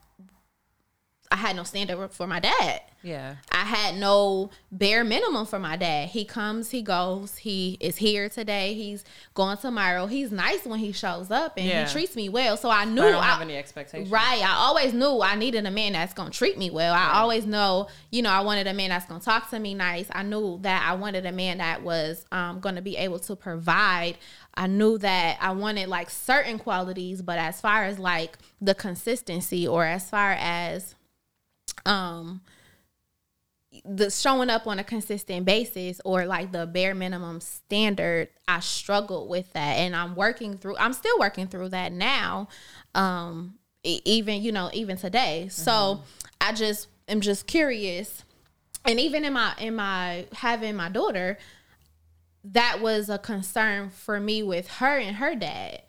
i 1.32 1.36
had 1.36 1.56
no 1.56 1.64
standard 1.64 2.12
for 2.12 2.28
my 2.28 2.40
dad 2.40 2.82
yeah. 3.08 3.36
I 3.52 3.64
had 3.64 3.96
no 3.96 4.50
bare 4.72 5.04
minimum 5.04 5.46
for 5.46 5.60
my 5.60 5.78
dad. 5.78 6.10
He 6.10 6.26
comes, 6.26 6.72
he 6.72 6.82
goes, 6.82 7.38
he 7.38 7.78
is 7.80 7.98
here 7.98 8.28
today, 8.28 8.74
he's 8.74 9.06
going 9.34 9.58
tomorrow. 9.58 10.08
He's 10.08 10.32
nice 10.32 10.66
when 10.66 10.80
he 10.80 10.92
shows 10.92 11.32
up 11.32 11.54
and 11.58 11.66
yeah. 11.66 11.86
he 11.86 11.92
treats 11.92 12.16
me 12.16 12.28
well. 12.28 12.58
So 12.58 12.70
I 12.70 12.86
knew 12.86 13.04
I 13.04 13.12
don't 13.12 13.24
have 13.24 13.42
any 13.42 13.56
expectations. 13.56 14.10
Right. 14.10 14.42
I 14.44 14.56
always 14.58 14.94
knew 14.94 15.22
I 15.22 15.36
needed 15.36 15.66
a 15.66 15.72
man 15.72 15.94
that's 15.94 16.14
gonna 16.14 16.32
treat 16.32 16.58
me 16.58 16.70
well. 16.70 16.94
I 16.94 17.20
always 17.20 17.46
know, 17.46 17.88
you 18.12 18.22
know, 18.22 18.30
I 18.30 18.42
wanted 18.42 18.68
a 18.68 18.74
man 18.74 18.90
that's 18.90 19.06
gonna 19.06 19.22
talk 19.22 19.50
to 19.52 19.60
me 19.60 19.74
nice. 19.74 20.08
I 20.12 20.24
knew 20.24 20.60
that 20.64 20.86
I 20.86 20.96
wanted 20.96 21.26
a 21.26 21.32
man 21.32 21.60
that 21.60 21.84
was 21.84 22.26
um, 22.32 22.60
gonna 22.60 22.82
be 22.82 22.98
able 22.98 23.20
to 23.20 23.36
provide 23.36 24.18
I 24.58 24.66
knew 24.66 24.98
that 24.98 25.38
I 25.40 25.52
wanted 25.52 25.88
like 25.88 26.10
certain 26.10 26.58
qualities, 26.58 27.22
but 27.22 27.38
as 27.38 27.62
far 27.62 27.84
as 27.84 28.00
like 28.00 28.40
the 28.60 28.74
consistency 28.74 29.68
or 29.68 29.86
as 29.86 30.10
far 30.10 30.32
as 30.32 30.96
um 31.86 32.42
the 33.86 34.10
showing 34.10 34.50
up 34.50 34.66
on 34.68 34.80
a 34.80 34.84
consistent 34.84 35.46
basis 35.46 36.02
or 36.06 36.26
like 36.26 36.52
the 36.52 36.66
bare 36.66 36.96
minimum 36.96 37.40
standard 37.42 38.30
i 38.48 38.60
struggled 38.60 39.30
with 39.30 39.52
that. 39.54 39.74
And 39.78 39.96
i'm 39.96 40.16
working 40.16 40.58
through 40.58 40.78
i'm 40.78 40.94
still 40.94 41.18
working 41.20 41.48
through 41.48 41.70
that 41.70 41.92
now 41.92 42.48
um 42.96 43.56
even 43.84 44.42
you 44.42 44.52
know 44.52 44.70
even 44.74 44.98
today. 44.98 45.46
Mm-hmm. 45.48 45.50
so 45.50 46.02
i 46.42 46.52
just 46.54 46.88
am 47.08 47.22
just 47.22 47.48
curious. 47.48 48.24
And 48.86 49.00
even 49.00 49.26
in 49.26 49.34
my 49.34 49.54
in 49.60 49.76
my 49.76 50.26
having 50.34 50.76
my 50.76 50.90
daughter 50.90 51.38
that 52.54 52.80
was 52.82 53.10
a 53.10 53.18
concern 53.18 53.90
for 53.90 54.20
me 54.20 54.42
with 54.42 54.68
her 54.68 54.98
and 54.98 55.18
her 55.18 55.36
dad 55.36 55.82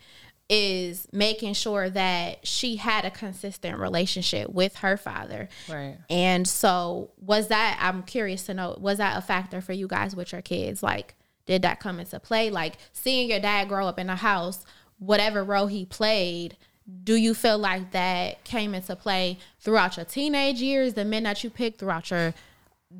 is 0.49 1.07
making 1.13 1.53
sure 1.53 1.91
that 1.91 2.47
she 2.47 2.77
had 2.77 3.05
a 3.05 3.11
consistent 3.11 3.79
relationship 3.79 4.49
with 4.49 4.77
her 4.77 4.97
father. 4.97 5.49
Right. 5.69 5.97
And 6.09 6.49
so 6.49 7.11
was 7.21 7.49
that 7.49 7.79
I'm 7.81 8.03
curious 8.03 8.47
to 8.47 8.55
know 8.55 8.77
was 8.81 8.99
that 8.99 9.19
a 9.19 9.21
factor 9.21 9.61
for 9.61 9.73
you 9.75 9.87
guys 9.87 10.17
with 10.17 10.33
your 10.33 10.41
kids? 10.41 10.83
Like 10.83 11.17
did 11.45 11.63
that 11.63 11.81
come 11.81 12.01
into 12.01 12.19
play? 12.19 12.51
Like 12.51 12.75
seeing 12.93 13.31
your 13.31 13.41
dad 13.41 13.69
grow 13.69 13.87
up 13.87 13.99
in 13.99 14.09
a 14.09 14.17
house, 14.17 14.65
whatever 14.99 15.45
role 15.45 15.67
he 15.67 15.85
played, 15.85 16.57
do 17.05 17.15
you 17.15 17.35
feel 17.35 17.59
like 17.59 17.91
that 17.93 18.45
came 18.45 18.75
into 18.75 18.97
play 18.97 19.39
throughout 19.61 19.97
your 19.97 20.07
teenage 20.07 20.61
years, 20.63 20.95
the 20.95 21.05
men 21.05 21.25
that 21.25 21.45
you 21.45 21.51
picked 21.51 21.79
throughout 21.79 22.11
your 22.11 22.33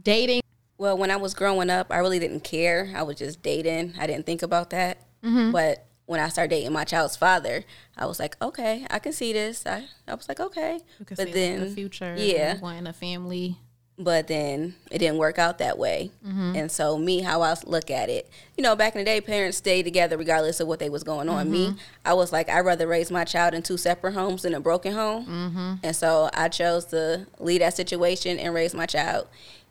dating? 0.03 0.43
Well, 0.77 0.99
when 0.99 1.11
I 1.11 1.17
was 1.17 1.33
growing 1.33 1.71
up, 1.71 1.91
I 1.91 1.97
really 1.99 2.19
didn't 2.19 2.45
care. 2.45 2.93
I 2.95 3.03
was 3.03 3.17
just 3.17 3.43
dating. 3.43 3.95
I 3.99 4.07
didn't 4.07 4.27
think 4.27 4.43
about 4.43 4.71
that. 4.71 4.99
Mm-hmm. 5.25 5.53
But 5.53 5.88
when 6.09 6.21
I 6.21 6.31
started 6.31 6.49
dating 6.49 6.73
my 6.73 6.85
child's 6.85 7.17
father, 7.17 7.65
I 7.95 8.07
was 8.07 8.19
like, 8.19 8.35
okay, 8.41 8.87
I 8.89 8.99
can 8.99 9.13
see 9.13 9.35
this. 9.35 9.67
I, 9.67 9.85
I 10.09 10.15
was 10.15 10.27
like, 10.27 10.41
okay. 10.41 10.81
but 11.07 11.33
then 11.33 11.61
the 11.61 11.67
future, 11.67 12.15
yeah, 12.17 12.59
wanting 12.61 12.87
a 12.87 12.95
family. 12.95 13.59
But 13.99 14.27
then 14.27 14.75
it 14.91 14.99
didn't 14.99 15.19
work 15.19 15.39
out 15.39 15.59
that 15.59 15.77
way. 15.77 16.11
Mm-hmm. 16.27 16.55
And 16.57 16.73
so 16.73 16.97
me, 16.97 17.21
how 17.21 17.43
I 17.43 17.55
look 17.67 17.91
at 17.91 18.09
it, 18.09 18.31
you 18.57 18.63
know, 18.63 18.75
back 18.75 18.95
in 18.95 19.01
the 19.01 19.05
day, 19.05 19.21
parents 19.21 19.59
stayed 19.59 19.83
together 19.83 20.17
regardless 20.17 20.61
of 20.61 20.69
what 20.69 20.79
they 20.79 20.89
was 20.89 21.05
going 21.05 21.29
on. 21.29 21.47
Mm-hmm. 21.47 21.53
Me, 21.53 21.77
I 22.07 22.15
was 22.15 22.33
like, 22.33 22.49
I'd 22.49 22.61
rather 22.61 22.87
raise 22.87 23.11
my 23.11 23.25
child 23.25 23.53
in 23.53 23.63
two 23.63 23.77
separate 23.77 24.15
homes 24.15 24.43
than 24.43 24.55
a 24.55 24.61
broken 24.61 24.95
home. 24.95 25.27
Mm-hmm. 25.27 25.75
And 25.83 25.95
so 25.95 26.31
I 26.33 26.49
chose 26.49 26.87
to 26.87 27.27
leave 27.39 27.61
that 27.61 27.75
situation 27.75 28.39
and 28.39 28.55
raise 28.55 28.73
my 28.73 28.87
child. 28.87 29.27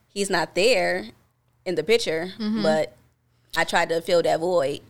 He's 0.08 0.30
not 0.30 0.54
there 0.54 1.06
in 1.66 1.74
the 1.74 1.84
picture, 1.84 2.34
mm-hmm. 2.38 2.62
but 2.62 2.96
I 3.56 3.64
tried 3.64 3.90
to 3.90 4.02
fill 4.02 4.22
that 4.22 4.40
void 4.42 4.82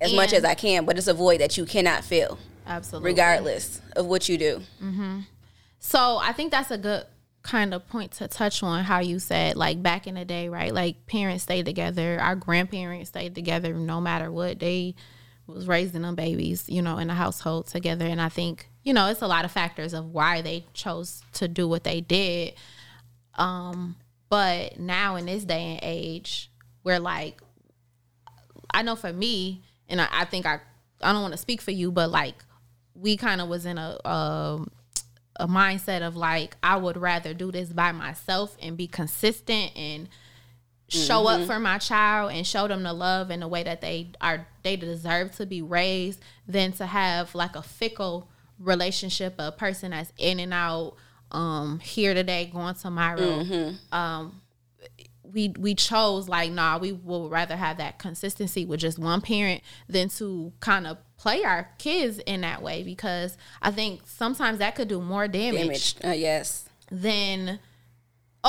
as 0.00 0.10
and 0.10 0.16
much 0.16 0.32
as 0.32 0.44
I 0.44 0.54
can, 0.54 0.84
but 0.84 0.98
it's 0.98 1.08
a 1.08 1.14
void 1.14 1.40
that 1.40 1.56
you 1.56 1.64
cannot 1.64 2.04
fill. 2.04 2.38
Absolutely. 2.66 3.10
Regardless 3.10 3.80
of 3.96 4.06
what 4.06 4.28
you 4.28 4.38
do. 4.38 4.60
Mm-hmm. 4.82 5.20
So 5.78 6.18
I 6.18 6.32
think 6.32 6.50
that's 6.50 6.70
a 6.70 6.78
good 6.78 7.04
kind 7.42 7.72
of 7.72 7.88
point 7.88 8.12
to 8.12 8.28
touch 8.28 8.62
on 8.62 8.84
how 8.84 8.98
you 8.98 9.18
said 9.18 9.56
like 9.56 9.82
back 9.82 10.06
in 10.06 10.16
the 10.16 10.24
day, 10.24 10.48
right? 10.48 10.72
Like 10.72 11.06
parents 11.06 11.44
stayed 11.44 11.64
together, 11.64 12.18
our 12.20 12.36
grandparents 12.36 13.08
stayed 13.08 13.34
together 13.34 13.72
no 13.72 14.00
matter 14.00 14.30
what. 14.30 14.58
They 14.58 14.94
was 15.46 15.66
raising 15.66 16.02
them 16.02 16.14
babies, 16.14 16.68
you 16.68 16.82
know, 16.82 16.98
in 16.98 17.08
a 17.08 17.14
household 17.14 17.68
together. 17.68 18.04
And 18.04 18.20
I 18.20 18.28
think, 18.28 18.68
you 18.82 18.92
know, 18.92 19.06
it's 19.06 19.22
a 19.22 19.26
lot 19.26 19.46
of 19.46 19.52
factors 19.52 19.94
of 19.94 20.12
why 20.12 20.42
they 20.42 20.66
chose 20.74 21.22
to 21.34 21.48
do 21.48 21.66
what 21.66 21.84
they 21.84 22.02
did. 22.02 22.54
Um, 23.34 23.96
but 24.28 24.78
now 24.78 25.16
in 25.16 25.24
this 25.24 25.44
day 25.44 25.62
and 25.62 25.80
age, 25.82 26.50
we're 26.84 27.00
like 27.00 27.40
I 28.72 28.82
know 28.82 28.96
for 28.96 29.12
me, 29.12 29.62
and 29.88 30.00
I, 30.00 30.08
I 30.10 30.24
think 30.24 30.46
I 30.46 30.60
I 31.00 31.12
don't 31.12 31.22
want 31.22 31.32
to 31.32 31.38
speak 31.38 31.60
for 31.60 31.70
you, 31.70 31.90
but 31.92 32.10
like 32.10 32.44
we 32.94 33.16
kind 33.16 33.40
of 33.40 33.48
was 33.48 33.66
in 33.66 33.78
a 33.78 34.06
um 34.08 34.70
a 35.36 35.46
mindset 35.46 36.02
of 36.02 36.16
like 36.16 36.56
I 36.62 36.76
would 36.76 36.96
rather 36.96 37.32
do 37.34 37.52
this 37.52 37.68
by 37.70 37.92
myself 37.92 38.56
and 38.60 38.76
be 38.76 38.86
consistent 38.86 39.72
and 39.76 40.08
show 40.88 41.24
mm-hmm. 41.24 41.42
up 41.42 41.46
for 41.46 41.58
my 41.60 41.78
child 41.78 42.32
and 42.32 42.46
show 42.46 42.66
them 42.66 42.82
the 42.82 42.92
love 42.92 43.30
in 43.30 43.40
the 43.40 43.48
way 43.48 43.62
that 43.62 43.80
they 43.80 44.10
are 44.20 44.46
they 44.62 44.76
deserve 44.76 45.34
to 45.36 45.46
be 45.46 45.62
raised 45.62 46.20
than 46.46 46.72
to 46.72 46.86
have 46.86 47.34
like 47.34 47.54
a 47.56 47.62
fickle 47.62 48.28
relationship 48.58 49.34
a 49.38 49.52
person 49.52 49.90
that's 49.90 50.12
in 50.16 50.40
and 50.40 50.52
out 50.54 50.94
um 51.30 51.78
here 51.80 52.14
today 52.14 52.50
going 52.52 52.74
tomorrow 52.74 53.20
mm-hmm. 53.20 53.94
um 53.94 54.40
we 55.32 55.54
we 55.58 55.74
chose 55.74 56.28
like 56.28 56.50
nah 56.50 56.78
we 56.78 56.92
would 56.92 57.30
rather 57.30 57.56
have 57.56 57.76
that 57.78 57.98
consistency 57.98 58.64
with 58.64 58.80
just 58.80 58.98
one 58.98 59.20
parent 59.20 59.62
than 59.88 60.08
to 60.08 60.52
kind 60.60 60.86
of 60.86 60.98
play 61.18 61.44
our 61.44 61.68
kids 61.78 62.18
in 62.20 62.40
that 62.42 62.62
way 62.62 62.82
because 62.82 63.36
I 63.60 63.70
think 63.70 64.02
sometimes 64.06 64.58
that 64.58 64.76
could 64.76 64.88
do 64.88 65.00
more 65.00 65.28
damage. 65.28 65.94
damage. 65.94 65.96
Uh, 66.04 66.16
yes. 66.16 66.68
Than 66.90 67.58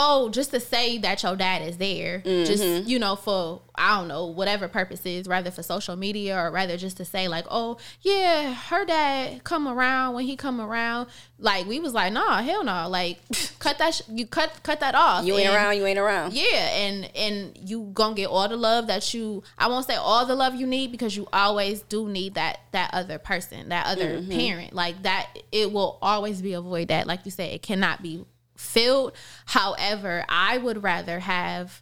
oh, 0.01 0.29
just 0.29 0.51
to 0.51 0.59
say 0.61 0.97
that 0.99 1.21
your 1.23 1.35
dad 1.35 1.61
is 1.61 1.77
there, 1.77 2.19
mm-hmm. 2.19 2.45
just 2.45 2.87
you 2.87 2.97
know, 2.97 3.15
for 3.17 3.61
I 3.75 3.97
don't 3.97 4.07
know 4.07 4.27
whatever 4.27 4.67
purposes, 4.69 5.27
rather 5.27 5.51
for 5.51 5.61
social 5.61 5.97
media 5.97 6.37
or 6.37 6.51
rather 6.51 6.77
just 6.77 6.97
to 6.97 7.05
say 7.05 7.27
like, 7.27 7.45
oh 7.49 7.77
yeah, 8.01 8.53
her 8.53 8.85
dad 8.85 9.43
come 9.43 9.67
around 9.67 10.15
when 10.15 10.25
he 10.25 10.37
come 10.37 10.61
around. 10.61 11.09
Like 11.37 11.67
we 11.67 11.79
was 11.79 11.93
like, 11.93 12.13
nah, 12.13 12.41
hell 12.41 12.63
no, 12.63 12.87
like 12.87 13.19
cut 13.59 13.77
that, 13.79 13.95
sh- 13.95 14.01
you 14.09 14.25
cut 14.25 14.59
cut 14.63 14.79
that 14.79 14.95
off. 14.95 15.25
You 15.25 15.35
ain't 15.35 15.47
and, 15.47 15.55
around, 15.55 15.75
you 15.75 15.85
ain't 15.85 15.99
around. 15.99 16.33
Yeah, 16.33 16.77
and 16.77 17.11
and 17.15 17.57
you 17.57 17.89
gonna 17.93 18.15
get 18.15 18.27
all 18.27 18.47
the 18.47 18.57
love 18.57 18.87
that 18.87 19.13
you. 19.13 19.43
I 19.57 19.67
won't 19.67 19.85
say 19.85 19.95
all 19.95 20.25
the 20.25 20.35
love 20.35 20.55
you 20.55 20.65
need 20.65 20.91
because 20.91 21.15
you 21.17 21.27
always 21.33 21.81
do 21.81 22.07
need 22.07 22.35
that 22.35 22.61
that 22.71 22.93
other 22.93 23.19
person, 23.19 23.69
that 23.69 23.85
other 23.85 24.19
mm-hmm. 24.19 24.31
parent. 24.31 24.73
Like 24.73 25.03
that, 25.03 25.27
it 25.51 25.73
will 25.73 25.97
always 26.01 26.41
be 26.41 26.53
a 26.53 26.61
void 26.61 26.87
that, 26.87 27.05
like 27.05 27.25
you 27.25 27.31
said, 27.31 27.51
it 27.51 27.61
cannot 27.61 28.01
be 28.01 28.25
filled. 28.59 29.13
However, 29.45 30.25
I 30.27 30.57
would 30.57 30.83
rather 30.83 31.19
have 31.19 31.81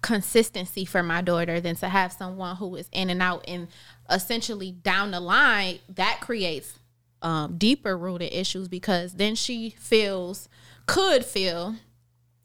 consistency 0.00 0.84
for 0.84 1.02
my 1.02 1.22
daughter 1.22 1.60
than 1.60 1.76
to 1.76 1.88
have 1.88 2.12
someone 2.12 2.56
who 2.56 2.76
is 2.76 2.88
in 2.92 3.10
and 3.10 3.22
out 3.22 3.44
and 3.48 3.68
essentially 4.10 4.70
down 4.70 5.10
the 5.10 5.20
line 5.20 5.78
that 5.88 6.18
creates 6.20 6.78
um, 7.22 7.56
deeper 7.56 7.96
rooted 7.96 8.32
issues 8.32 8.68
because 8.68 9.14
then 9.14 9.34
she 9.34 9.70
feels 9.78 10.48
could 10.86 11.24
feel 11.24 11.76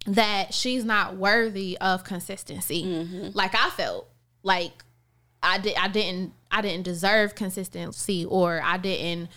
that 0.06 0.54
she's 0.54 0.86
not 0.86 1.18
worthy 1.18 1.78
of 1.80 2.06
consistency 2.06 2.86
mm-hmm. 2.86 3.28
like 3.34 3.54
i 3.54 3.70
felt 3.72 4.08
like 4.42 4.72
i 5.44 5.58
did 5.58 5.76
i 5.76 5.90
didn't 5.90 6.32
i 6.50 6.62
didn't 6.62 6.84
deserve 6.84 7.36
consistency 7.36 8.24
or 8.24 8.62
i 8.64 8.78
didn't 8.78 9.28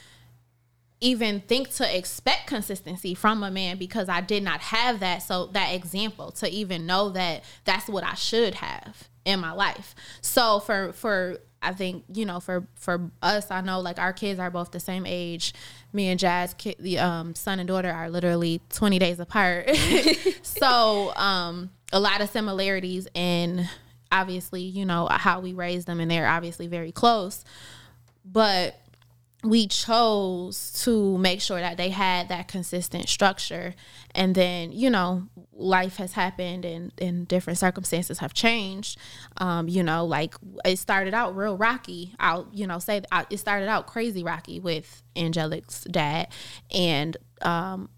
even 1.03 1.41
think 1.41 1.69
to 1.75 1.97
expect 1.97 2.47
consistency 2.47 3.15
from 3.15 3.43
a 3.43 3.51
man 3.51 3.77
because 3.77 4.09
I 4.09 4.21
did 4.21 4.43
not 4.43 4.61
have 4.61 5.01
that. 5.01 5.23
So 5.23 5.47
that 5.47 5.75
example 5.75 6.31
to 6.33 6.49
even 6.49 6.87
know 6.87 7.11
that 7.11 7.45
that's 7.65 7.89
what 7.89 8.05
I 8.05 8.15
should 8.15 8.55
have 8.55 9.09
in 9.25 9.41
my 9.41 9.53
life. 9.53 9.95
So 10.21 10.61
for 10.61 10.93
for 10.93 11.39
I 11.61 11.73
think 11.73 12.05
you 12.13 12.25
know 12.25 12.41
for 12.41 12.67
for 12.77 13.11
us, 13.21 13.51
I 13.51 13.61
know 13.61 13.81
like 13.81 13.99
our 13.99 14.13
kids 14.13 14.39
are 14.39 14.51
both 14.51 14.71
the 14.71 14.81
same 14.81 15.05
age. 15.05 15.55
Me 15.93 16.09
and 16.09 16.19
Jazz, 16.19 16.55
the 16.79 16.99
um, 16.99 17.35
son 17.35 17.59
and 17.59 17.69
daughter, 17.69 17.91
are 17.91 18.09
literally 18.09 18.61
twenty 18.71 18.99
days 18.99 19.19
apart. 19.19 19.71
so 20.43 21.13
um, 21.17 21.71
a 21.93 22.01
lot 22.01 22.21
of 22.21 22.31
similarities 22.31 23.09
in 23.15 23.69
obviously 24.11 24.63
you 24.63 24.85
know 24.85 25.09
how 25.11 25.41
we 25.41 25.53
raised 25.53 25.89
them, 25.89 25.99
and 25.99 26.11
they're 26.11 26.29
obviously 26.29 26.69
very 26.69 26.93
close. 26.93 27.45
But 28.25 28.77
we 29.45 29.67
chose 29.67 30.71
to 30.85 31.19
make 31.19 31.41
sure 31.41 31.59
that 31.59 31.77
they 31.77 31.91
had 31.91 32.29
that 32.29 32.47
consistent 32.47 33.09
structure. 33.09 33.75
And 34.15 34.35
then 34.35 34.73
you 34.73 34.91
know 34.91 35.29
life 35.53 35.97
has 35.97 36.13
happened 36.13 36.65
and, 36.65 36.93
and 36.99 37.27
different 37.27 37.59
circumstances 37.59 38.19
have 38.19 38.35
changed. 38.35 38.99
Um, 39.39 39.69
you 39.69 39.83
know 39.83 40.05
like 40.05 40.35
it 40.65 40.79
started 40.79 41.15
out 41.15 41.37
real 41.37 41.57
rocky. 41.57 42.15
I'll 42.21 42.49
you 42.53 42.67
know 42.67 42.79
say 42.79 43.03
it 43.31 43.39
started 43.39 43.69
out 43.69 43.87
crazy 43.87 44.23
rocky 44.23 44.61
with 44.61 45.03
angelic's 45.17 45.85
dad. 45.85 46.29
And 46.71 47.17
um, 47.43 47.89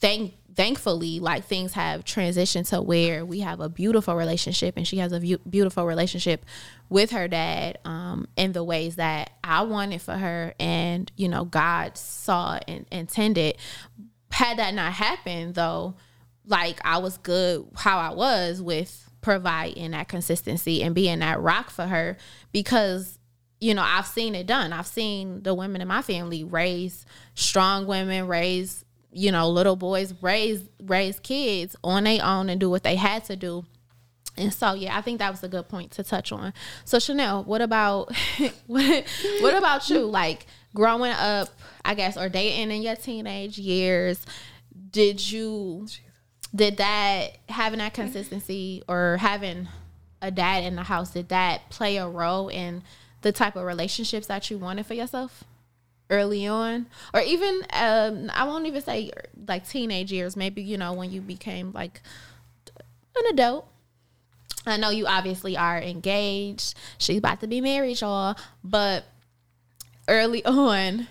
thank 0.00 0.34
thankfully 0.58 1.20
like 1.20 1.44
things 1.44 1.74
have 1.74 2.04
transitioned 2.04 2.68
to 2.68 2.82
where 2.82 3.24
we 3.24 3.38
have 3.38 3.60
a 3.60 3.68
beautiful 3.68 4.16
relationship 4.16 4.76
and 4.76 4.88
she 4.88 4.96
has 4.96 5.12
a 5.12 5.20
beautiful 5.48 5.86
relationship 5.86 6.44
with 6.88 7.12
her 7.12 7.28
dad 7.28 7.78
um, 7.84 8.26
in 8.36 8.50
the 8.50 8.64
ways 8.64 8.96
that 8.96 9.30
I 9.44 9.62
wanted 9.62 10.02
for 10.02 10.14
her 10.14 10.52
and 10.58 11.12
you 11.14 11.28
know 11.28 11.44
God 11.44 11.96
saw 11.96 12.58
and 12.66 12.86
intended. 12.90 13.56
Had 14.32 14.58
that 14.58 14.74
not 14.74 14.94
happened 14.94 15.54
though 15.54 15.94
like 16.44 16.80
I 16.84 16.98
was 16.98 17.18
good 17.18 17.64
how 17.76 17.98
I 17.98 18.12
was 18.12 18.60
with 18.60 19.08
providing 19.20 19.92
that 19.92 20.08
consistency 20.08 20.82
and 20.82 20.92
being 20.92 21.20
that 21.20 21.40
rock 21.40 21.70
for 21.70 21.86
her 21.86 22.16
because 22.50 23.20
you 23.60 23.74
know 23.74 23.84
I've 23.86 24.08
seen 24.08 24.34
it 24.34 24.48
done. 24.48 24.72
I've 24.72 24.88
seen 24.88 25.44
the 25.44 25.54
women 25.54 25.80
in 25.80 25.86
my 25.86 26.02
family 26.02 26.42
raise 26.42 27.06
strong 27.34 27.86
women 27.86 28.26
raise 28.26 28.84
you 29.12 29.32
know, 29.32 29.48
little 29.48 29.76
boys 29.76 30.14
raise 30.20 30.62
raise 30.82 31.20
kids 31.20 31.76
on 31.82 32.04
their 32.04 32.24
own 32.24 32.48
and 32.48 32.60
do 32.60 32.70
what 32.70 32.82
they 32.82 32.96
had 32.96 33.24
to 33.24 33.36
do. 33.36 33.64
And 34.36 34.54
so, 34.54 34.72
yeah, 34.74 34.96
I 34.96 35.00
think 35.00 35.18
that 35.18 35.30
was 35.30 35.42
a 35.42 35.48
good 35.48 35.68
point 35.68 35.90
to 35.92 36.04
touch 36.04 36.30
on. 36.30 36.52
So, 36.84 36.98
Chanel, 36.98 37.42
what 37.44 37.60
about 37.60 38.14
what, 38.66 39.04
what 39.40 39.54
about 39.54 39.88
you? 39.90 40.00
Like 40.00 40.46
growing 40.74 41.12
up, 41.12 41.48
I 41.84 41.94
guess, 41.94 42.16
or 42.16 42.28
dating 42.28 42.70
in 42.70 42.82
your 42.82 42.96
teenage 42.96 43.58
years, 43.58 44.24
did 44.90 45.30
you 45.30 45.86
did 46.54 46.78
that 46.78 47.38
having 47.48 47.78
that 47.78 47.94
consistency 47.94 48.82
or 48.88 49.18
having 49.18 49.68
a 50.22 50.30
dad 50.30 50.64
in 50.64 50.76
the 50.76 50.82
house 50.84 51.10
did 51.10 51.28
that 51.28 51.68
play 51.70 51.96
a 51.96 52.08
role 52.08 52.48
in 52.48 52.82
the 53.22 53.32
type 53.32 53.56
of 53.56 53.64
relationships 53.64 54.26
that 54.26 54.50
you 54.50 54.58
wanted 54.58 54.86
for 54.86 54.94
yourself? 54.94 55.44
Early 56.10 56.46
on 56.46 56.86
or 57.12 57.20
even 57.20 57.62
um, 57.74 58.30
i 58.34 58.44
won't 58.44 58.64
even 58.66 58.80
say 58.80 59.10
like 59.46 59.68
teenage 59.68 60.10
years 60.10 60.36
maybe 60.36 60.62
you 60.62 60.78
know 60.78 60.92
when 60.92 61.10
you 61.10 61.20
became 61.20 61.70
like 61.72 62.00
an 63.18 63.32
adult. 63.32 63.66
I 64.66 64.76
know 64.76 64.90
you 64.90 65.06
obviously 65.06 65.56
are 65.56 65.80
engaged. 65.80 66.74
She's 66.98 67.18
about 67.18 67.40
to 67.40 67.46
be 67.46 67.60
married 67.60 68.00
y'all. 68.00 68.36
But 68.62 69.04
early 70.06 70.44
on 70.44 71.08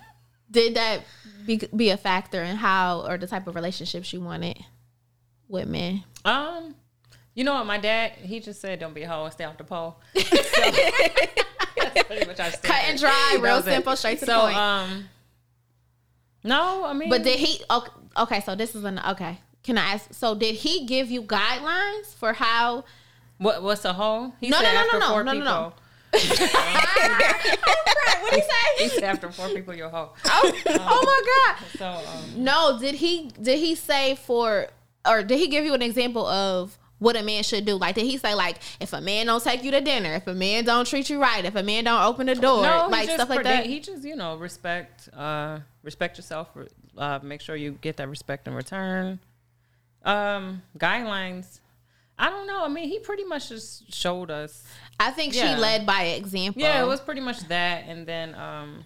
did 0.49 0.75
that 0.75 1.01
be, 1.45 1.61
be 1.75 1.89
a 1.89 1.97
factor 1.97 2.41
in 2.41 2.55
how 2.55 3.05
or 3.07 3.17
the 3.17 3.27
type 3.27 3.47
of 3.47 3.55
relationships 3.55 4.13
you 4.13 4.21
wanted 4.21 4.63
with 5.47 5.67
men? 5.67 6.03
Um 6.25 6.75
you 7.33 7.43
know 7.43 7.53
what 7.53 7.67
my 7.67 7.77
dad 7.77 8.13
he 8.13 8.39
just 8.39 8.59
said 8.59 8.79
don't 8.79 8.95
be 8.95 9.03
a 9.03 9.07
hoe 9.07 9.25
and 9.25 9.33
stay 9.33 9.43
off 9.43 9.57
the 9.57 9.63
pole. 9.63 9.99
So, 10.15 10.71
pretty 10.71 11.31
much 11.31 11.47
our 11.49 11.56
Cut 12.63 12.83
and 12.85 12.99
dry, 12.99 13.37
real 13.39 13.61
simple, 13.61 13.95
straight 13.95 14.19
to 14.19 14.25
so, 14.25 14.33
the 14.33 14.39
point. 14.39 14.57
Um, 14.57 15.09
no, 16.43 16.85
I 16.85 16.93
mean, 16.93 17.09
but 17.09 17.23
did 17.23 17.39
he? 17.39 17.63
Okay, 17.69 17.91
okay, 18.17 18.41
so 18.41 18.55
this 18.55 18.75
is 18.75 18.83
an 18.83 18.99
okay. 19.09 19.39
Can 19.63 19.77
I 19.77 19.93
ask? 19.93 20.13
So 20.13 20.35
did 20.35 20.55
he 20.55 20.85
give 20.85 21.11
you 21.11 21.21
guidelines 21.21 22.13
for 22.15 22.33
how? 22.33 22.85
What 23.37 23.61
what's 23.61 23.85
a 23.85 23.93
hoe? 23.93 24.33
He 24.39 24.49
no, 24.49 24.61
no, 24.61 24.73
no, 24.73 24.85
no, 24.93 24.99
no, 24.99 25.21
no, 25.21 25.33
no, 25.33 25.43
no. 25.43 25.73
what 26.11 26.21
did 26.21 26.29
he 28.31 28.41
say? 28.41 28.47
He 28.79 28.89
said 28.89 29.03
after 29.03 29.31
four 29.31 29.49
people, 29.49 29.75
you're 29.75 29.87
a 29.87 29.89
hoe. 29.89 30.13
Oh, 30.25 30.53
um, 30.69 30.77
oh 30.79 31.03
my 31.05 31.55
god! 31.55 31.77
So 31.77 31.85
um, 31.85 32.43
no, 32.43 32.79
did 32.79 32.95
he 32.95 33.31
did 33.41 33.59
he 33.59 33.75
say 33.75 34.15
for 34.15 34.67
or 35.07 35.23
did 35.23 35.37
he 35.37 35.47
give 35.47 35.65
you 35.65 35.73
an 35.73 35.81
example 35.81 36.25
of 36.25 36.77
what 36.99 37.15
a 37.15 37.23
man 37.23 37.43
should 37.43 37.65
do. 37.65 37.75
Like 37.75 37.95
did 37.95 38.05
he 38.05 38.17
say 38.17 38.33
like 38.33 38.57
if 38.79 38.93
a 38.93 39.01
man 39.01 39.25
don't 39.27 39.43
take 39.43 39.63
you 39.63 39.71
to 39.71 39.81
dinner, 39.81 40.13
if 40.13 40.27
a 40.27 40.33
man 40.33 40.65
don't 40.65 40.85
treat 40.85 41.09
you 41.09 41.21
right, 41.21 41.43
if 41.45 41.55
a 41.55 41.63
man 41.63 41.83
don't 41.83 42.03
open 42.03 42.27
the 42.27 42.35
door, 42.35 42.63
no, 42.63 42.87
like 42.89 43.09
stuff 43.09 43.29
like 43.29 43.43
that. 43.43 43.65
He 43.65 43.79
just 43.79 44.03
you 44.03 44.15
know 44.15 44.35
respect 44.37 45.09
uh 45.13 45.59
respect 45.83 46.17
yourself. 46.17 46.49
Uh, 46.97 47.19
make 47.21 47.41
sure 47.41 47.55
you 47.55 47.77
get 47.81 47.97
that 47.97 48.09
respect 48.09 48.47
in 48.47 48.53
return. 48.53 49.19
Um, 50.03 50.63
guidelines. 50.77 51.59
I 52.19 52.29
don't 52.29 52.47
know. 52.47 52.63
I 52.63 52.67
mean, 52.67 52.89
he 52.89 52.97
pretty 52.99 53.23
much 53.23 53.49
just 53.49 53.93
showed 53.93 54.31
us. 54.31 54.63
I 54.99 55.11
think 55.11 55.35
yeah. 55.35 55.55
she 55.55 55.61
led 55.61 55.85
by 55.85 56.03
example. 56.03 56.61
Yeah, 56.61 56.81
it 56.81 56.87
was 56.87 56.99
pretty 56.99 57.21
much 57.21 57.39
that, 57.49 57.85
and 57.87 58.07
then 58.07 58.33
um, 58.33 58.83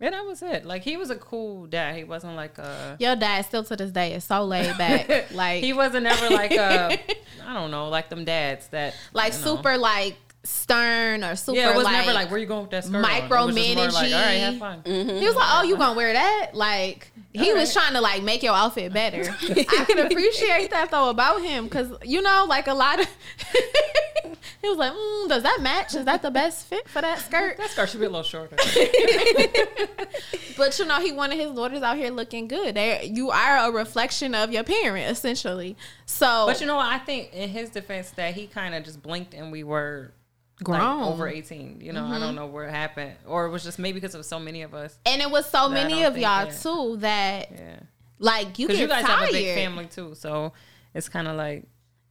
yeah, 0.00 0.10
that 0.10 0.24
was 0.26 0.42
it. 0.42 0.64
Like 0.64 0.82
he 0.82 0.96
was 0.96 1.10
a 1.10 1.16
cool 1.16 1.66
dad. 1.66 1.96
He 1.96 2.04
wasn't 2.04 2.36
like 2.36 2.58
a 2.58 2.96
your 2.98 3.16
dad. 3.16 3.44
Still 3.46 3.64
to 3.64 3.76
this 3.76 3.90
day 3.90 4.14
is 4.14 4.24
so 4.24 4.44
laid 4.44 4.76
back. 4.78 5.32
like 5.32 5.62
he 5.62 5.72
wasn't 5.72 6.06
ever 6.06 6.34
like 6.34 6.52
a 6.52 6.98
I 7.46 7.54
don't 7.54 7.70
know, 7.70 7.88
like 7.88 8.08
them 8.08 8.24
dads 8.24 8.68
that 8.68 8.94
like 9.12 9.32
you 9.32 9.38
know. 9.38 9.44
super 9.56 9.76
like 9.78 10.16
stern 10.44 11.24
or 11.24 11.36
super. 11.36 11.58
Yeah, 11.58 11.70
it 11.70 11.76
was 11.76 11.84
like, 11.84 11.94
never 11.94 12.12
like 12.12 12.30
where 12.30 12.38
you 12.38 12.46
going 12.46 12.62
with 12.62 12.70
that 12.70 12.84
skirt. 12.84 13.04
Micromanaging. 13.04 13.92
Like, 13.92 14.12
All 14.12 14.20
right, 14.20 14.34
have 14.34 14.58
fun. 14.58 14.82
Mm-hmm. 14.82 15.16
He 15.16 15.26
was 15.26 15.34
like, 15.34 15.48
"Oh, 15.50 15.62
you 15.62 15.76
gonna 15.76 15.96
wear 15.96 16.12
that?" 16.12 16.50
Like 16.52 17.10
he 17.32 17.50
All 17.50 17.56
was 17.56 17.74
right. 17.74 17.82
trying 17.82 17.94
to 17.94 18.00
like 18.00 18.22
make 18.22 18.42
your 18.42 18.54
outfit 18.54 18.92
better. 18.92 19.34
I 19.42 19.84
can 19.88 19.98
appreciate 19.98 20.70
that 20.70 20.90
though 20.90 21.08
about 21.08 21.42
him 21.42 21.64
because 21.64 21.92
you 22.04 22.22
know, 22.22 22.46
like 22.48 22.68
a 22.68 22.74
lot 22.74 23.00
of. 23.00 23.06
he 24.62 24.68
was 24.68 24.78
like, 24.78 24.92
mm, 24.92 25.28
"Does 25.28 25.42
that 25.42 25.58
match? 25.60 25.94
Is 25.94 26.04
that 26.04 26.22
the 26.22 26.30
best 26.30 26.66
fit 26.66 26.88
for 26.88 27.00
that 27.00 27.20
skirt?" 27.20 27.56
that 27.56 27.70
skirt 27.70 27.88
should 27.88 28.00
be 28.00 28.06
a 28.06 28.10
little 28.10 28.22
shorter. 28.22 28.56
but 30.56 30.78
you 30.78 30.84
know, 30.84 31.00
he 31.00 31.12
wanted 31.12 31.38
his 31.38 31.52
daughters 31.52 31.82
out 31.82 31.96
here 31.96 32.10
looking 32.10 32.48
good. 32.48 32.74
They, 32.74 33.10
you 33.12 33.30
are 33.30 33.68
a 33.68 33.72
reflection 33.72 34.34
of 34.34 34.52
your 34.52 34.64
parent, 34.64 35.10
essentially. 35.10 35.76
So, 36.06 36.46
but 36.46 36.60
you 36.60 36.66
know, 36.66 36.78
I 36.78 36.98
think 36.98 37.32
in 37.32 37.48
his 37.48 37.70
defense 37.70 38.10
that 38.12 38.34
he 38.34 38.46
kind 38.46 38.74
of 38.74 38.84
just 38.84 39.02
blinked 39.02 39.34
and 39.34 39.50
we 39.50 39.64
were 39.64 40.12
grown 40.62 41.00
like 41.00 41.10
over 41.10 41.28
18 41.28 41.80
you 41.80 41.92
know 41.92 42.02
mm-hmm. 42.02 42.12
i 42.12 42.18
don't 42.18 42.36
know 42.36 42.46
where 42.46 42.68
it 42.68 42.70
happened 42.70 43.14
or 43.26 43.46
it 43.46 43.50
was 43.50 43.64
just 43.64 43.78
maybe 43.78 43.98
because 43.98 44.14
of 44.14 44.24
so 44.24 44.38
many 44.38 44.62
of 44.62 44.72
us 44.72 44.98
and 45.04 45.20
it 45.20 45.30
was 45.30 45.48
so 45.50 45.68
many 45.68 46.04
of 46.04 46.16
y'all 46.16 46.46
that, 46.46 46.60
too 46.60 46.96
that 46.98 47.50
yeah. 47.50 47.80
like 48.18 48.58
you 48.58 48.68
get 48.68 48.76
you 48.76 48.86
guys 48.86 49.04
tired. 49.04 49.20
have 49.20 49.28
a 49.30 49.32
big 49.32 49.54
family 49.54 49.86
too 49.86 50.14
so 50.14 50.52
it's 50.94 51.08
kind 51.08 51.26
of 51.26 51.36
like 51.36 51.64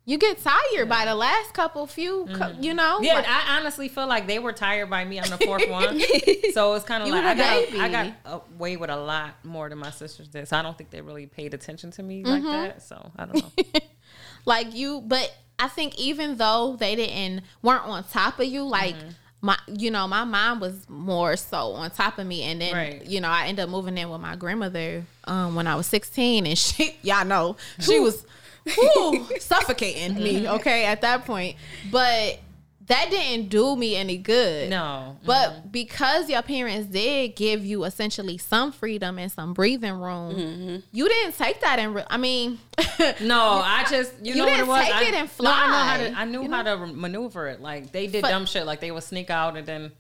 you 0.05 0.17
get 0.17 0.37
tired 0.43 0.59
yeah. 0.73 0.83
by 0.83 1.05
the 1.05 1.15
last 1.15 1.53
couple 1.53 1.87
few 1.87 2.25
mm-hmm. 2.25 2.61
you 2.61 2.73
know 2.73 2.99
yeah 3.01 3.15
but, 3.15 3.25
i 3.29 3.57
honestly 3.57 3.87
feel 3.87 4.07
like 4.07 4.27
they 4.27 4.39
were 4.39 4.51
tired 4.51 4.89
by 4.89 5.05
me 5.05 5.21
i'm 5.21 5.29
the 5.29 5.37
fourth 5.37 5.69
one 5.69 5.97
so 6.53 6.73
it's 6.73 6.83
kind 6.83 7.01
of 7.01 7.09
like 7.09 7.23
I 7.23 7.35
got, 7.35 7.79
I 7.79 7.89
got 7.89 8.43
away 8.57 8.75
with 8.75 8.89
a 8.89 8.97
lot 8.97 9.35
more 9.45 9.69
than 9.69 9.77
my 9.77 9.91
sisters 9.91 10.27
did 10.27 10.49
so 10.49 10.57
i 10.57 10.61
don't 10.61 10.77
think 10.77 10.89
they 10.89 10.99
really 10.99 11.27
paid 11.27 11.53
attention 11.53 11.91
to 11.91 12.03
me 12.03 12.23
mm-hmm. 12.23 12.45
like 12.45 12.71
that 12.71 12.81
so 12.81 13.11
i 13.15 13.23
don't 13.23 13.35
know 13.35 13.79
like 14.45 14.73
you 14.73 15.01
but 15.01 15.33
I 15.63 15.69
think 15.69 15.97
even 15.97 16.35
though 16.35 16.75
they 16.77 16.93
didn't 16.93 17.41
weren't 17.61 17.85
on 17.85 18.03
top 18.03 18.37
of 18.37 18.45
you, 18.45 18.63
like 18.63 18.95
mm-hmm. 18.95 19.09
my 19.39 19.57
you 19.67 19.89
know, 19.91 20.09
my 20.09 20.25
mom 20.25 20.59
was 20.59 20.89
more 20.89 21.37
so 21.37 21.71
on 21.71 21.89
top 21.89 22.19
of 22.19 22.27
me 22.27 22.43
and 22.43 22.59
then 22.59 22.73
right. 22.73 23.05
you 23.05 23.21
know, 23.21 23.29
I 23.29 23.45
ended 23.45 23.63
up 23.63 23.69
moving 23.69 23.97
in 23.97 24.09
with 24.09 24.19
my 24.19 24.35
grandmother 24.35 25.05
um, 25.23 25.55
when 25.55 25.65
I 25.65 25.75
was 25.75 25.87
16 25.87 26.45
and 26.45 26.57
she 26.57 26.97
y'all 27.01 27.23
know, 27.23 27.55
she 27.79 27.97
was 27.97 28.25
whew, 28.65 29.25
suffocating 29.39 30.21
me, 30.21 30.49
okay, 30.49 30.83
at 30.83 30.99
that 30.99 31.23
point. 31.23 31.55
But 31.89 32.39
that 32.87 33.09
didn't 33.09 33.49
do 33.49 33.75
me 33.75 33.95
any 33.95 34.17
good. 34.17 34.69
No. 34.69 35.17
But 35.25 35.49
mm-hmm. 35.49 35.67
because 35.69 36.29
your 36.29 36.41
parents 36.41 36.87
did 36.87 37.35
give 37.35 37.65
you 37.65 37.85
essentially 37.85 38.37
some 38.37 38.71
freedom 38.71 39.17
and 39.17 39.31
some 39.31 39.53
breathing 39.53 39.93
room, 39.93 40.35
mm-hmm. 40.35 40.75
you 40.91 41.07
didn't 41.07 41.37
take 41.37 41.61
that 41.61 41.79
in. 41.79 41.93
Re- 41.93 42.05
I 42.09 42.17
mean, 42.17 42.59
no, 43.21 43.61
I 43.63 43.85
just 43.89 44.13
you, 44.21 44.33
you 44.33 44.35
know 44.35 44.45
didn't 44.45 44.67
what 44.67 44.81
it 44.81 44.85
was. 44.85 44.85
Take 44.85 44.95
I, 44.95 45.03
it 45.05 45.13
and 45.13 45.29
fly. 45.29 45.45
No, 45.45 45.55
I, 45.55 45.67
know 45.67 45.83
how 45.83 45.97
to, 45.97 46.19
I 46.19 46.25
knew 46.25 46.43
you 46.43 46.51
how 46.51 46.61
know? 46.61 46.85
to 46.85 46.93
maneuver 46.93 47.47
it. 47.47 47.61
Like 47.61 47.91
they 47.91 48.07
did 48.07 48.21
but, 48.21 48.29
dumb 48.29 48.45
shit. 48.45 48.65
Like 48.65 48.81
they 48.81 48.91
would 48.91 49.03
sneak 49.03 49.29
out 49.29 49.55
and 49.55 49.65
then 49.65 49.91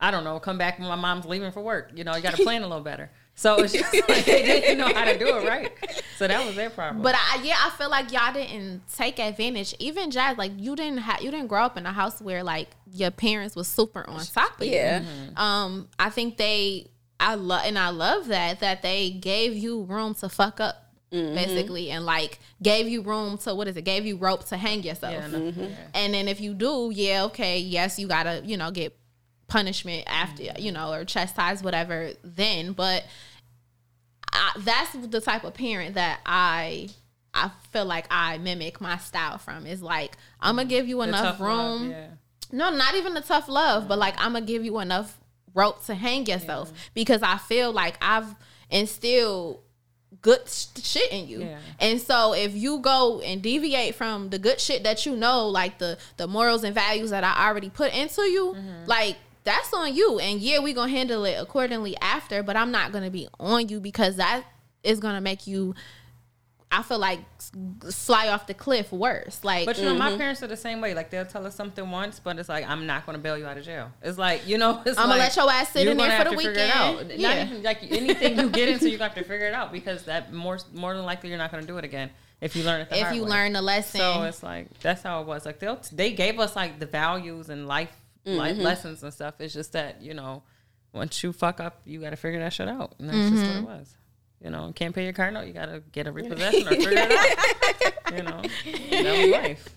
I 0.00 0.10
don't 0.10 0.24
know, 0.24 0.38
come 0.38 0.58
back 0.58 0.78
when 0.78 0.88
my 0.88 0.96
mom's 0.96 1.26
leaving 1.26 1.52
for 1.52 1.60
work. 1.60 1.92
You 1.94 2.04
know, 2.04 2.14
you 2.14 2.22
got 2.22 2.36
to 2.36 2.42
plan 2.44 2.62
a 2.62 2.68
little 2.68 2.84
better. 2.84 3.10
So 3.34 3.56
it's 3.56 3.72
just 3.72 3.92
like 4.08 4.24
they 4.24 4.42
didn't 4.42 4.78
know 4.78 4.92
how 4.92 5.04
to 5.04 5.18
do 5.18 5.26
it 5.26 5.46
right. 5.46 5.72
So 6.18 6.28
that 6.28 6.44
was 6.46 6.54
their 6.54 6.70
problem. 6.70 7.02
But 7.02 7.16
I, 7.16 7.42
yeah, 7.42 7.56
I 7.58 7.70
feel 7.70 7.90
like 7.90 8.12
y'all 8.12 8.32
didn't 8.32 8.82
take 8.88 9.18
advantage. 9.18 9.74
Even 9.78 10.10
Jazz, 10.10 10.38
like 10.38 10.52
you 10.56 10.76
didn't 10.76 10.98
have, 10.98 11.22
you 11.22 11.30
didn't 11.30 11.48
grow 11.48 11.62
up 11.64 11.76
in 11.76 11.86
a 11.86 11.92
house 11.92 12.20
where 12.20 12.44
like 12.44 12.68
your 12.92 13.10
parents 13.10 13.56
was 13.56 13.66
super 13.66 14.08
on 14.08 14.24
top 14.24 14.60
of 14.60 14.66
yeah. 14.66 15.00
you. 15.00 15.06
Mm-hmm. 15.06 15.38
Um, 15.38 15.88
I 15.98 16.10
think 16.10 16.36
they, 16.36 16.90
I 17.18 17.34
love, 17.34 17.62
and 17.64 17.78
I 17.78 17.90
love 17.90 18.28
that 18.28 18.60
that 18.60 18.82
they 18.82 19.10
gave 19.10 19.56
you 19.56 19.82
room 19.82 20.14
to 20.16 20.28
fuck 20.28 20.60
up. 20.60 20.80
Mm-hmm. 21.12 21.34
Basically, 21.36 21.90
and 21.92 22.04
like 22.04 22.40
gave 22.60 22.88
you 22.88 23.00
room 23.00 23.38
to 23.38 23.54
what 23.54 23.68
is 23.68 23.76
it? 23.76 23.82
Gave 23.82 24.04
you 24.04 24.16
rope 24.16 24.46
to 24.46 24.56
hang 24.56 24.82
yourself. 24.82 25.14
Yeah, 25.14 25.28
mm-hmm. 25.28 25.66
And 25.94 26.12
then 26.12 26.26
if 26.26 26.40
you 26.40 26.54
do, 26.54 26.90
yeah, 26.92 27.24
okay, 27.24 27.60
yes, 27.60 28.00
you 28.00 28.08
gotta, 28.08 28.42
you 28.44 28.56
know, 28.56 28.72
get 28.72 28.98
punishment 29.46 30.04
after 30.06 30.42
mm-hmm. 30.42 30.62
you 30.62 30.72
know 30.72 30.92
or 30.92 31.04
chastise 31.04 31.62
whatever 31.62 32.10
then 32.22 32.72
but 32.72 33.04
I, 34.32 34.52
that's 34.58 34.92
the 34.92 35.20
type 35.20 35.44
of 35.44 35.54
parent 35.54 35.94
that 35.94 36.20
i 36.26 36.88
i 37.34 37.50
feel 37.70 37.84
like 37.84 38.06
i 38.10 38.38
mimic 38.38 38.80
my 38.80 38.96
style 38.98 39.38
from 39.38 39.66
is 39.66 39.82
like 39.82 40.16
i'm 40.40 40.56
gonna 40.56 40.68
give 40.68 40.88
you 40.88 41.02
enough 41.02 41.40
room 41.40 41.82
love, 41.82 41.90
yeah. 41.90 42.06
no 42.52 42.70
not 42.70 42.94
even 42.94 43.14
the 43.14 43.20
tough 43.20 43.48
love 43.48 43.86
but 43.86 43.98
like 43.98 44.14
i'm 44.18 44.32
gonna 44.32 44.44
give 44.44 44.64
you 44.64 44.78
enough 44.78 45.18
rope 45.54 45.84
to 45.84 45.94
hang 45.94 46.26
yourself 46.26 46.70
yeah. 46.72 46.80
because 46.94 47.22
i 47.22 47.36
feel 47.36 47.72
like 47.72 47.96
i've 48.00 48.34
instilled 48.70 49.60
good 50.24 50.40
shit 50.48 51.12
in 51.12 51.28
you. 51.28 51.40
Yeah. 51.40 51.58
And 51.78 52.00
so 52.00 52.32
if 52.32 52.54
you 52.54 52.78
go 52.80 53.20
and 53.20 53.42
deviate 53.42 53.94
from 53.94 54.30
the 54.30 54.38
good 54.38 54.58
shit 54.58 54.82
that 54.84 55.04
you 55.04 55.14
know, 55.14 55.48
like 55.48 55.78
the 55.78 55.98
the 56.16 56.26
morals 56.26 56.64
and 56.64 56.74
values 56.74 57.10
that 57.10 57.22
I 57.24 57.46
already 57.46 57.68
put 57.68 57.94
into 57.94 58.22
you, 58.22 58.54
mm-hmm. 58.56 58.86
like 58.86 59.16
that's 59.44 59.72
on 59.72 59.94
you. 59.94 60.18
And 60.18 60.40
yeah, 60.40 60.58
we 60.58 60.72
gonna 60.72 60.90
handle 60.90 61.24
it 61.24 61.36
accordingly 61.40 61.96
after, 62.00 62.42
but 62.42 62.56
I'm 62.56 62.70
not 62.70 62.92
gonna 62.92 63.10
be 63.10 63.28
on 63.38 63.68
you 63.68 63.80
because 63.80 64.16
that 64.16 64.44
is 64.82 65.00
gonna 65.00 65.20
make 65.20 65.46
you 65.46 65.74
I 66.74 66.82
feel 66.82 66.98
like 66.98 67.20
fly 67.92 68.28
off 68.28 68.48
the 68.48 68.54
cliff 68.54 68.90
worse. 68.90 69.44
Like, 69.44 69.64
but 69.64 69.78
you 69.78 69.84
know, 69.84 69.90
mm-hmm. 69.90 69.98
my 69.98 70.16
parents 70.16 70.42
are 70.42 70.48
the 70.48 70.56
same 70.56 70.80
way. 70.80 70.92
Like, 70.92 71.08
they'll 71.08 71.24
tell 71.24 71.46
us 71.46 71.54
something 71.54 71.88
once, 71.88 72.18
but 72.18 72.36
it's 72.36 72.48
like 72.48 72.68
I'm 72.68 72.84
not 72.84 73.06
going 73.06 73.16
to 73.16 73.22
bail 73.22 73.38
you 73.38 73.46
out 73.46 73.56
of 73.56 73.64
jail. 73.64 73.92
It's 74.02 74.18
like 74.18 74.48
you 74.48 74.58
know, 74.58 74.82
I'm 74.84 74.94
gonna 74.94 75.14
let 75.14 75.36
your 75.36 75.48
ass 75.48 75.70
sit 75.70 75.86
in 75.86 75.96
there 75.96 76.24
for 76.24 76.30
the 76.30 76.36
weekend. 76.36 77.12
Yeah. 77.12 77.28
Not 77.28 77.46
even 77.46 77.62
like 77.62 77.78
anything 77.84 78.38
you 78.40 78.50
get 78.50 78.68
into, 78.68 78.90
you 78.90 78.98
have 78.98 79.14
to 79.14 79.22
figure 79.22 79.46
it 79.46 79.54
out 79.54 79.70
because 79.70 80.02
that 80.04 80.32
more 80.32 80.58
more 80.72 80.94
than 80.94 81.04
likely 81.04 81.28
you're 81.28 81.38
not 81.38 81.52
going 81.52 81.62
to 81.62 81.66
do 81.66 81.78
it 81.78 81.84
again 81.84 82.10
if 82.40 82.56
you 82.56 82.64
learn 82.64 82.80
it. 82.80 82.88
if 82.90 83.14
you 83.14 83.22
way. 83.22 83.30
learn 83.30 83.52
the 83.52 83.62
lesson, 83.62 84.00
so 84.00 84.22
it's 84.24 84.42
like 84.42 84.66
that's 84.80 85.02
how 85.02 85.20
it 85.20 85.28
was. 85.28 85.46
Like 85.46 85.60
they 85.60 85.76
they 85.92 86.12
gave 86.12 86.40
us 86.40 86.56
like 86.56 86.80
the 86.80 86.86
values 86.86 87.50
and 87.50 87.68
life 87.68 87.92
mm-hmm. 88.26 88.38
life 88.38 88.58
lessons 88.58 89.02
and 89.02 89.12
stuff. 89.12 89.34
It's 89.40 89.54
just 89.54 89.72
that 89.72 90.02
you 90.02 90.14
know, 90.14 90.42
once 90.92 91.22
you 91.22 91.32
fuck 91.32 91.60
up, 91.60 91.80
you 91.84 92.00
got 92.00 92.10
to 92.10 92.16
figure 92.16 92.40
that 92.40 92.52
shit 92.52 92.68
out, 92.68 92.94
and 92.98 93.08
that's 93.08 93.18
mm-hmm. 93.18 93.36
just 93.36 93.46
what 93.46 93.56
it 93.56 93.58
mm-hmm. 93.58 93.78
was. 93.78 93.96
You 94.40 94.50
know, 94.50 94.72
can't 94.74 94.94
pay 94.94 95.04
your 95.04 95.14
car 95.14 95.30
note, 95.30 95.46
you 95.46 95.54
got 95.54 95.66
to 95.66 95.82
get 95.92 96.06
a 96.06 96.12
repossession 96.12 96.68
or 96.68 96.70
figure 96.70 96.92
it 96.92 97.10
out. 97.10 98.14
you 98.14 98.22
know, 98.22 98.42
that 98.42 99.22
was 99.22 99.30
life. 99.30 99.68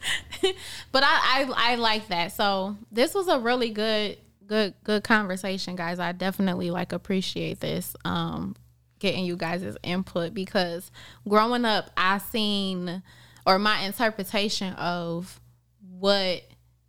But 0.91 1.03
I, 1.03 1.45
I 1.47 1.71
I 1.73 1.75
like 1.75 2.09
that. 2.09 2.31
So 2.31 2.77
this 2.91 3.13
was 3.13 3.27
a 3.27 3.39
really 3.39 3.69
good 3.69 4.17
good 4.45 4.73
good 4.83 5.03
conversation, 5.03 5.75
guys. 5.75 5.99
I 5.99 6.11
definitely 6.11 6.71
like 6.71 6.91
appreciate 6.91 7.59
this. 7.59 7.95
Um, 8.05 8.55
getting 8.99 9.25
you 9.25 9.35
guys' 9.35 9.77
input 9.83 10.33
because 10.33 10.91
growing 11.27 11.65
up 11.65 11.91
I 11.95 12.17
seen 12.17 13.03
or 13.45 13.59
my 13.59 13.81
interpretation 13.81 14.73
of 14.73 15.39
what 15.97 16.41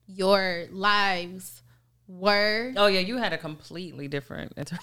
your 0.08 0.66
lives 0.70 1.62
were. 2.08 2.72
Oh 2.76 2.86
yeah, 2.86 3.00
you 3.00 3.18
had 3.18 3.32
a 3.32 3.38
completely 3.38 4.08
different 4.08 4.54
compared 4.56 4.74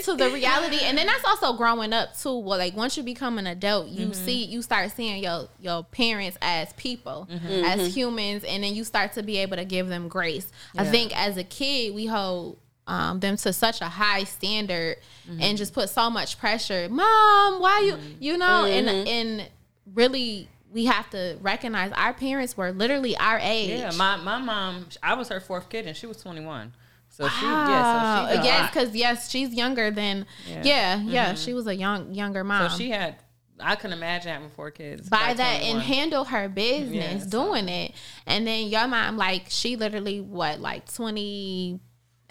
to 0.00 0.14
the 0.14 0.30
reality, 0.32 0.78
and 0.82 0.96
then 0.96 1.06
that's 1.06 1.24
also 1.24 1.54
growing 1.54 1.92
up 1.92 2.16
too. 2.16 2.38
Well, 2.38 2.58
like 2.58 2.76
once 2.76 2.96
you 2.96 3.02
become 3.02 3.38
an 3.38 3.46
adult, 3.46 3.88
you 3.88 4.06
mm-hmm. 4.06 4.24
see, 4.24 4.44
you 4.44 4.62
start 4.62 4.92
seeing 4.92 5.22
your 5.22 5.48
your 5.60 5.84
parents 5.84 6.38
as 6.40 6.72
people, 6.74 7.28
mm-hmm. 7.30 7.64
as 7.64 7.80
mm-hmm. 7.80 7.88
humans, 7.88 8.44
and 8.44 8.62
then 8.62 8.74
you 8.74 8.84
start 8.84 9.12
to 9.14 9.22
be 9.22 9.38
able 9.38 9.56
to 9.56 9.64
give 9.64 9.88
them 9.88 10.08
grace. 10.08 10.50
Yeah. 10.74 10.82
I 10.82 10.84
think 10.86 11.18
as 11.18 11.36
a 11.36 11.44
kid, 11.44 11.94
we 11.94 12.06
hold 12.06 12.58
um, 12.86 13.20
them 13.20 13.36
to 13.38 13.52
such 13.52 13.80
a 13.80 13.88
high 13.88 14.24
standard 14.24 14.96
mm-hmm. 15.28 15.42
and 15.42 15.58
just 15.58 15.74
put 15.74 15.90
so 15.90 16.08
much 16.08 16.38
pressure. 16.38 16.88
Mom, 16.88 17.60
why 17.60 17.80
you, 17.80 17.94
mm-hmm. 17.94 18.12
you 18.20 18.38
know, 18.38 18.64
and 18.64 18.88
and 18.88 19.48
really 19.92 20.48
we 20.72 20.86
have 20.86 21.08
to 21.10 21.36
recognize 21.40 21.92
our 21.92 22.14
parents 22.14 22.56
were 22.56 22.72
literally 22.72 23.16
our 23.16 23.38
age. 23.38 23.78
Yeah, 23.78 23.92
my 23.96 24.16
my 24.16 24.38
mom, 24.38 24.86
I 25.02 25.14
was 25.14 25.28
her 25.28 25.40
fourth 25.40 25.68
kid, 25.68 25.86
and 25.86 25.96
she 25.96 26.06
was 26.06 26.16
twenty 26.16 26.44
one. 26.44 26.72
So 27.10 27.24
wow. 27.24 27.30
she, 27.38 27.46
yeah, 27.46 28.26
so 28.26 28.40
she 28.40 28.46
yes, 28.46 28.70
because 28.70 28.96
yes, 28.96 29.30
she's 29.30 29.52
younger 29.52 29.90
than 29.90 30.26
yeah, 30.48 30.62
yeah, 30.64 31.00
yeah 31.02 31.26
mm-hmm. 31.26 31.36
she 31.36 31.52
was 31.52 31.66
a 31.66 31.76
young 31.76 32.14
younger 32.14 32.42
mom. 32.42 32.70
So 32.70 32.78
she 32.78 32.90
had, 32.90 33.16
I 33.60 33.76
can 33.76 33.92
imagine 33.92 34.32
having 34.32 34.50
four 34.50 34.70
kids 34.70 35.10
by, 35.10 35.28
by 35.28 35.34
that 35.34 35.58
21. 35.58 35.76
and 35.76 35.82
handle 35.82 36.24
her 36.24 36.48
business 36.48 37.24
yeah, 37.24 37.30
doing 37.30 37.66
so. 37.66 37.72
it, 37.72 37.92
and 38.26 38.46
then 38.46 38.68
your 38.68 38.88
mom 38.88 39.18
like 39.18 39.46
she 39.50 39.76
literally 39.76 40.22
what 40.22 40.58
like 40.60 40.90
twenty 40.90 41.80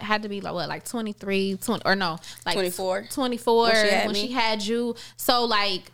had 0.00 0.24
to 0.24 0.28
be 0.28 0.40
like 0.40 0.52
what 0.52 0.68
like 0.68 0.84
23 0.84 1.58
20 1.62 1.82
or 1.86 1.94
no 1.94 2.18
like 2.44 2.54
24 2.54 3.06
24 3.08 3.62
when, 3.62 3.74
she 3.74 4.06
when 4.06 4.14
she 4.16 4.32
had 4.32 4.60
you 4.60 4.96
so 5.16 5.44
like 5.44 5.92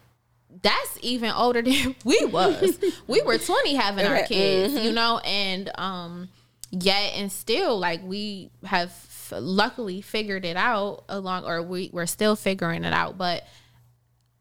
that's 0.62 0.98
even 1.02 1.30
older 1.30 1.62
than 1.62 1.94
we 2.04 2.24
was. 2.26 2.78
we 3.06 3.22
were 3.22 3.38
20 3.38 3.74
having 3.74 4.06
our 4.06 4.22
kids, 4.24 4.74
mm-hmm. 4.74 4.84
you 4.84 4.92
know, 4.92 5.18
and 5.18 5.70
um 5.76 6.28
yet 6.70 7.14
and 7.14 7.32
still 7.32 7.78
like 7.78 8.02
we 8.04 8.50
have 8.64 8.92
luckily 9.32 10.00
figured 10.00 10.44
it 10.44 10.56
out 10.56 11.04
along 11.08 11.44
or 11.44 11.62
we 11.62 11.90
we're 11.92 12.06
still 12.06 12.36
figuring 12.36 12.84
it 12.84 12.92
out, 12.92 13.18
but 13.18 13.44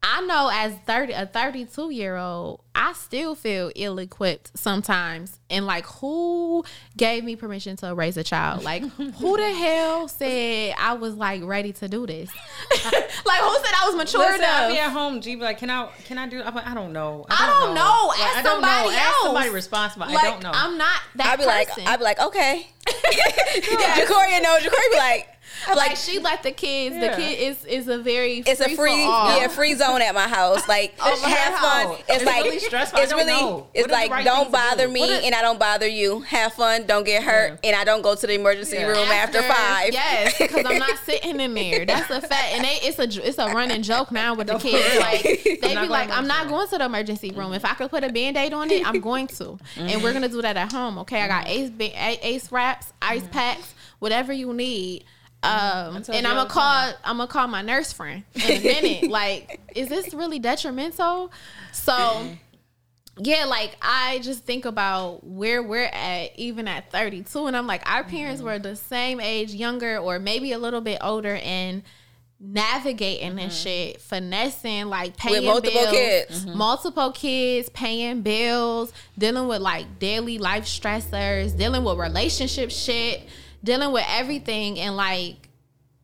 I 0.02 0.20
know 0.22 0.48
as 0.52 0.74
30 0.86 1.12
a 1.12 1.26
32 1.26 1.90
year 1.90 2.16
old, 2.16 2.62
I 2.74 2.92
still 2.92 3.34
feel 3.34 3.72
ill 3.74 3.98
equipped 3.98 4.56
sometimes. 4.56 5.40
And 5.50 5.66
like 5.66 5.84
who 5.86 6.64
gave 6.96 7.24
me 7.24 7.34
permission 7.34 7.76
to 7.78 7.94
raise 7.94 8.16
a 8.16 8.22
child? 8.22 8.62
Like 8.62 8.82
who 8.92 9.36
the 9.36 9.52
hell 9.52 10.06
said 10.06 10.74
I 10.78 10.92
was 10.92 11.14
like 11.14 11.42
ready 11.42 11.72
to 11.74 11.88
do 11.88 12.06
this? 12.06 12.30
like 12.70 13.40
who 13.40 13.54
said 13.56 13.74
I 13.74 13.86
was 13.86 13.96
mature 13.96 14.20
Listen, 14.20 14.36
enough? 14.40 14.50
I'll 14.60 14.70
be 14.70 14.78
at 14.78 14.90
home, 14.92 15.20
G, 15.20 15.34
be 15.34 15.42
like, 15.42 15.58
can 15.58 15.70
I 15.70 15.88
can 16.04 16.16
I 16.16 16.28
do 16.28 16.42
I'm 16.42 16.54
like, 16.54 16.66
I 16.66 16.74
don't 16.74 16.92
know. 16.92 17.26
I 17.28 17.46
don't 17.64 17.74
know. 17.74 18.06
Like, 18.08 18.20
Ask 18.20 18.36
I 18.38 18.42
don't 18.42 18.62
know. 18.62 18.68
somebody 18.68 18.96
Ask 18.96 19.06
else. 19.08 19.24
somebody 19.24 19.50
responsible. 19.50 20.06
like, 20.06 20.24
I 20.24 20.30
don't 20.30 20.42
know. 20.44 20.52
I'm 20.54 20.78
not 20.78 21.00
that 21.16 21.26
I'd 21.32 21.38
be 21.40 21.46
like, 21.46 21.68
person. 21.68 21.86
I'd 21.88 21.96
be 21.98 22.04
like, 22.04 22.20
okay. 22.20 22.68
Jacoria, 22.86 24.40
no, 24.42 24.56
Jacoria 24.58 24.90
be 24.90 24.96
like, 24.96 25.28
like, 25.66 25.76
like 25.76 25.96
she 25.96 26.18
let 26.18 26.42
the 26.42 26.52
kids. 26.52 26.96
Yeah. 26.96 27.10
The 27.10 27.22
kid 27.22 27.38
is 27.38 27.64
is 27.64 27.88
a 27.88 27.98
very 27.98 28.38
it's 28.38 28.60
a 28.60 28.64
free, 28.64 28.76
free, 28.76 29.04
for 29.04 29.10
all. 29.10 29.40
yeah, 29.40 29.48
free 29.48 29.74
zone 29.74 30.02
at 30.02 30.14
my 30.14 30.28
house. 30.28 30.66
Like, 30.68 30.94
oh, 31.00 31.12
Over 31.12 31.22
her 31.22 31.36
have 31.36 31.58
fun. 31.58 31.96
It's, 32.00 32.08
It's 32.08 32.24
like 32.24 32.44
really 32.44 32.58
stressful. 32.58 33.00
It's 33.00 33.10
don't 33.10 33.26
really, 33.26 33.40
know. 33.40 33.66
It's 33.74 33.86
is 33.86 33.92
like 33.92 34.10
right 34.10 34.24
don't 34.24 34.50
bother 34.52 34.86
do? 34.86 34.92
me 34.92 35.00
What 35.00 35.10
is- 35.10 35.24
and 35.24 35.34
I 35.34 35.42
don't 35.42 35.58
bother 35.58 35.86
you. 35.86 36.20
Have 36.20 36.52
fun, 36.54 36.86
don't 36.86 37.04
get 37.04 37.22
hurt, 37.22 37.60
and 37.64 37.74
I 37.76 37.84
don't 37.84 38.02
go 38.02 38.14
to 38.14 38.26
the 38.26 38.34
emergency 38.34 38.76
Yeah. 38.76 38.88
room 38.88 39.08
after, 39.08 39.42
five. 39.42 39.92
Yes, 39.92 40.38
because 40.38 40.64
I'm 40.64 40.78
not 40.78 40.98
sitting 41.04 41.40
in 41.40 41.54
there. 41.54 41.86
That's 41.86 42.10
a 42.10 42.20
fact, 42.20 42.52
and 42.52 42.64
they, 42.64 42.78
it's 42.82 42.98
a 42.98 43.26
it's 43.26 43.38
a 43.38 43.46
running 43.46 43.82
joke 43.82 44.12
now 44.12 44.34
with 44.34 44.48
the 44.48 44.58
kids. 44.58 44.98
Like 44.98 45.22
they 45.44 45.58
I'm 45.62 45.74
not 45.74 45.82
be 45.82 45.88
like, 45.88 46.08
going 46.08 46.18
I'm 46.18 46.24
to 46.24 46.28
not 46.28 46.44
the- 46.44 46.50
going 46.50 46.68
to 46.68 46.78
the 46.78 46.84
emergency 46.84 47.30
room. 47.30 47.52
If 47.52 47.64
I 47.64 47.74
could 47.74 47.90
put 47.90 48.04
a 48.04 48.12
band 48.12 48.36
aid 48.36 48.52
on 48.52 48.70
it, 48.70 48.86
I'm 48.86 49.00
going 49.00 49.26
to, 49.28 49.58
and 49.76 50.02
we're 50.02 50.10
mm-hmm. 50.10 50.12
gonna 50.14 50.28
do 50.28 50.42
that 50.42 50.56
at 50.56 50.72
home. 50.72 50.98
Okay, 50.98 51.22
I 51.22 51.28
got 51.28 51.46
mm-hmm. 51.46 51.80
Ace 51.82 52.18
Ace 52.22 52.52
wraps, 52.52 52.92
ice 53.00 53.22
mm-hmm. 53.22 53.30
packs, 53.32 53.74
whatever 53.98 54.32
you 54.32 54.52
need. 54.52 55.04
Um, 55.42 56.02
and 56.08 56.26
I'm 56.26 56.34
gonna 56.34 56.44
the 56.44 56.50
call 56.50 56.92
I'm 57.04 57.18
gonna 57.18 57.28
call 57.28 57.46
my 57.46 57.62
nurse 57.62 57.92
friend 57.92 58.24
in 58.34 58.42
a 58.42 58.60
minute. 58.82 59.10
like, 59.10 59.60
is 59.74 59.88
this 59.88 60.12
really 60.12 60.40
detrimental? 60.40 61.30
So 61.72 62.28
yeah, 63.20 63.44
like 63.44 63.76
I 63.80 64.20
just 64.20 64.44
think 64.44 64.64
about 64.64 65.24
where 65.24 65.62
we're 65.62 65.90
at, 65.92 66.36
even 66.36 66.68
at 66.68 66.90
32, 66.90 67.46
and 67.46 67.56
I'm 67.56 67.66
like, 67.66 67.88
our 67.88 68.02
mm-hmm. 68.02 68.16
parents 68.16 68.42
were 68.42 68.58
the 68.58 68.76
same 68.76 69.20
age, 69.20 69.52
younger, 69.52 69.98
or 69.98 70.18
maybe 70.18 70.52
a 70.52 70.58
little 70.58 70.80
bit 70.80 70.98
older, 71.00 71.36
and 71.36 71.82
navigating 72.40 73.34
this 73.36 73.54
mm-hmm. 73.54 73.68
shit, 73.68 74.00
finessing, 74.00 74.86
like 74.86 75.16
paying 75.16 75.44
multiple 75.44 75.80
bills, 75.80 75.92
kids. 75.92 76.44
Mm-hmm. 76.44 76.58
multiple 76.58 77.12
kids, 77.12 77.68
paying 77.70 78.22
bills, 78.22 78.92
dealing 79.16 79.48
with 79.48 79.60
like 79.60 79.98
daily 79.98 80.38
life 80.38 80.64
stressors, 80.64 81.56
dealing 81.56 81.84
with 81.84 81.98
relationship 81.98 82.70
shit, 82.70 83.22
dealing 83.62 83.92
with 83.92 84.04
everything, 84.08 84.78
and 84.78 84.96
like 84.96 85.48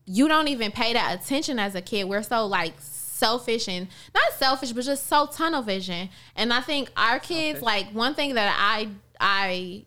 you 0.06 0.28
don't 0.28 0.48
even 0.48 0.70
pay 0.70 0.92
that 0.92 1.18
attention 1.20 1.58
as 1.58 1.74
a 1.74 1.80
kid. 1.80 2.04
We're 2.04 2.22
so 2.22 2.46
like 2.46 2.74
selfish 2.78 3.68
and 3.68 3.88
not 4.14 4.32
selfish, 4.34 4.72
but 4.72 4.84
just 4.84 5.06
so 5.06 5.26
tunnel 5.26 5.62
vision. 5.62 6.10
And 6.36 6.52
I 6.52 6.60
think 6.60 6.90
our 6.96 7.18
kids, 7.18 7.62
like 7.62 7.90
one 7.92 8.14
thing 8.14 8.34
that 8.34 8.54
I 8.58 8.88
I 9.20 9.84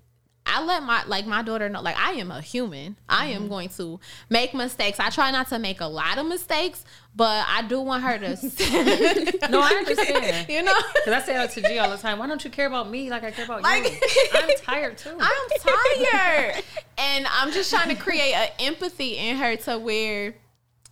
I 0.48 0.64
let 0.64 0.84
my 0.84 1.04
like 1.06 1.26
my 1.28 1.42
daughter 1.42 1.68
know 1.70 1.82
like 1.82 1.98
I 1.98 2.14
am 2.14 2.32
a 2.32 2.42
human. 2.42 2.96
I 3.10 3.28
am 3.28 3.42
mm-hmm. 3.42 3.50
going 3.50 3.70
to 3.70 4.00
make 4.30 4.54
mistakes. 4.54 5.00
I 5.00 5.10
try 5.10 5.32
not 5.32 5.50
to 5.50 5.60
make 5.60 5.82
a 5.82 5.86
lot 5.86 6.18
of 6.18 6.26
mistakes, 6.26 6.86
but 7.16 7.46
I 7.48 7.64
do 7.64 7.82
want 7.82 8.04
her 8.04 8.18
to 8.18 8.30
no, 9.50 9.62
I 9.62 9.70
understand. 9.78 10.50
you 10.50 10.64
know 10.64 10.74
Because 10.94 11.14
I 11.14 11.26
say 11.26 11.34
that 11.34 11.52
to 11.52 11.62
G 11.62 11.78
all 11.80 11.90
the 11.90 11.98
time. 11.98 12.20
Why 12.20 12.28
don't 12.28 12.44
you 12.44 12.50
care 12.50 12.68
about 12.68 12.90
me 12.90 13.10
like 13.10 13.24
I 13.24 13.32
care 13.32 13.46
about 13.46 13.64
Like- 13.64 13.84
you? 13.84 14.28
I'm 14.34 14.50
tired 14.58 14.98
too. 14.98 15.18
I'm 15.20 15.50
tired. 15.60 16.64
and 16.98 17.28
I'm 17.30 17.52
just 17.52 17.70
trying 17.70 17.90
to 17.90 18.02
create 18.02 18.34
an 18.34 18.50
empathy 18.60 19.18
in 19.18 19.38
her 19.38 19.56
to 19.58 19.78
where 19.78 20.36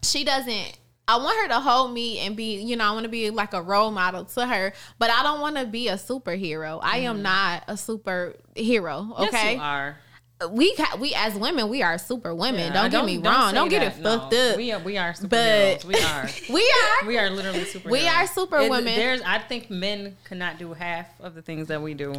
she 0.04 0.24
doesn't 0.24 0.78
I 1.08 1.18
want 1.18 1.40
her 1.42 1.48
to 1.50 1.60
hold 1.60 1.94
me 1.94 2.20
and 2.20 2.36
be, 2.36 2.62
you 2.62 2.76
know, 2.76 2.86
I 2.86 2.92
want 2.92 3.04
to 3.04 3.10
be 3.10 3.30
like 3.30 3.54
a 3.54 3.62
role 3.62 3.92
model 3.92 4.26
to 4.26 4.48
her, 4.48 4.74
but 4.98 5.12
I 5.12 5.22
don't 5.24 5.40
want 5.40 5.58
to 5.58 5.66
be 5.66 5.88
a 5.88 5.96
superhero. 5.96 6.80
I 6.82 7.00
am 7.00 7.16
mm-hmm. 7.16 7.24
not 7.24 7.64
a 7.68 7.74
superhero, 7.74 9.14
Yes, 9.20 9.28
okay? 9.28 9.56
you 9.56 9.62
are. 9.62 9.98
We 10.52 10.76
ca- 10.76 10.98
we 11.00 11.14
as 11.16 11.34
women, 11.36 11.70
we 11.70 11.82
are 11.82 11.98
super 11.98 12.36
women. 12.36 12.74
Yeah, 12.74 12.74
don't, 12.74 12.92
get 12.92 13.06
me 13.06 13.18
wrong. 13.20 13.54
Don't 13.54 13.70
get 13.70 13.80
that. 13.80 13.98
it 13.98 14.04
fucked 14.04 14.34
No. 14.34 14.50
up. 14.52 14.58
We 14.58 14.72
are, 14.74 14.80
we 14.80 14.98
are 14.98 15.14
superheroes. 15.14 15.82
But- 15.82 15.86
we 15.86 15.96
are. 15.96 16.30
We 16.50 16.74
are. 17.02 17.08
We 17.08 17.18
are 17.18 17.30
literally 17.30 17.62
superheroes. 17.62 17.92
We 17.92 18.08
are 18.08 18.28
super 18.28 18.58
It- 18.60 18.70
women. 18.70 18.96
There's, 18.96 19.22
I 19.22 19.40
think 19.40 19.70
men 19.72 20.18
cannot 20.26 20.60
do 20.60 20.74
half 20.74 21.08
of 21.22 21.36
the 21.36 21.42
things 21.42 21.70
that 21.70 21.82
we 21.82 21.94
do. 21.94 22.12
Woo! 22.12 22.18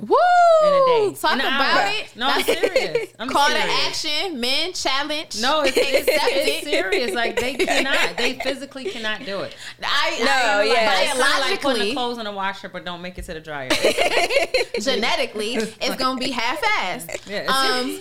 In 0.65 0.73
a 0.73 0.87
day. 0.87 1.17
Talk 1.21 1.33
In 1.35 1.41
about 1.41 1.61
hour. 1.61 1.91
it. 1.93 2.17
No, 2.17 2.27
I'm 2.29 2.43
serious. 2.43 3.09
I'm 3.19 3.29
Call 3.29 3.49
serious. 3.49 3.65
to 4.03 4.09
action. 4.11 4.41
Men 4.41 4.73
challenge. 4.73 5.41
No, 5.43 5.61
it's, 5.63 5.77
it's, 5.77 6.09
Accept 6.09 6.23
it's 6.33 6.67
serious. 6.67 7.13
Like 7.15 7.39
they 7.39 7.55
cannot. 7.67 8.17
They 8.17 8.39
physically 8.39 8.87
cannot 8.87 9.27
do 9.27 9.41
it. 9.41 9.55
I, 9.83 10.19
No, 10.21 10.61
I, 10.61 10.63
yeah. 10.65 11.01
It's 11.03 11.13
kinda 11.13 11.39
like 11.51 11.61
putting 11.61 11.83
the 11.83 11.93
clothes 11.93 12.17
in 12.19 12.27
a 12.27 12.33
washer, 12.33 12.71
but 12.71 12.87
don't 12.87 13.03
make 13.03 13.19
it 13.19 13.25
to 13.27 13.35
the 13.35 13.41
dryer. 13.41 13.69
genetically, 14.81 15.55
it's 15.57 15.97
gonna 15.97 16.19
be 16.19 16.31
half-assed. 16.31 17.29
Yeah, 17.29 17.45
Um, 17.47 18.01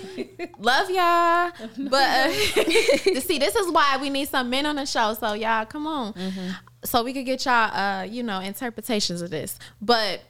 love 0.57 0.89
y'all, 0.89 1.51
but 1.89 2.09
uh, 2.09 2.31
see, 3.21 3.37
this 3.39 3.55
is 3.55 3.71
why 3.71 3.97
we 4.01 4.09
need 4.09 4.27
some 4.29 4.49
men 4.49 4.65
on 4.65 4.75
the 4.75 4.85
show. 4.85 5.13
So 5.13 5.33
y'all, 5.33 5.65
come 5.65 5.87
on, 5.87 6.13
Mm-hmm. 6.13 6.49
so 6.83 7.03
we 7.03 7.13
could 7.13 7.25
get 7.25 7.45
y'all, 7.45 7.71
uh, 7.75 8.03
you 8.03 8.23
know, 8.23 8.39
interpretations 8.39 9.21
of 9.21 9.29
this. 9.29 9.57
But 9.81 10.21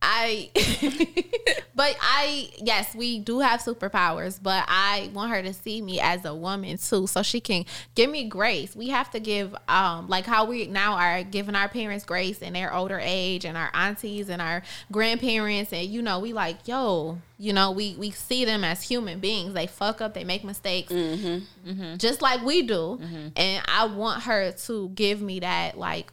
I, 0.00 0.50
but 1.74 1.96
I, 2.00 2.50
yes, 2.58 2.94
we 2.94 3.18
do 3.18 3.40
have 3.40 3.60
superpowers, 3.60 4.38
but 4.40 4.64
I 4.68 5.10
want 5.12 5.32
her 5.32 5.42
to 5.42 5.52
see 5.52 5.82
me 5.82 5.98
as 5.98 6.24
a 6.24 6.34
woman 6.34 6.78
too, 6.78 7.06
so 7.06 7.22
she 7.22 7.40
can 7.40 7.64
give 7.94 8.08
me 8.08 8.28
grace. 8.28 8.76
We 8.76 8.88
have 8.88 9.10
to 9.10 9.20
give, 9.20 9.56
um, 9.66 10.08
like 10.08 10.24
how 10.24 10.44
we 10.44 10.66
now 10.66 10.94
are 10.94 11.24
giving 11.24 11.56
our 11.56 11.68
parents 11.68 12.04
grace 12.04 12.38
in 12.38 12.52
their 12.52 12.72
older 12.72 13.00
age, 13.02 13.44
and 13.44 13.56
our 13.56 13.70
aunties 13.74 14.28
and 14.28 14.40
our 14.40 14.62
grandparents, 14.92 15.72
and 15.72 15.86
you 15.88 16.00
know, 16.00 16.20
we 16.20 16.32
like, 16.32 16.68
yo, 16.68 17.18
you 17.36 17.52
know, 17.52 17.72
we 17.72 17.96
we 17.98 18.10
see 18.10 18.44
them 18.44 18.62
as 18.62 18.82
human 18.82 19.18
beings. 19.18 19.52
They 19.54 19.66
fuck 19.66 20.00
up, 20.00 20.14
they 20.14 20.24
make 20.24 20.44
mistakes, 20.44 20.92
mm-hmm. 20.92 21.70
Mm-hmm. 21.70 21.96
just 21.96 22.22
like 22.22 22.42
we 22.44 22.62
do, 22.62 23.00
and 23.36 23.64
I 23.66 23.86
want 23.86 24.22
her 24.24 24.52
to 24.52 24.88
give 24.90 25.20
me 25.20 25.40
that, 25.40 25.76
like 25.76 26.12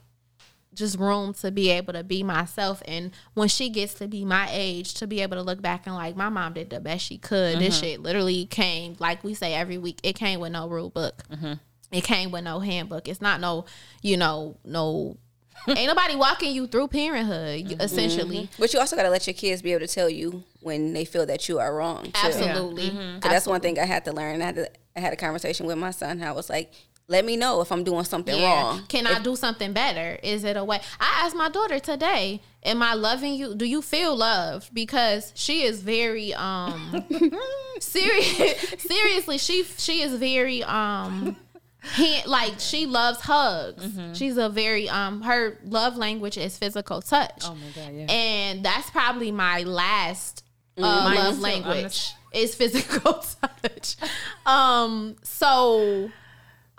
just 0.76 1.00
room 1.00 1.34
to 1.36 1.52
be 1.52 1.70
able 1.70 1.94
to 1.94 2.04
be 2.04 2.24
myself. 2.24 2.82
And 2.86 3.12
when 3.34 3.48
she 3.48 3.70
gets 3.70 3.94
to 3.96 4.08
be 4.08 4.26
my 4.26 4.48
age 4.52 4.94
to 4.96 5.08
be 5.08 5.22
able 5.22 5.38
to 5.38 5.44
look 5.44 5.62
back 5.62 5.86
and 5.86 5.96
like 5.96 6.16
my 6.16 6.30
mom 6.30 6.54
did 6.54 6.70
the 6.70 6.80
best 6.80 7.06
she 7.06 7.18
could. 7.18 7.60
This 7.60 7.78
mm-hmm. 7.78 7.86
shit 7.86 8.02
literally 8.02 8.46
came 8.46 8.96
like 9.00 9.24
we 9.24 9.34
say 9.34 9.54
every 9.54 9.78
week 9.78 10.00
it 10.04 10.14
came 10.14 10.40
with 10.40 10.52
no 10.52 10.68
rule 10.68 10.90
book. 10.90 11.24
Mm-hmm. 11.32 11.54
It 11.92 12.04
came 12.04 12.32
with 12.32 12.44
no 12.44 12.60
handbook. 12.60 13.08
It's 13.08 13.22
not 13.22 13.40
no 13.40 13.66
you 14.02 14.18
know 14.18 14.58
no 14.64 15.18
ain't 15.68 15.88
nobody 15.88 16.16
walking 16.16 16.54
you 16.54 16.68
through 16.68 16.90
parenthood 16.90 17.60
you- 17.60 17.66
mm-hmm. 17.66 17.82
essentially. 17.82 18.50
But 18.60 18.74
you 18.74 18.80
also 18.80 18.96
got 18.96 19.04
to 19.04 19.10
let 19.10 19.26
your 19.26 19.34
kids 19.34 19.62
be 19.62 19.72
able 19.72 19.88
to 19.88 19.94
tell 19.94 20.10
you 20.10 20.44
when 20.60 20.94
they 20.94 21.06
feel 21.06 21.26
that 21.26 21.48
you 21.48 21.60
are 21.60 21.74
wrong. 21.74 22.06
Too. 22.06 22.12
absolutely. 22.16 22.90
'Cause 22.90 23.32
that's 23.32 23.48
one 23.48 23.62
thing 23.62 23.80
I 23.80 23.86
had 23.86 24.06
to 24.06 24.12
learn. 24.12 24.42
I 24.42 24.46
had, 24.46 24.56
to, 24.56 24.70
I 24.96 25.00
had 25.00 25.14
a 25.14 25.16
conversation 25.16 25.66
with 25.66 25.78
my 25.78 25.92
son. 25.92 26.22
I 26.22 26.34
was 26.34 26.50
like, 26.50 26.72
let 27.08 27.24
me 27.24 27.38
know 27.38 27.62
if 27.62 27.72
I'm 27.72 27.84
doing 27.84 28.04
something 28.04 28.36
Yeah. 28.38 28.62
wrong. 28.64 28.84
Can 28.88 29.06
I 29.06 29.20
do 29.20 29.36
something 29.36 29.74
better? 29.74 30.20
Is 30.24 30.44
it 30.44 30.58
a 30.58 30.64
way? 30.64 30.80
I 31.00 31.22
asked 31.26 31.36
my 31.36 31.50
daughter 31.50 31.80
today, 31.80 32.42
am 32.64 32.82
I 32.82 32.94
loving 32.96 33.36
you? 33.36 33.54
Do 33.56 33.66
you 33.66 33.82
feel 33.82 34.16
loved? 34.16 34.74
Because 34.74 35.32
she 35.36 35.64
is 35.64 35.82
very 35.82 36.34
um 36.34 37.06
serious 37.80 38.60
seriously, 38.80 39.38
she 39.38 39.64
she 39.64 40.02
is 40.02 40.16
very 40.16 40.64
um 40.64 41.36
he, 41.94 42.24
like 42.26 42.56
she 42.60 42.88
loves 42.88 43.20
hugs. 43.22 43.84
She's 44.18 44.38
a 44.38 44.50
very 44.50 44.90
um 44.90 45.22
her 45.22 45.60
love 45.64 45.98
language 45.98 46.38
is 46.38 46.58
physical 46.58 47.02
touch. 47.02 47.44
oh 47.44 47.54
my 47.56 47.70
god, 47.76 47.94
yeah. 47.94 48.06
And 48.12 48.66
that's 48.66 48.90
probably 48.90 49.32
my 49.32 49.62
last 49.62 50.44
uh, 50.78 50.82
Mine 50.82 51.16
love 51.16 51.40
language 51.40 52.12
is 52.34 52.56
physical 52.56 53.14
touch. 53.64 53.96
Um, 54.46 55.16
so 55.24 56.10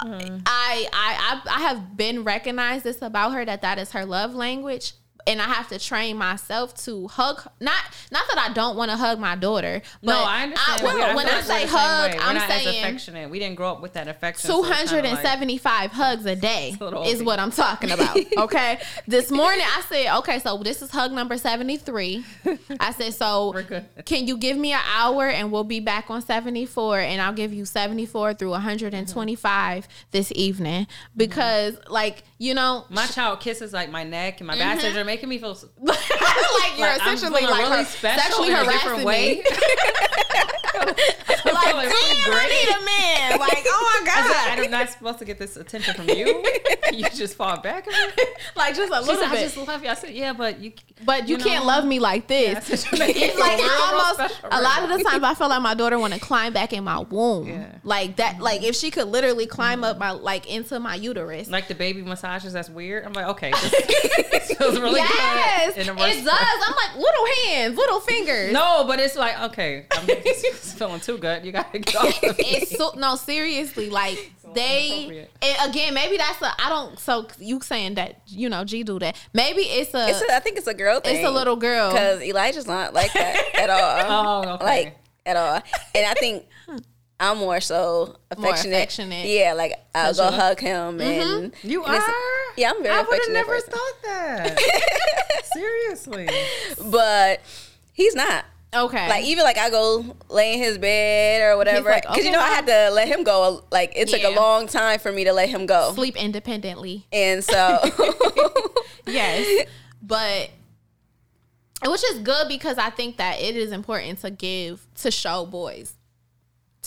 Mm-hmm. 0.00 0.38
I, 0.46 0.88
I 0.92 1.40
I 1.46 1.56
I 1.56 1.60
have 1.62 1.96
been 1.96 2.24
recognized 2.24 2.84
this 2.84 3.00
about 3.00 3.32
her 3.32 3.44
that 3.44 3.62
that 3.62 3.78
is 3.78 3.92
her 3.92 4.04
love 4.04 4.34
language. 4.34 4.92
And 5.26 5.40
I 5.42 5.44
have 5.44 5.68
to 5.68 5.78
train 5.78 6.16
myself 6.16 6.74
to 6.84 7.08
hug. 7.08 7.42
Not 7.60 7.80
not 8.12 8.24
that 8.28 8.38
I 8.48 8.52
don't 8.52 8.76
want 8.76 8.90
to 8.90 8.96
hug 8.96 9.18
my 9.18 9.36
daughter. 9.36 9.82
But 10.02 10.12
no, 10.12 10.22
I 10.22 10.42
understand. 10.44 10.82
when 10.84 11.00
I 11.02 11.14
when 11.14 11.26
feel 11.26 11.36
I 11.36 11.40
say 11.40 11.66
hug. 11.66 12.10
I'm 12.20 12.34
not 12.36 12.50
as 12.50 12.66
affectionate. 12.66 13.30
We 13.30 13.38
didn't 13.38 13.56
grow 13.56 13.72
up 13.72 13.82
with 13.82 13.94
that 13.94 14.08
affection. 14.08 14.48
so 14.48 14.62
Two 14.62 14.68
hundred 14.68 15.04
and 15.04 15.14
like- 15.14 15.22
hugs 15.92 16.26
a 16.26 16.36
day 16.36 16.76
a 16.80 17.02
is 17.02 17.22
what 17.22 17.38
I'm 17.38 17.50
talking 17.50 17.90
about. 17.90 18.16
Okay. 18.38 18.80
this 19.06 19.30
morning 19.30 19.64
I 19.66 19.82
said, 19.88 20.16
okay, 20.18 20.38
so 20.38 20.58
this 20.58 20.82
is 20.82 20.90
hug 20.90 21.10
number 21.12 21.36
73. 21.36 22.24
I 22.78 22.92
said, 22.92 23.14
so 23.14 23.54
can 24.04 24.26
you 24.26 24.36
give 24.36 24.56
me 24.56 24.72
an 24.72 24.80
hour 24.94 25.26
and 25.28 25.50
we'll 25.50 25.64
be 25.64 25.80
back 25.80 26.10
on 26.10 26.22
74 26.22 27.00
and 27.00 27.20
I'll 27.20 27.32
give 27.32 27.52
you 27.52 27.64
74 27.64 28.34
through 28.34 28.50
125 28.50 29.88
this 30.10 30.32
evening 30.34 30.86
because 31.16 31.76
like, 31.88 32.24
you 32.38 32.54
know, 32.54 32.84
My 32.90 33.06
child 33.06 33.40
kisses 33.40 33.72
like 33.72 33.90
my 33.90 34.04
neck 34.04 34.40
and 34.40 34.46
my 34.46 34.58
back 34.58 34.78
are 34.78 34.88
mm-hmm. 34.88 35.06
making 35.06 35.28
me 35.28 35.38
feel 35.38 35.56
like 35.78 35.98
you're 36.76 36.86
like 36.86 37.00
I'm 37.02 37.14
essentially 37.14 37.42
like 37.42 37.58
really 37.58 37.78
her- 37.78 37.84
special 37.84 38.22
sexually 38.22 38.48
in 38.48 38.54
a 38.54 38.58
harassing 38.58 38.72
different 38.72 38.98
me. 38.98 39.04
way. 39.04 39.42
like, 40.76 40.94
damn, 41.44 41.76
really 41.76 41.88
I 41.88 42.28
great. 42.28 42.50
need 42.50 42.68
a 42.68 42.84
man. 42.84 43.38
Like, 43.40 43.64
oh 43.66 44.00
my 44.00 44.06
god. 44.06 44.36
I 44.52 44.56
don't 44.56 44.70
not 44.70 44.90
supposed 44.90 45.18
to 45.20 45.24
get 45.24 45.38
this 45.38 45.56
attention 45.56 45.94
from 45.94 46.08
you? 46.10 46.44
you 46.92 47.08
just 47.10 47.36
fall 47.36 47.58
back 47.58 47.86
like 48.54 48.74
just 48.74 48.92
a 48.92 49.00
little 49.00 49.16
said, 49.16 49.30
bit. 49.30 49.38
I 49.38 49.42
just 49.42 49.56
love 49.56 49.82
you. 49.82 49.88
I 49.88 49.94
said, 49.94 50.10
yeah, 50.10 50.32
but 50.32 50.58
you, 50.60 50.72
but 51.04 51.28
you, 51.28 51.36
you 51.36 51.42
can't 51.42 51.64
know, 51.64 51.68
love 51.68 51.84
me 51.84 51.98
like 51.98 52.26
this. 52.26 52.68
Yeah, 52.68 52.98
it's 53.00 53.38
like 53.38 53.58
I 53.60 54.14
almost 54.16 54.40
a 54.44 54.60
lot 54.60 54.82
of 54.82 54.98
the 54.98 55.04
times 55.04 55.22
I 55.22 55.34
feel 55.34 55.48
like 55.48 55.62
my 55.62 55.74
daughter 55.74 55.98
want 55.98 56.14
to 56.14 56.20
climb 56.20 56.52
back 56.52 56.72
in 56.72 56.84
my 56.84 56.98
womb, 56.98 57.48
yeah. 57.48 57.78
like 57.82 58.16
that. 58.16 58.40
Like 58.40 58.60
mm-hmm. 58.60 58.70
if 58.70 58.76
she 58.76 58.90
could 58.90 59.08
literally 59.08 59.46
climb 59.46 59.84
up 59.84 59.96
mm-hmm. 59.96 60.00
my 60.00 60.10
like 60.10 60.50
into 60.50 60.78
my 60.80 60.94
uterus, 60.94 61.48
like 61.48 61.68
the 61.68 61.74
baby 61.74 62.02
massages. 62.26 62.52
That's 62.52 62.70
weird. 62.70 63.04
I'm 63.04 63.12
like, 63.12 63.26
okay, 63.28 63.50
this 63.50 64.52
feels 64.56 64.78
really 64.78 65.00
yes, 65.00 65.74
good. 65.74 65.86
Yes, 65.86 65.88
it 65.88 66.24
does. 66.24 66.28
I'm 66.28 66.74
like 66.74 66.96
little 66.96 67.26
hands, 67.44 67.76
little 67.76 68.00
fingers. 68.00 68.52
No, 68.52 68.84
but 68.86 69.00
it's 69.00 69.16
like 69.16 69.40
okay, 69.50 69.86
I'm 69.92 70.06
feeling 70.54 71.00
too 71.00 71.18
good. 71.18 71.44
You 71.44 71.52
gotta 71.52 71.78
get 71.78 71.96
off. 71.96 72.22
Of 72.22 72.36
it's 72.38 72.76
so 72.76 72.92
no 72.96 73.16
seriously 73.16 73.90
like 73.90 74.32
they 74.54 75.28
and 75.42 75.70
again 75.70 75.94
maybe 75.94 76.16
that's 76.16 76.40
a 76.42 76.52
I 76.60 76.68
don't 76.68 76.98
so 76.98 77.28
you 77.38 77.60
saying 77.60 77.94
that 77.94 78.20
you 78.26 78.48
know 78.48 78.64
G 78.64 78.82
do 78.82 78.98
that 78.98 79.16
maybe 79.32 79.62
it's 79.62 79.94
a, 79.94 80.08
it's 80.08 80.22
a 80.22 80.34
I 80.34 80.40
think 80.40 80.56
it's 80.56 80.66
a 80.66 80.74
girl 80.74 81.00
thing 81.00 81.16
it's 81.16 81.26
a 81.26 81.30
little 81.30 81.56
girl 81.56 81.90
because 81.90 82.22
Elijah's 82.22 82.66
not 82.66 82.94
like 82.94 83.12
that 83.12 83.54
at 83.54 83.70
all 84.10 84.46
oh 84.48 84.54
okay. 84.54 84.64
like 84.64 84.98
at 85.26 85.36
all 85.36 85.62
and 85.94 86.06
I 86.06 86.14
think 86.14 86.46
I'm 87.18 87.38
more 87.38 87.60
so 87.60 88.16
affectionate. 88.30 88.70
More 88.70 88.78
affectionate. 88.78 89.26
Yeah, 89.26 89.54
like 89.54 89.72
I'll 89.94 90.14
go 90.14 90.30
hug 90.30 90.60
him 90.60 90.98
mm-hmm. 90.98 91.02
and 91.44 91.54
you 91.62 91.84
and 91.84 91.94
are. 91.94 92.14
Yeah, 92.56 92.70
I'm 92.70 92.82
very. 92.82 92.94
Affectionate. 92.94 92.98
I 92.98 93.02
would 93.02 93.20
have 93.22 93.32
never 93.32 93.52
person. 93.54 93.72
thought 93.72 94.02
that. 94.02 95.44
Seriously, 95.54 96.28
but 96.90 97.40
he's 97.92 98.14
not. 98.14 98.44
Okay. 98.74 99.08
Like 99.08 99.24
even 99.24 99.44
like 99.44 99.58
I 99.58 99.70
go 99.70 100.16
lay 100.28 100.54
in 100.54 100.58
his 100.58 100.76
bed 100.76 101.40
or 101.42 101.56
whatever 101.56 101.88
because 101.88 102.04
like, 102.04 102.10
okay, 102.18 102.26
you 102.26 102.32
know 102.32 102.40
I 102.40 102.48
had 102.48 102.66
to 102.66 102.90
let 102.90 103.08
him 103.08 103.24
go. 103.24 103.64
Like 103.70 103.92
it 103.96 104.08
took 104.08 104.20
yeah. 104.20 104.28
a 104.28 104.36
long 104.36 104.66
time 104.66 104.98
for 104.98 105.10
me 105.12 105.24
to 105.24 105.32
let 105.32 105.48
him 105.48 105.66
go. 105.66 105.92
Sleep 105.94 106.16
independently. 106.16 107.06
And 107.12 107.42
so 107.42 107.80
yes, 109.06 109.66
but 110.02 110.50
which 111.84 112.04
is 112.04 112.18
good 112.20 112.48
because 112.48 112.76
I 112.78 112.90
think 112.90 113.16
that 113.16 113.40
it 113.40 113.56
is 113.56 113.72
important 113.72 114.20
to 114.20 114.30
give 114.30 114.86
to 114.96 115.10
show 115.10 115.46
boys 115.46 115.94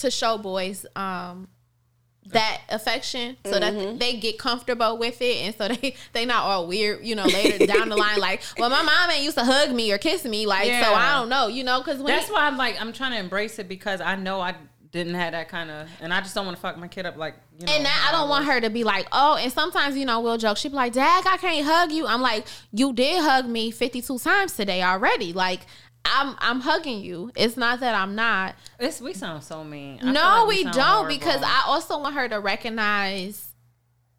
to 0.00 0.10
show 0.10 0.38
boys 0.38 0.86
um 0.96 1.48
that 2.26 2.60
affection 2.68 3.36
so 3.44 3.52
mm-hmm. 3.52 3.60
that 3.60 3.98
they 3.98 4.16
get 4.16 4.38
comfortable 4.38 4.98
with 4.98 5.20
it 5.20 5.36
and 5.38 5.54
so 5.54 5.68
they 5.80 5.94
they 6.12 6.24
not 6.24 6.44
all 6.44 6.66
weird 6.66 7.04
you 7.04 7.14
know 7.14 7.24
later 7.24 7.66
down 7.66 7.88
the 7.88 7.96
line 7.96 8.18
like 8.18 8.42
well 8.58 8.70
my 8.70 8.82
mom 8.82 9.10
ain't 9.10 9.24
used 9.24 9.36
to 9.36 9.44
hug 9.44 9.72
me 9.72 9.90
or 9.92 9.98
kiss 9.98 10.24
me 10.24 10.46
like 10.46 10.66
yeah. 10.66 10.84
so 10.84 10.94
i 10.94 11.18
don't 11.18 11.28
know 11.28 11.46
you 11.46 11.64
know 11.64 11.80
because 11.80 12.02
that's 12.04 12.30
why 12.30 12.46
i'm 12.46 12.56
like 12.56 12.80
i'm 12.80 12.92
trying 12.92 13.12
to 13.12 13.18
embrace 13.18 13.58
it 13.58 13.68
because 13.68 14.00
i 14.00 14.14
know 14.16 14.40
i 14.40 14.54
didn't 14.92 15.14
have 15.14 15.32
that 15.32 15.48
kind 15.48 15.70
of 15.70 15.88
and 16.00 16.12
i 16.12 16.20
just 16.20 16.34
don't 16.34 16.44
want 16.44 16.56
to 16.56 16.60
fuck 16.60 16.76
my 16.76 16.88
kid 16.88 17.06
up 17.06 17.16
like 17.16 17.34
you 17.58 17.66
know 17.66 17.72
and 17.72 17.84
that 17.84 18.06
i 18.08 18.12
don't 18.12 18.28
want 18.28 18.44
her 18.44 18.60
to 18.60 18.68
be 18.68 18.82
like 18.82 19.06
oh 19.12 19.36
and 19.36 19.52
sometimes 19.52 19.96
you 19.96 20.04
know 20.04 20.20
we'll 20.20 20.36
joke 20.36 20.56
she 20.56 20.68
be 20.68 20.74
like 20.74 20.92
dad 20.92 21.24
i 21.28 21.36
can't 21.36 21.64
hug 21.64 21.92
you 21.92 22.06
i'm 22.06 22.20
like 22.20 22.46
you 22.72 22.92
did 22.92 23.22
hug 23.22 23.46
me 23.46 23.70
52 23.70 24.18
times 24.18 24.54
today 24.54 24.82
already 24.82 25.32
like 25.32 25.60
I'm 26.04 26.34
I'm 26.38 26.60
hugging 26.60 27.00
you. 27.00 27.30
It's 27.36 27.56
not 27.56 27.80
that 27.80 27.94
I'm 27.94 28.14
not. 28.14 28.54
It's 28.78 29.00
we 29.00 29.12
sound 29.12 29.44
so 29.44 29.62
mean. 29.64 30.00
I 30.02 30.12
no, 30.12 30.20
like 30.20 30.48
we, 30.48 30.56
we 30.56 30.64
don't 30.64 30.74
horrible. 30.74 31.08
because 31.08 31.42
I 31.42 31.64
also 31.66 31.98
want 32.00 32.14
her 32.14 32.28
to 32.28 32.40
recognize 32.40 33.48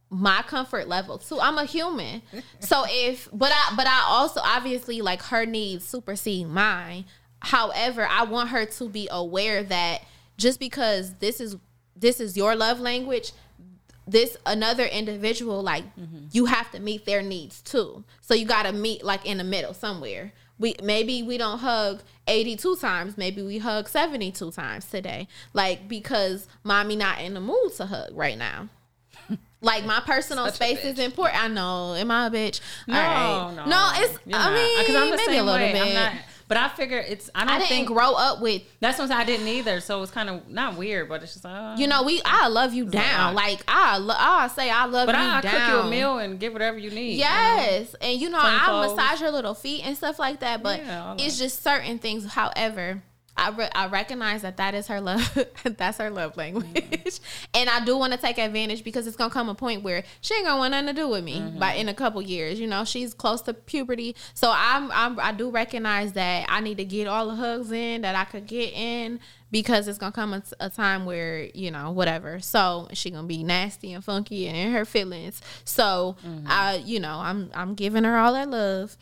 my 0.09 0.43
comfort 0.43 0.88
level 0.88 1.17
too. 1.17 1.39
I'm 1.39 1.57
a 1.57 1.65
human. 1.65 2.21
so 2.59 2.86
if 2.88 3.29
but 3.34 3.51
I 3.51 3.75
but 3.75 3.88
I 3.88 4.03
also 4.07 4.41
obviously 4.43 5.01
like 5.01 5.21
her 5.23 5.45
needs 5.45 5.86
supersede 5.86 6.47
mine. 6.47 7.05
However, 7.39 8.07
I 8.07 8.23
want 8.23 8.49
her 8.49 8.65
to 8.65 8.89
be 8.89 9.07
aware 9.09 9.63
that 9.63 10.01
just 10.38 10.59
because 10.59 11.15
this 11.15 11.39
is 11.41 11.57
this 11.95 12.19
is 12.19 12.38
your 12.38 12.55
love 12.55 12.79
language, 12.79 13.32
this 14.07 14.38
another 14.45 14.86
individual 14.86 15.63
like 15.63 15.84
mm-hmm. 15.95 16.25
you 16.32 16.45
have 16.45 16.71
to 16.71 16.79
meet 16.79 17.05
their 17.05 17.21
needs 17.21 17.61
too. 17.61 18.03
So 18.19 18.34
you 18.34 18.45
got 18.45 18.63
to 18.63 18.73
meet 18.73 19.03
like 19.03 19.25
in 19.25 19.38
the 19.38 19.43
middle 19.43 19.73
somewhere 19.73 20.34
we 20.62 20.76
maybe 20.82 21.24
we 21.24 21.38
don't 21.38 21.57
hug 21.59 22.01
82 22.28 22.78
times 22.78 23.18
maybe 23.18 23.41
we 23.41 23.57
hug 23.57 23.89
72 23.89 24.51
times 24.51 24.86
today. 24.86 25.28
Like 25.53 25.88
because 25.89 26.47
mommy 26.64 26.95
not 26.95 27.20
in 27.20 27.34
the 27.34 27.41
mood 27.41 27.74
to 27.78 27.88
hug 27.88 28.12
right 28.14 28.38
now. 28.38 28.70
Like 29.64 29.86
my 29.86 29.99
personal 29.99 30.45
Such 30.45 30.55
space 30.55 30.84
is 30.84 30.97
important. 30.97 31.39
I 31.39 31.47
know. 31.47 31.93
Am 31.93 32.09
i 32.09 32.26
a 32.26 32.32
bitch? 32.32 32.62
No 32.88 32.95
right. 32.95 33.53
no 33.55 33.66
no 33.66 33.91
it's 33.93 34.18
You're 34.26 34.39
i 34.39 34.51
mean 34.55 34.80
because 34.80 34.95
i'm 34.95 35.12
the 35.12 35.18
maybe 35.18 35.32
same 35.34 35.41
a 35.41 35.51
little 35.51 35.68
way. 35.68 35.72
bit. 35.72 35.82
I'm 35.84 35.93
not, 35.93 36.14
but 36.52 36.58
I 36.58 36.68
figure 36.68 36.97
it's. 36.97 37.30
I 37.34 37.45
don't 37.45 37.49
I 37.49 37.58
didn't 37.60 37.70
think 37.70 37.88
grow 37.88 38.12
up 38.14 38.41
with. 38.41 38.64
That's 38.82 38.99
what 38.99 39.10
I 39.10 39.24
didn't 39.24 39.47
either. 39.47 39.80
So 39.80 40.04
it's 40.04 40.12
kind 40.12 40.30
of 40.30 40.49
not 40.49 40.76
weird, 40.76 41.08
but 41.08 41.24
it's 41.24 41.32
just 41.32 41.45
like. 41.45 41.56
Oh, 41.56 41.80
you 41.80 41.88
know, 41.88 42.04
we. 42.04 42.22
I 42.26 42.49
love 42.49 42.74
you 42.74 42.88
down. 42.88 43.32
Oh. 43.32 43.36
Like 43.38 43.64
I. 43.70 44.06
I 44.41 44.49
say 44.49 44.70
I 44.70 44.84
love 44.84 45.08
you. 45.08 45.14
but 45.14 45.22
you 45.22 45.28
I, 45.28 45.39
down. 45.39 45.52
cook 45.54 45.70
you 45.70 45.88
a 45.88 45.89
meal 45.89 46.18
and 46.18 46.38
give 46.41 46.52
whatever 46.52 46.78
you 46.78 46.91
need. 46.91 47.14
Yes, 47.14 47.95
and 48.02 48.20
you 48.20 48.30
know 48.30 48.39
I 48.41 48.86
massage 48.86 49.22
her 49.22 49.32
little 49.32 49.54
feet 49.54 49.86
and 49.86 49.95
stuff 49.95 50.20
like 50.20 50.41
that. 50.41 50.62
But 50.62 50.80
yeah, 50.80 51.16
it's 51.18 51.38
just 51.39 51.64
certain 51.64 51.99
things. 51.99 52.26
However 52.34 53.02
I, 53.42 53.50
re- 53.50 53.70
I 53.74 53.88
recognize 53.88 54.44
that 54.44 54.58
that 54.58 54.76
is 54.76 54.86
her 54.88 55.02
love. 55.02 55.46
That's 55.64 55.98
her 55.98 56.12
love 56.12 56.38
language, 56.38 56.68
mm-hmm. 56.74 57.46
and 57.56 57.70
I 57.70 57.84
do 57.84 57.98
want 57.98 58.14
to 58.14 58.20
take 58.20 58.38
advantage 58.38 58.84
because 58.84 59.08
it's 59.08 59.16
gonna 59.16 59.34
come 59.34 59.50
a 59.50 59.56
point 59.56 59.82
where 59.82 60.04
she 60.22 60.36
ain't 60.36 60.46
gonna 60.46 60.60
want 60.60 60.72
nothing 60.72 60.88
to 60.88 60.94
do 60.94 61.10
with 61.10 61.24
me. 61.24 61.39
Mm-hmm. 61.39 61.58
By 61.58 61.74
in 61.74 61.89
a 61.89 61.94
couple 61.94 62.22
years, 62.22 62.60
you 62.60 62.68
know, 62.68 62.86
she's 62.86 63.16
close 63.16 63.42
to 63.44 63.54
puberty, 63.56 64.16
so 64.36 64.54
I'm, 64.56 64.92
I'm 64.92 65.20
I 65.20 65.32
do 65.32 65.50
recognize 65.50 66.14
that 66.14 66.46
I 66.50 66.60
need 66.60 66.78
to 66.78 66.86
get 66.86 67.08
all 67.08 67.28
the 67.28 67.36
hugs 67.36 67.72
in 67.72 68.04
that 68.04 68.16
I 68.16 68.26
could 68.26 68.46
get 68.46 68.74
in 68.74 69.20
because 69.50 69.88
it's 69.88 69.98
gonna 69.98 70.12
come 70.12 70.34
a, 70.34 70.44
a 70.60 70.70
time 70.70 71.06
where 71.06 71.46
you 71.56 71.72
know 71.72 71.89
whatever. 71.89 72.39
So 72.39 72.89
she 72.94 73.10
gonna 73.10 73.28
be 73.28 73.44
nasty 73.44 73.92
and 73.94 74.04
funky 74.04 74.48
and 74.48 74.56
in 74.56 74.72
her 74.72 74.86
feelings. 74.86 75.42
So 75.66 76.16
mm-hmm. 76.26 76.46
I, 76.48 76.76
you 76.76 77.00
know, 77.00 77.18
I'm 77.18 77.50
I'm 77.56 77.74
giving 77.74 78.04
her 78.04 78.18
all 78.18 78.34
that 78.34 78.50
love. 78.50 78.98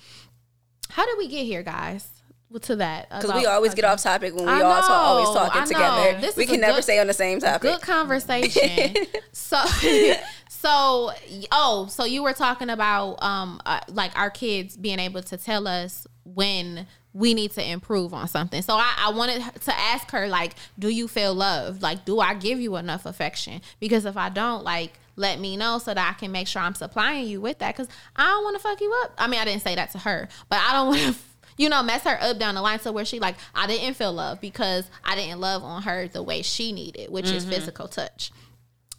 How 0.92 1.06
did 1.06 1.18
we 1.18 1.28
get 1.28 1.46
here, 1.46 1.62
guys? 1.62 2.19
To 2.58 2.78
that 2.78 3.10
because 3.10 3.32
we 3.34 3.46
always 3.46 3.76
get 3.76 3.86
off 3.86 4.02
topic 4.02 4.34
when 4.34 4.46
we 4.46 4.52
all 4.52 4.82
talk, 4.82 4.90
always 4.90 5.30
talking 5.30 5.68
together. 5.68 6.20
This 6.20 6.36
we 6.36 6.48
can 6.48 6.60
never 6.60 6.78
good, 6.78 6.84
stay 6.84 7.00
on 7.00 7.06
the 7.06 7.14
same 7.14 7.40
topic. 7.40 7.62
Good 7.62 7.82
conversation. 7.82 8.96
so, 9.32 9.64
so 10.50 11.12
oh, 11.52 11.88
so 11.92 12.06
you 12.06 12.24
were 12.24 12.34
talking 12.34 12.72
about 12.72 13.22
um 13.22 13.62
uh, 13.68 13.82
like 13.90 14.18
our 14.18 14.32
kids 14.32 14.76
being 14.76 14.98
able 14.98 15.22
to 15.22 15.38
tell 15.38 15.68
us 15.68 16.08
when 16.24 16.88
we 17.14 17.34
need 17.34 17.52
to 17.52 17.68
improve 17.68 18.14
on 18.14 18.28
something. 18.28 18.62
So 18.62 18.74
I, 18.74 18.94
I 18.98 19.12
wanted 19.12 19.44
to 19.62 19.74
ask 19.74 20.10
her 20.12 20.28
like, 20.28 20.56
do 20.78 20.90
you 20.90 21.08
feel 21.08 21.34
loved? 21.34 21.82
Like, 21.82 22.06
do 22.06 22.20
I 22.20 22.34
give 22.34 22.60
you 22.60 22.76
enough 22.78 23.06
affection? 23.06 23.62
Because 23.80 24.06
if 24.06 24.18
I 24.18 24.30
don't, 24.30 24.64
like 24.64 24.94
let 25.16 25.40
me 25.40 25.58
know 25.58 25.78
so 25.80 25.94
that 25.94 26.16
I 26.16 26.18
can 26.18 26.32
make 26.32 26.48
sure 26.48 26.62
I'm 26.62 26.76
supplying 26.76 27.28
you 27.28 27.42
with 27.42 27.60
that. 27.60 27.76
Because 27.76 27.90
I 28.16 28.26
don't 28.26 28.44
want 28.44 28.56
to 28.56 28.64
fuck 28.64 28.80
you 28.80 28.92
up. 29.04 29.14
I 29.18 29.28
mean, 29.28 29.40
I 29.40 29.46
didn't 29.46 29.62
say 29.62 29.76
that 29.76 29.92
to 29.92 30.00
her, 30.00 30.30
but 30.48 30.60
I 30.60 30.72
don't 30.72 30.88
want 30.88 31.02
to 31.02 31.14
you 31.60 31.68
know, 31.68 31.84
mess 31.84 32.04
her 32.04 32.18
up 32.22 32.40
down 32.40 32.56
the 32.56 32.62
line. 32.62 32.80
So 32.80 32.94
where 32.94 33.04
she 33.04 33.20
like, 33.20 33.36
I 33.54 33.68
didn't 33.68 33.96
feel 33.96 34.14
love 34.14 34.40
because 34.40 34.90
I 35.04 35.16
didn't 35.16 35.42
love 35.42 35.62
on 35.62 35.84
her 35.84 36.08
the 36.08 36.24
way 36.24 36.42
she 36.42 36.72
needed, 36.72 37.12
which 37.12 37.26
mm-hmm. 37.26 37.36
is 37.36 37.46
physical 37.46 37.90
touch. 37.90 38.32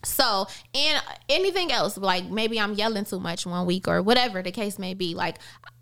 So, 0.05 0.47
and 0.75 1.03
anything 1.31 1.73
else, 1.73 1.97
like 1.97 2.27
maybe 2.27 2.61
I'm 2.61 2.75
yelling 2.75 3.07
too 3.07 3.19
much 3.19 3.47
one 3.47 3.67
week 3.67 3.89
or 3.89 4.03
whatever 4.03 4.43
the 4.43 4.53
case 4.53 4.79
may 4.79 4.93
be. 4.93 5.15
Like, 5.15 5.39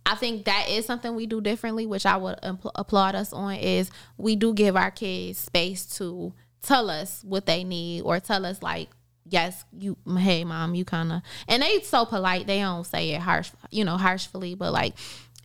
I 0.06 0.14
think 0.14 0.44
that 0.44 0.68
is 0.70 0.86
something 0.86 1.16
we 1.16 1.26
do 1.26 1.40
differently, 1.40 1.84
which 1.84 2.06
I 2.06 2.16
would 2.16 2.38
impl- 2.42 2.70
applaud 2.76 3.16
us 3.16 3.32
on. 3.32 3.56
Is 3.56 3.90
we 4.16 4.36
do 4.36 4.54
give 4.54 4.76
our 4.76 4.92
kids 4.92 5.38
space 5.38 5.84
to 5.96 6.32
tell 6.62 6.90
us 6.90 7.24
what 7.24 7.46
they 7.46 7.64
need 7.64 8.02
or 8.02 8.20
tell 8.20 8.46
us 8.46 8.62
like 8.62 8.88
yes, 9.30 9.64
you, 9.72 9.96
hey, 10.16 10.44
mom, 10.44 10.74
you 10.74 10.84
kind 10.84 11.12
of, 11.12 11.22
and 11.46 11.62
they 11.62 11.80
so 11.80 12.04
polite. 12.04 12.46
They 12.46 12.60
don't 12.60 12.84
say 12.84 13.10
it 13.10 13.20
harsh, 13.20 13.50
you 13.70 13.84
know, 13.84 13.96
harshly, 13.96 14.54
but 14.54 14.72
like, 14.72 14.94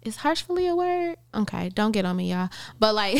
is 0.05 0.17
harshfully 0.17 0.67
a 0.67 0.75
word? 0.75 1.17
Okay, 1.33 1.69
don't 1.69 1.91
get 1.91 2.05
on 2.05 2.15
me, 2.15 2.31
y'all. 2.31 2.49
But 2.79 2.95
like, 2.95 3.17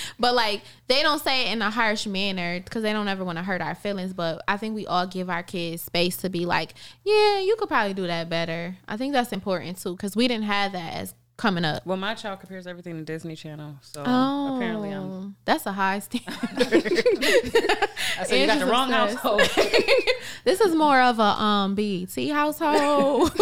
but 0.18 0.34
like, 0.34 0.62
they 0.88 1.02
don't 1.02 1.22
say 1.22 1.46
it 1.46 1.52
in 1.52 1.62
a 1.62 1.70
harsh 1.70 2.06
manner 2.06 2.60
because 2.60 2.82
they 2.82 2.92
don't 2.92 3.08
ever 3.08 3.24
want 3.24 3.38
to 3.38 3.44
hurt 3.44 3.60
our 3.60 3.74
feelings. 3.74 4.12
But 4.12 4.42
I 4.46 4.56
think 4.56 4.74
we 4.74 4.86
all 4.86 5.06
give 5.06 5.30
our 5.30 5.42
kids 5.42 5.82
space 5.82 6.16
to 6.18 6.28
be 6.28 6.46
like, 6.46 6.74
yeah, 7.04 7.40
you 7.40 7.56
could 7.58 7.68
probably 7.68 7.94
do 7.94 8.06
that 8.06 8.28
better. 8.28 8.76
I 8.88 8.96
think 8.96 9.12
that's 9.12 9.32
important 9.32 9.78
too 9.78 9.96
because 9.96 10.16
we 10.16 10.28
didn't 10.28 10.44
have 10.44 10.72
that 10.72 10.94
as 10.94 11.14
coming 11.36 11.64
up. 11.64 11.84
Well, 11.86 11.96
my 11.96 12.14
child 12.14 12.40
compares 12.40 12.66
everything 12.66 12.96
to 12.96 13.02
Disney 13.02 13.36
Channel, 13.36 13.76
so 13.82 14.02
oh, 14.06 14.56
apparently 14.56 14.90
I'm. 14.90 15.36
That's 15.44 15.66
a 15.66 15.72
high 15.72 15.98
standard. 16.00 16.32
I 18.18 18.24
said 18.24 18.40
you 18.40 18.46
got 18.46 18.58
the 18.58 18.66
wrong 18.66 18.90
household. 18.90 19.40
this 20.44 20.60
is 20.60 20.74
more 20.74 21.00
of 21.00 21.18
a 21.18 21.22
um 21.22 21.74
BET 21.74 22.16
household 22.30 23.32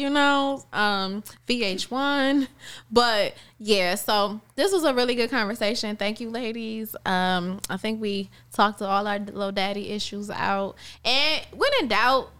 you 0.00 0.10
know, 0.10 0.64
um, 0.72 1.22
VH1. 1.46 2.48
But 2.90 3.34
yeah, 3.58 3.94
so 3.94 4.40
this 4.56 4.72
was 4.72 4.84
a 4.84 4.94
really 4.94 5.14
good 5.14 5.30
conversation. 5.30 5.96
Thank 5.96 6.20
you, 6.20 6.30
ladies. 6.30 6.96
Um, 7.04 7.60
I 7.68 7.76
think 7.76 8.00
we 8.00 8.30
talked 8.52 8.80
all 8.80 9.06
our 9.06 9.18
little 9.18 9.52
daddy 9.52 9.90
issues 9.90 10.30
out. 10.30 10.76
And 11.04 11.44
when 11.52 11.70
in 11.80 11.88
doubt, 11.88 12.30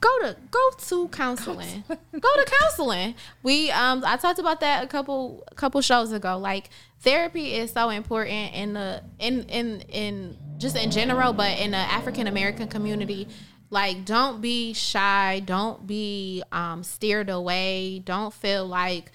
go 0.00 0.18
to 0.20 0.36
go 0.50 0.70
to 0.78 1.08
counseling. 1.08 1.84
go 1.88 1.94
to 2.36 2.52
counseling. 2.60 3.14
We 3.42 3.70
um 3.70 4.02
I 4.06 4.16
talked 4.16 4.38
about 4.38 4.60
that 4.60 4.84
a 4.84 4.86
couple 4.86 5.44
couple 5.56 5.80
shows 5.80 6.12
ago. 6.12 6.38
Like 6.38 6.70
therapy 7.00 7.54
is 7.54 7.72
so 7.72 7.90
important 7.90 8.54
in 8.54 8.74
the 8.74 9.02
in 9.18 9.44
in 9.44 9.80
in 9.82 10.36
just 10.58 10.76
in 10.76 10.90
general, 10.90 11.32
but 11.32 11.58
in 11.58 11.72
the 11.72 11.76
African 11.76 12.26
American 12.26 12.68
community, 12.68 13.28
like 13.74 14.04
don't 14.04 14.40
be 14.40 14.72
shy, 14.72 15.42
don't 15.44 15.86
be 15.86 16.42
um, 16.52 16.82
steered 16.82 17.28
away, 17.28 17.98
don't 17.98 18.32
feel 18.32 18.66
like. 18.66 19.10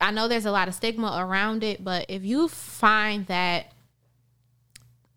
I 0.00 0.10
know 0.10 0.26
there's 0.26 0.46
a 0.46 0.50
lot 0.50 0.66
of 0.66 0.74
stigma 0.74 1.18
around 1.20 1.62
it, 1.62 1.84
but 1.84 2.06
if 2.08 2.24
you 2.24 2.48
find 2.48 3.26
that 3.26 3.72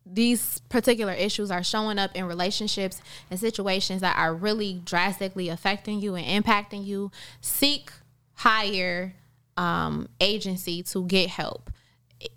these 0.05 0.59
particular 0.67 1.13
issues 1.13 1.49
are 1.49 1.63
showing 1.63 1.97
up 1.97 2.13
in 2.13 2.25
relationships 2.25 3.01
and 3.31 3.39
situations 3.39 4.01
that 4.01 4.17
are 4.17 4.36
really 4.36 4.81
drastically 4.84 5.47
affecting 5.47 6.01
you 6.01 6.15
and 6.15 6.43
impacting 6.43 6.86
you, 6.86 7.09
seek 7.39 7.89
higher 8.34 9.13
um, 9.55 10.09
agency 10.19 10.84
to 10.84 11.05
get 11.05 11.29
help. 11.29 11.71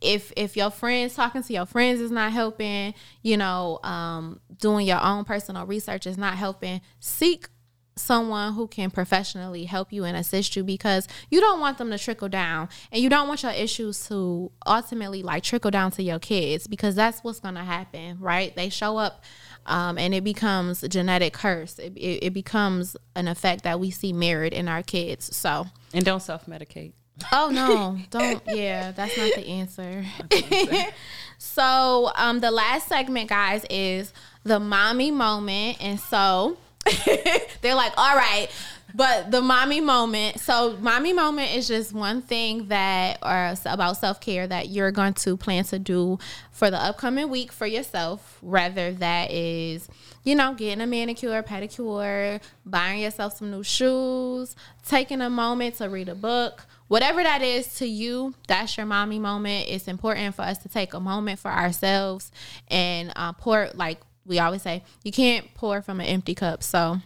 If 0.01 0.33
if 0.37 0.57
your 0.57 0.71
friends 0.71 1.15
talking 1.15 1.43
to 1.43 1.53
your 1.53 1.67
friends 1.67 2.01
is 2.01 2.11
not 2.11 2.33
helping, 2.33 2.95
you 3.23 3.37
know, 3.37 3.81
um, 3.83 4.41
doing 4.59 4.87
your 4.87 5.03
own 5.03 5.25
personal 5.25 5.67
research 5.67 6.07
is 6.07 6.19
not 6.19 6.35
helping, 6.35 6.81
seek 7.01 7.49
someone 7.97 8.53
who 8.53 8.69
can 8.69 8.91
professionally 8.91 9.65
help 9.65 9.93
you 9.93 10.05
and 10.05 10.17
assist 10.17 10.55
you 10.55 10.63
because 10.63 11.09
you 11.31 11.41
don't 11.41 11.61
want 11.61 11.79
them 11.79 11.91
to 11.91 11.99
trickle 11.99 12.29
down 12.29 12.69
and 12.93 13.03
you 13.03 13.09
don't 13.09 13.27
want 13.27 13.43
your 13.43 13.53
issues 13.53 14.07
to 14.07 14.53
ultimately 14.67 15.23
like 15.23 15.43
trickle 15.43 15.71
down 15.71 15.91
to 15.91 16.03
your 16.03 16.19
kids 16.19 16.67
because 16.67 16.95
that's 16.95 17.21
what's 17.21 17.41
going 17.41 17.55
to 17.55 17.65
happen 17.65 18.19
right? 18.21 18.55
They 18.55 18.69
show 18.69 18.99
up 18.99 19.25
um, 19.65 19.97
and 19.97 20.15
it 20.15 20.25
becomes 20.25 20.83
a 20.83 20.89
genetic 20.89 21.33
curse. 21.33 21.79
It, 21.79 21.97
it, 21.97 22.27
it 22.27 22.33
becomes 22.35 22.97
an 23.17 23.29
effect 23.29 23.65
that 23.65 23.81
we 23.81 23.91
see 23.91 24.13
mirrored 24.13 24.53
in 24.53 24.69
our 24.69 24.83
kids 24.83 25.35
so. 25.35 25.67
And 25.95 26.05
don't 26.05 26.21
self-medicate 26.21 26.93
oh 27.33 27.51
no 27.51 27.99
don't 28.11 28.43
yeah 28.47 28.93
that's 28.93 29.17
not 29.17 29.33
the 29.35 29.47
answer 29.47 30.05
so 31.39 32.11
um 32.17 32.41
the 32.41 32.51
last 32.51 32.89
segment 32.89 33.29
guys 33.29 33.65
is 33.71 34.13
the 34.45 34.61
mommy 34.61 35.11
moment 35.11 35.77
and 35.81 35.99
so 35.99 36.57
They're 37.63 37.75
like, 37.75 37.93
all 37.97 38.17
right. 38.17 38.49
But 38.95 39.31
the 39.31 39.43
mommy 39.43 39.81
moment, 39.81 40.41
so 40.41 40.77
mommy 40.81 41.13
moment 41.13 41.55
is 41.55 41.69
just 41.69 41.93
one 41.93 42.23
thing 42.23 42.69
that, 42.69 43.19
or 43.23 43.55
about 43.67 43.99
self 43.99 44.21
care 44.21 44.47
that 44.47 44.71
you're 44.71 44.93
going 44.93 45.13
to 45.15 45.37
plan 45.37 45.65
to 45.65 45.79
do 45.79 46.19
for 46.51 46.71
the 46.71 46.83
upcoming 46.83 47.29
week 47.29 47.53
for 47.53 47.67
yourself. 47.67 48.39
Whether 48.41 48.93
that 48.93 49.31
is, 49.33 49.89
you 50.25 50.35
know, 50.35 50.55
getting 50.55 50.81
a 50.81 50.87
manicure, 50.87 51.43
pedicure, 51.43 52.41
buying 52.65 53.03
yourself 53.03 53.37
some 53.37 53.51
new 53.51 53.63
shoes, 53.63 54.57
taking 54.87 55.21
a 55.21 55.29
moment 55.29 55.75
to 55.77 55.91
read 55.91 56.09
a 56.09 56.15
book, 56.15 56.65
whatever 56.89 57.23
that 57.23 57.43
is 57.43 57.75
to 57.75 57.87
you, 57.87 58.35
that's 58.47 58.77
your 58.77 58.87
mommy 58.87 59.19
moment. 59.19 59.69
It's 59.69 59.89
important 59.89 60.35
for 60.35 60.43
us 60.43 60.59
to 60.59 60.69
take 60.69 60.95
a 60.95 61.01
moment 61.01 61.39
for 61.39 61.51
ourselves 61.51 62.31
and 62.69 63.13
uh, 63.17 63.33
pour 63.33 63.69
like 63.75 64.01
we 64.25 64.39
always 64.39 64.63
say 64.63 64.83
you 65.05 65.13
can't 65.13 65.53
pour 65.55 65.83
from 65.83 66.01
an 66.01 66.07
empty 66.07 66.35
cup. 66.35 66.63
So, 66.63 66.99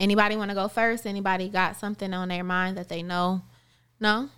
anybody 0.00 0.36
want 0.36 0.50
to 0.50 0.54
go 0.54 0.68
first? 0.68 1.06
Anybody 1.06 1.48
got 1.48 1.76
something 1.76 2.12
on 2.12 2.28
their 2.28 2.44
mind 2.44 2.76
that 2.76 2.88
they 2.88 3.02
know? 3.02 3.42
No. 4.00 4.28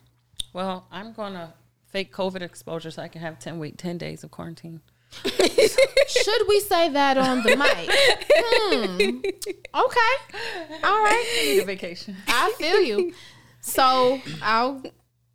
Well, 0.52 0.86
I'm 0.90 1.12
gonna 1.12 1.54
fake 1.86 2.12
COVID 2.12 2.42
exposure 2.42 2.90
so 2.90 3.02
I 3.02 3.08
can 3.08 3.20
have 3.22 3.38
ten 3.38 3.58
week, 3.58 3.76
ten 3.76 3.98
days 3.98 4.22
of 4.24 4.30
quarantine. 4.30 4.80
Should 5.24 6.48
we 6.48 6.60
say 6.60 6.90
that 6.90 7.16
on 7.16 7.42
the 7.42 7.56
mic? 7.56 7.90
Hmm. 8.70 9.18
Okay. 9.24 10.82
All 10.84 11.02
right. 11.02 11.40
Need 11.42 11.60
a 11.60 11.64
vacation. 11.64 12.16
I 12.26 12.52
feel 12.58 12.82
you. 12.82 13.14
So 13.60 14.20
I'll 14.42 14.82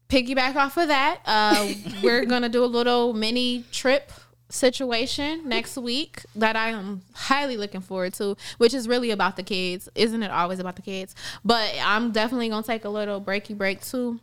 piggyback 0.10 0.56
off 0.56 0.78
of 0.78 0.88
that. 0.88 1.20
Uh, 1.26 1.74
we're 2.04 2.26
gonna 2.26 2.50
do 2.50 2.64
a 2.64 2.68
little 2.68 3.14
mini 3.14 3.66
trip 3.72 4.12
situation 4.50 5.50
next 5.50 5.78
week 5.78 6.24
that 6.36 6.56
I 6.56 6.70
am 6.70 7.02
highly 7.14 7.58
looking 7.58 7.82
forward 7.82 8.14
to, 8.16 8.38
which 8.60 8.74
is 8.74 8.88
really 8.88 9.10
about 9.12 9.36
the 9.36 9.44
kids. 9.44 9.90
Isn't 9.96 10.22
it 10.22 10.30
always 10.32 10.60
about 10.60 10.76
the 10.76 10.84
kids? 10.84 11.16
But 11.44 11.74
I'm 11.84 12.12
definitely 12.12 12.50
gonna 12.50 12.64
take 12.64 12.86
a 12.86 12.90
little 12.90 13.20
breaky 13.20 13.58
break 13.58 13.82
too. 13.82 14.20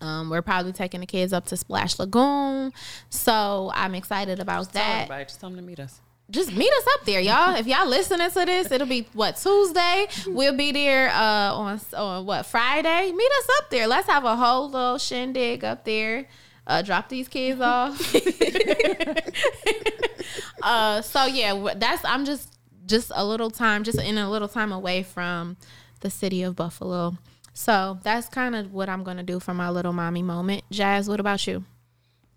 Um, 0.00 0.30
we're 0.30 0.42
probably 0.42 0.72
taking 0.72 1.00
the 1.00 1.06
kids 1.06 1.32
up 1.32 1.46
to 1.46 1.56
Splash 1.56 1.98
Lagoon, 2.00 2.72
so 3.08 3.70
I'm 3.72 3.94
excited 3.94 4.40
about 4.40 4.72
that. 4.72 5.02
Everybody, 5.02 5.24
just 5.24 5.40
tell 5.40 5.50
them 5.50 5.58
to 5.58 5.62
meet 5.64 5.78
us. 5.78 6.00
Just 6.32 6.52
meet 6.52 6.72
us 6.72 6.86
up 6.94 7.04
there, 7.04 7.20
y'all. 7.20 7.54
if 7.54 7.68
y'all 7.68 7.86
listening 7.86 8.28
to 8.28 8.44
this, 8.44 8.72
it'll 8.72 8.88
be 8.88 9.06
what 9.12 9.36
Tuesday. 9.36 10.08
We'll 10.26 10.56
be 10.56 10.72
there 10.72 11.10
uh, 11.10 11.54
on 11.54 11.80
on 11.94 12.26
what 12.26 12.46
Friday. 12.46 13.12
Meet 13.12 13.32
us 13.38 13.48
up 13.58 13.70
there. 13.70 13.86
Let's 13.86 14.08
have 14.08 14.24
a 14.24 14.34
whole 14.34 14.70
little 14.70 14.98
shindig 14.98 15.62
up 15.62 15.84
there 15.84 16.26
uh, 16.66 16.82
drop 16.82 17.08
these 17.08 17.28
kids 17.28 17.60
off. 17.60 18.14
uh, 20.62 21.02
so 21.02 21.26
yeah, 21.26 21.74
that's 21.76 22.04
I'm 22.04 22.24
just 22.24 22.58
just 22.86 23.12
a 23.14 23.24
little 23.24 23.50
time, 23.50 23.84
just 23.84 24.00
in 24.00 24.18
a 24.18 24.30
little 24.30 24.48
time 24.48 24.72
away 24.72 25.02
from 25.02 25.56
the 26.00 26.10
city 26.10 26.42
of 26.42 26.56
Buffalo. 26.56 27.16
So 27.54 27.98
that's 28.02 28.28
kind 28.28 28.56
of 28.56 28.72
what 28.72 28.88
I'm 28.88 29.04
gonna 29.04 29.22
do 29.22 29.40
for 29.40 29.54
my 29.54 29.70
little 29.70 29.92
mommy 29.92 30.22
moment. 30.22 30.64
Jazz, 30.70 31.08
what 31.08 31.20
about 31.20 31.46
you? 31.46 31.64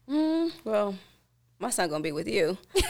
Mm, 0.09 0.51
well, 0.63 0.95
my 1.59 1.69
son 1.69 1.89
gonna 1.89 2.03
be 2.03 2.11
with 2.11 2.27
you, 2.27 2.57
so 2.75 2.81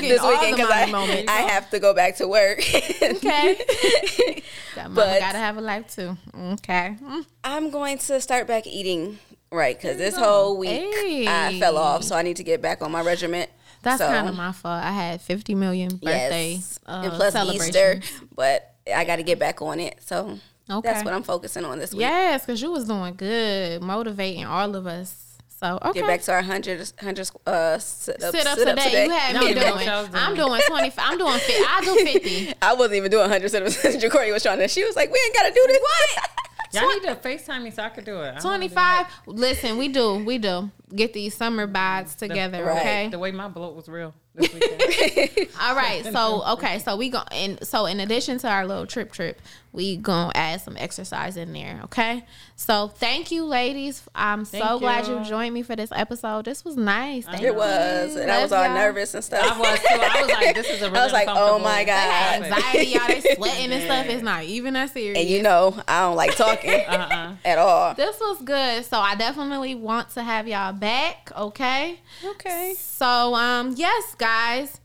this 0.00 0.22
weekend 0.22 0.56
because 0.56 0.70
I. 0.70 1.24
I 1.28 1.40
have 1.50 1.70
to 1.70 1.78
go 1.78 1.94
back 1.94 2.16
to 2.16 2.28
work. 2.28 2.58
okay, 3.02 4.42
that 4.74 4.94
but 4.94 5.20
gotta 5.20 5.38
have 5.38 5.56
a 5.56 5.60
life 5.60 5.94
too. 5.94 6.16
Okay, 6.34 6.96
I'm 7.44 7.70
going 7.70 7.98
to 7.98 8.20
start 8.20 8.46
back 8.46 8.66
eating 8.66 9.18
Right, 9.50 9.76
because 9.76 9.96
this 9.96 10.16
whole 10.16 10.58
week 10.58 10.70
hey. 10.70 11.26
I 11.28 11.58
fell 11.60 11.78
off, 11.78 12.02
so 12.02 12.16
I 12.16 12.22
need 12.22 12.36
to 12.36 12.44
get 12.44 12.60
back 12.60 12.82
on 12.82 12.90
my 12.90 13.02
regiment. 13.02 13.48
That's 13.82 14.00
so, 14.00 14.08
kind 14.08 14.28
of 14.28 14.34
my 14.34 14.50
fault. 14.50 14.82
I 14.82 14.90
had 14.90 15.20
50 15.20 15.54
million 15.54 15.90
birthday 15.96 16.54
yes. 16.54 16.80
uh, 16.86 17.02
and 17.04 17.12
plus 17.12 17.36
Easter, 17.54 18.00
but 18.34 18.74
I 18.92 19.04
got 19.04 19.16
to 19.16 19.22
get 19.22 19.38
back 19.38 19.62
on 19.62 19.78
it. 19.78 19.98
So 20.00 20.38
okay. 20.68 20.88
that's 20.88 21.04
what 21.04 21.14
I'm 21.14 21.22
focusing 21.22 21.64
on 21.64 21.78
this 21.78 21.92
week. 21.92 22.00
Yes, 22.00 22.44
because 22.44 22.60
you 22.60 22.72
was 22.72 22.86
doing 22.86 23.14
good, 23.14 23.82
motivating 23.82 24.44
all 24.44 24.74
of 24.74 24.86
us. 24.88 25.25
So 25.58 25.78
okay. 25.80 26.00
Get 26.00 26.06
back 26.06 26.20
to 26.22 26.32
our 26.32 26.38
100, 26.38 26.78
100 27.00 27.30
uh, 27.46 27.78
sit 27.78 28.22
ups, 28.22 28.30
sit 28.30 28.46
ups 28.46 28.58
sit 28.60 28.68
today. 28.68 28.84
today. 28.84 29.04
You 29.06 29.10
had 29.10 29.34
me 29.40 29.54
doing. 29.54 29.88
I'm 30.14 30.34
doing 30.34 30.60
20. 30.66 30.92
I'm 30.98 31.16
doing 31.16 31.38
50. 31.38 31.52
I 31.54 31.80
do 31.82 31.94
50. 31.96 32.52
I 32.62 32.74
wasn't 32.74 32.96
even 32.96 33.10
doing 33.10 33.22
100 33.22 33.48
sit 33.50 33.62
ups. 33.62 33.76
Jacory 33.96 34.32
was 34.32 34.42
trying 34.42 34.58
to. 34.58 34.68
She 34.68 34.84
was 34.84 34.94
like, 34.96 35.10
"We 35.10 35.18
ain't 35.24 35.34
got 35.34 35.48
to 35.48 35.54
do 35.54 35.64
this." 35.66 35.80
What? 35.80 36.30
Y'all 36.74 36.88
need 36.88 37.02
to 37.04 37.14
FaceTime 37.14 37.62
me 37.62 37.70
so 37.70 37.82
I 37.84 37.88
could 37.88 38.04
do 38.04 38.20
it. 38.20 38.38
25. 38.40 39.06
Listen, 39.26 39.78
we 39.78 39.88
do. 39.88 40.22
We 40.24 40.36
do. 40.36 40.70
Get 40.94 41.14
these 41.14 41.34
summer 41.34 41.66
bods 41.66 42.16
together, 42.16 42.64
the, 42.64 42.70
okay? 42.72 43.08
The 43.08 43.18
way 43.18 43.32
my 43.32 43.48
bloat 43.48 43.74
was 43.74 43.88
real. 43.88 44.14
All 44.38 45.74
right. 45.74 46.02
So, 46.12 46.44
okay. 46.52 46.78
So, 46.80 46.96
we 46.96 47.08
go. 47.08 47.22
And 47.32 47.64
so, 47.66 47.86
in 47.86 48.00
addition 48.00 48.38
to 48.38 48.48
our 48.48 48.66
little 48.66 48.86
trip 48.86 49.10
trip, 49.12 49.40
we 49.76 49.98
gonna 49.98 50.32
add 50.34 50.62
some 50.62 50.74
exercise 50.78 51.36
in 51.36 51.52
there. 51.52 51.82
Okay. 51.84 52.24
So 52.56 52.88
thank 52.88 53.30
you, 53.30 53.44
ladies. 53.44 54.02
I'm 54.14 54.46
thank 54.46 54.64
so 54.64 54.74
you. 54.74 54.80
glad 54.80 55.06
you 55.06 55.22
joined 55.22 55.52
me 55.52 55.62
for 55.62 55.76
this 55.76 55.92
episode. 55.94 56.46
This 56.46 56.64
was 56.64 56.76
nice. 56.76 57.26
Thank 57.26 57.42
it 57.42 57.54
was, 57.54 58.16
and 58.16 58.30
I 58.30 58.42
was 58.42 58.52
all 58.52 58.64
y'all. 58.64 58.74
nervous 58.74 59.12
and 59.12 59.22
stuff. 59.22 59.44
I 59.44 59.58
was 59.60 59.78
too. 59.78 59.86
I 59.90 60.22
was 60.22 60.30
like, 60.30 60.54
this 60.54 60.70
is 60.70 60.80
a 60.80 60.86
really 60.90 60.98
I 60.98 61.04
was 61.04 61.12
like, 61.12 61.28
oh 61.30 61.58
my 61.58 61.84
god, 61.84 62.42
anxiety, 62.42 62.86
y'all 62.88 63.06
they 63.06 63.34
sweating 63.34 63.70
and 63.70 63.82
stuff. 63.82 64.06
It's 64.06 64.22
not 64.22 64.44
even 64.44 64.72
that 64.74 64.90
serious. 64.92 65.18
And 65.18 65.28
you 65.28 65.42
know, 65.42 65.78
I 65.86 66.00
don't 66.00 66.16
like 66.16 66.34
talking 66.34 66.70
uh-uh. 66.88 67.34
at 67.44 67.58
all. 67.58 67.92
This 67.94 68.18
was 68.18 68.40
good. 68.42 68.86
So 68.86 68.98
I 68.98 69.14
definitely 69.14 69.74
want 69.74 70.08
to 70.10 70.22
have 70.22 70.48
y'all 70.48 70.72
back. 70.72 71.30
Okay. 71.36 72.00
Okay. 72.24 72.74
So 72.78 73.34
um, 73.34 73.74
yes, 73.76 74.14
guys. 74.16 74.80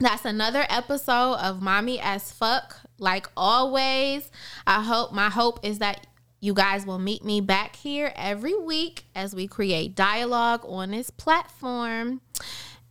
That's 0.00 0.24
another 0.24 0.66
episode 0.68 1.34
of 1.34 1.62
Mommy 1.62 2.00
as 2.00 2.32
Fuck 2.32 2.81
like 3.02 3.28
always, 3.36 4.30
I 4.66 4.82
hope 4.82 5.12
my 5.12 5.28
hope 5.28 5.60
is 5.62 5.80
that 5.80 6.06
you 6.40 6.54
guys 6.54 6.86
will 6.86 6.98
meet 6.98 7.24
me 7.24 7.40
back 7.40 7.76
here 7.76 8.12
every 8.16 8.54
week 8.54 9.04
as 9.14 9.34
we 9.34 9.46
create 9.46 9.94
dialogue 9.94 10.62
on 10.66 10.90
this 10.92 11.10
platform. 11.10 12.20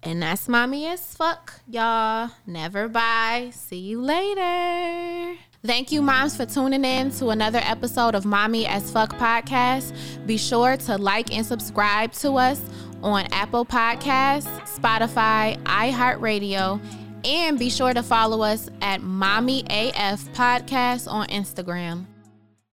And 0.03 0.22
that's 0.22 0.47
mommy 0.47 0.88
as 0.88 1.16
fuck, 1.16 1.62
y'all. 1.68 2.32
Never 2.47 2.88
bye. 2.88 3.51
See 3.53 3.78
you 3.78 4.01
later. 4.01 5.38
Thank 5.64 5.91
you, 5.91 6.01
moms, 6.01 6.36
for 6.36 6.45
tuning 6.45 6.84
in 6.84 7.12
to 7.12 7.28
another 7.30 7.59
episode 7.62 8.16
of 8.16 8.26
Mommy 8.26 8.66
as 8.66 8.89
Fuck 8.89 9.12
podcast. 9.18 9.93
Be 10.26 10.38
sure 10.38 10.76
to 10.78 10.97
like 10.97 11.32
and 11.32 11.45
subscribe 11.45 12.14
to 12.14 12.34
us 12.34 12.59
on 13.03 13.28
Apple 13.32 13.66
Podcasts, 13.66 14.47
Spotify, 14.64 15.62
iHeartRadio, 15.64 16.82
and 17.24 17.59
be 17.59 17.69
sure 17.69 17.93
to 17.93 18.03
follow 18.03 18.41
us 18.41 18.69
at 18.82 19.01
Mommy 19.01 19.63
AF 19.69 20.32
Podcast 20.34 21.11
on 21.11 21.28
Instagram. 21.28 22.05